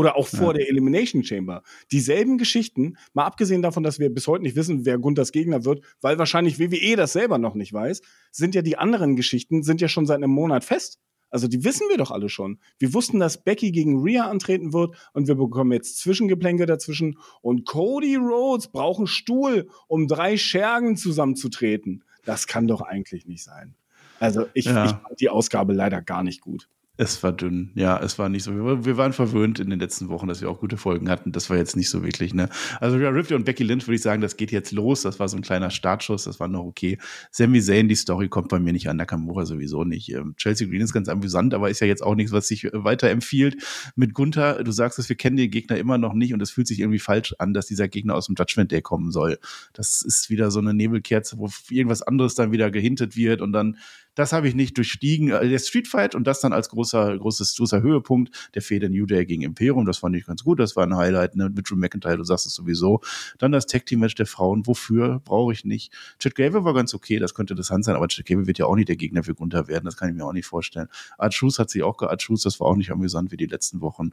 [0.00, 0.52] Oder auch vor ja.
[0.54, 1.62] der Elimination Chamber.
[1.92, 5.84] Dieselben Geschichten, mal abgesehen davon, dass wir bis heute nicht wissen, wer Gunthers Gegner wird,
[6.00, 9.88] weil wahrscheinlich WWE das selber noch nicht weiß, sind ja die anderen Geschichten, sind ja
[9.88, 10.98] schon seit einem Monat fest.
[11.28, 12.58] Also die wissen wir doch alle schon.
[12.78, 17.66] Wir wussten, dass Becky gegen Rhea antreten wird und wir bekommen jetzt Zwischengeplänke dazwischen und
[17.66, 22.04] Cody Rhodes braucht einen Stuhl, um drei Schergen zusammenzutreten.
[22.24, 23.74] Das kann doch eigentlich nicht sein.
[24.18, 24.86] Also ich, ja.
[24.86, 26.68] ich fand die Ausgabe leider gar nicht gut
[27.02, 28.54] Es war dünn, ja, es war nicht so.
[28.54, 31.32] Wir, waren verwöhnt in den letzten Wochen, dass wir auch gute Folgen hatten.
[31.32, 32.50] Das war jetzt nicht so wirklich, ne?
[32.78, 35.00] Also ja, Ripley und Becky Lynch würde ich sagen, das geht jetzt los.
[35.00, 36.98] Das war so ein kleiner Startschuss, das war noch okay.
[37.30, 40.12] Sami Zayn, die Story kommt bei mir nicht an, Nakamura sowieso nicht.
[40.12, 42.70] Ähm, Chelsea Green ist ganz amüsant, aber ist ja jetzt auch nichts, was sich äh,
[42.74, 43.56] weiterempfiehlt.
[43.96, 46.66] Mit Gunther, du sagst es, wir kennen den Gegner immer noch nicht und es fühlt
[46.66, 49.38] sich irgendwie falsch an, dass dieser Gegner aus dem Judgment Day kommen soll.
[49.72, 53.78] Das ist wieder so eine Nebelkerze, wo irgendwas anderes dann wieder gehintet wird und dann
[54.20, 55.30] das habe ich nicht durchstiegen.
[55.30, 59.06] Äh, der Street Fight und das dann als großer, großes, großer Höhepunkt der Fehde New
[59.06, 59.86] Day gegen Imperium.
[59.86, 60.60] Das fand ich ganz gut.
[60.60, 61.36] Das war ein Highlight.
[61.36, 61.48] Ne?
[61.48, 63.00] Mit Drew McIntyre, du sagst es sowieso.
[63.38, 64.66] Dann das Tag Team Match der Frauen.
[64.66, 65.20] Wofür?
[65.24, 65.92] Brauche ich nicht.
[66.18, 67.18] Chad Gable war ganz okay.
[67.18, 67.96] Das könnte interessant sein.
[67.96, 69.86] Aber Chad Gable wird ja auch nicht der Gegner für Gunther werden.
[69.86, 70.88] Das kann ich mir auch nicht vorstellen.
[71.16, 72.42] Art Shoes hat sich auch geart Shoes.
[72.42, 74.10] Das war auch nicht amüsant wie die letzten Wochen.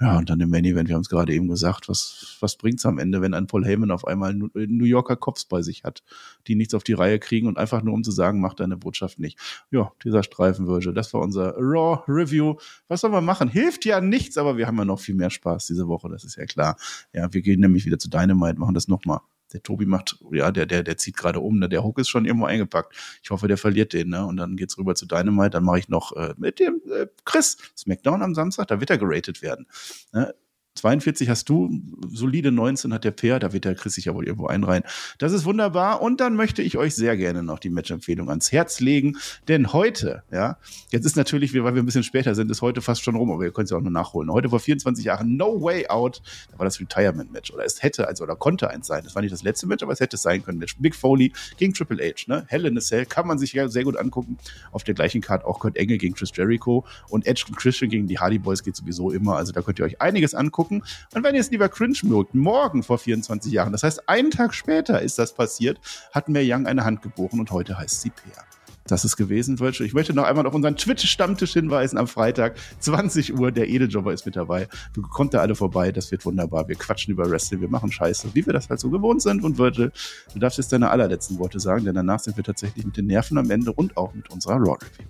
[0.00, 0.88] Ja, und dann im Main Event.
[0.88, 1.88] Wir haben es gerade eben gesagt.
[1.90, 5.60] Was, was bringt's am Ende, wenn ein Paul Heyman auf einmal New Yorker Cops bei
[5.60, 6.02] sich hat,
[6.46, 9.18] die nichts auf die Reihe kriegen und einfach nur um zu sagen, macht deine Botschaft
[9.18, 9.38] nicht.
[9.70, 10.66] Ja, dieser Streifen.
[10.94, 12.56] Das war unser Raw Review.
[12.88, 13.48] Was sollen wir machen?
[13.48, 16.36] Hilft ja nichts, aber wir haben ja noch viel mehr Spaß diese Woche, das ist
[16.36, 16.76] ja klar.
[17.12, 19.20] Ja, wir gehen nämlich wieder zu Dynamite, machen das nochmal.
[19.52, 21.68] Der Tobi macht, ja, der, der, der zieht gerade um, ne?
[21.68, 22.94] Der Hook ist schon irgendwo eingepackt.
[23.22, 24.24] Ich hoffe, der verliert den, ne?
[24.24, 25.50] Und dann geht's rüber zu Dynamite.
[25.50, 28.98] Dann mache ich noch äh, mit dem äh, Chris SmackDown am Samstag, da wird er
[28.98, 29.66] geratet werden.
[30.12, 30.34] Ne?
[30.74, 31.70] 42 hast du,
[32.08, 34.84] solide 19 hat der Peer, da wird der Chris sich ja wohl irgendwo einreihen.
[35.18, 36.00] Das ist wunderbar.
[36.00, 39.18] Und dann möchte ich euch sehr gerne noch die Match-Empfehlung ans Herz legen.
[39.48, 40.56] Denn heute, ja,
[40.90, 43.44] jetzt ist natürlich, weil wir ein bisschen später sind, ist heute fast schon rum, aber
[43.44, 44.32] ihr könnt es ja auch nur nachholen.
[44.32, 47.52] Heute vor 24 Jahren, No Way Out, da war das Retirement-Match.
[47.52, 49.04] Oder es hätte, also, oder konnte eins sein.
[49.04, 50.58] Das war nicht das letzte Match, aber es hätte sein können.
[50.58, 52.44] Match Big Foley gegen Triple H, ne?
[52.48, 54.38] Hell in a Cell, kann man sich ja sehr gut angucken.
[54.70, 58.06] Auf der gleichen Card auch Kurt Engel gegen Chris Jericho und Edge und Christian gegen
[58.06, 59.36] die Hardy Boys geht sowieso immer.
[59.36, 60.84] Also da könnt ihr euch einiges angucken gucken.
[61.14, 64.54] Und wenn ihr es lieber cringe mögt, morgen vor 24 Jahren, das heißt einen Tag
[64.54, 65.80] später ist das passiert,
[66.12, 68.44] hat Mae Young eine Hand gebrochen und heute heißt sie Peer.
[68.86, 69.86] Das ist gewesen, Virtual.
[69.86, 73.52] Ich möchte noch einmal auf unseren Twitch-Stammtisch hinweisen am Freitag, 20 Uhr.
[73.52, 74.68] Der Edeljobber ist mit dabei.
[74.92, 75.92] Du kommt da alle vorbei.
[75.92, 76.66] Das wird wunderbar.
[76.66, 77.60] Wir quatschen über Wrestling.
[77.60, 79.44] Wir machen Scheiße, wie wir das halt so gewohnt sind.
[79.44, 79.92] Und Virtual,
[80.32, 83.38] du darfst jetzt deine allerletzten Worte sagen, denn danach sind wir tatsächlich mit den Nerven
[83.38, 85.08] am Ende und auch mit unserer Raw Review.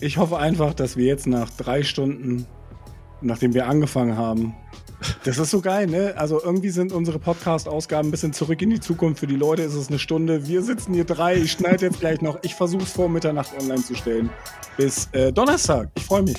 [0.00, 2.46] Ich hoffe einfach, dass wir jetzt nach drei Stunden
[3.24, 4.54] nachdem wir angefangen haben.
[5.24, 6.14] Das ist so geil, ne?
[6.16, 9.20] Also irgendwie sind unsere Podcast-Ausgaben ein bisschen zurück in die Zukunft.
[9.20, 10.46] Für die Leute ist es eine Stunde.
[10.46, 11.36] Wir sitzen hier drei.
[11.36, 12.38] Ich schneide jetzt gleich noch.
[12.42, 14.30] Ich versuche es vor Mitternacht online zu stellen.
[14.76, 15.90] Bis äh, Donnerstag.
[15.96, 16.38] Ich freue mich.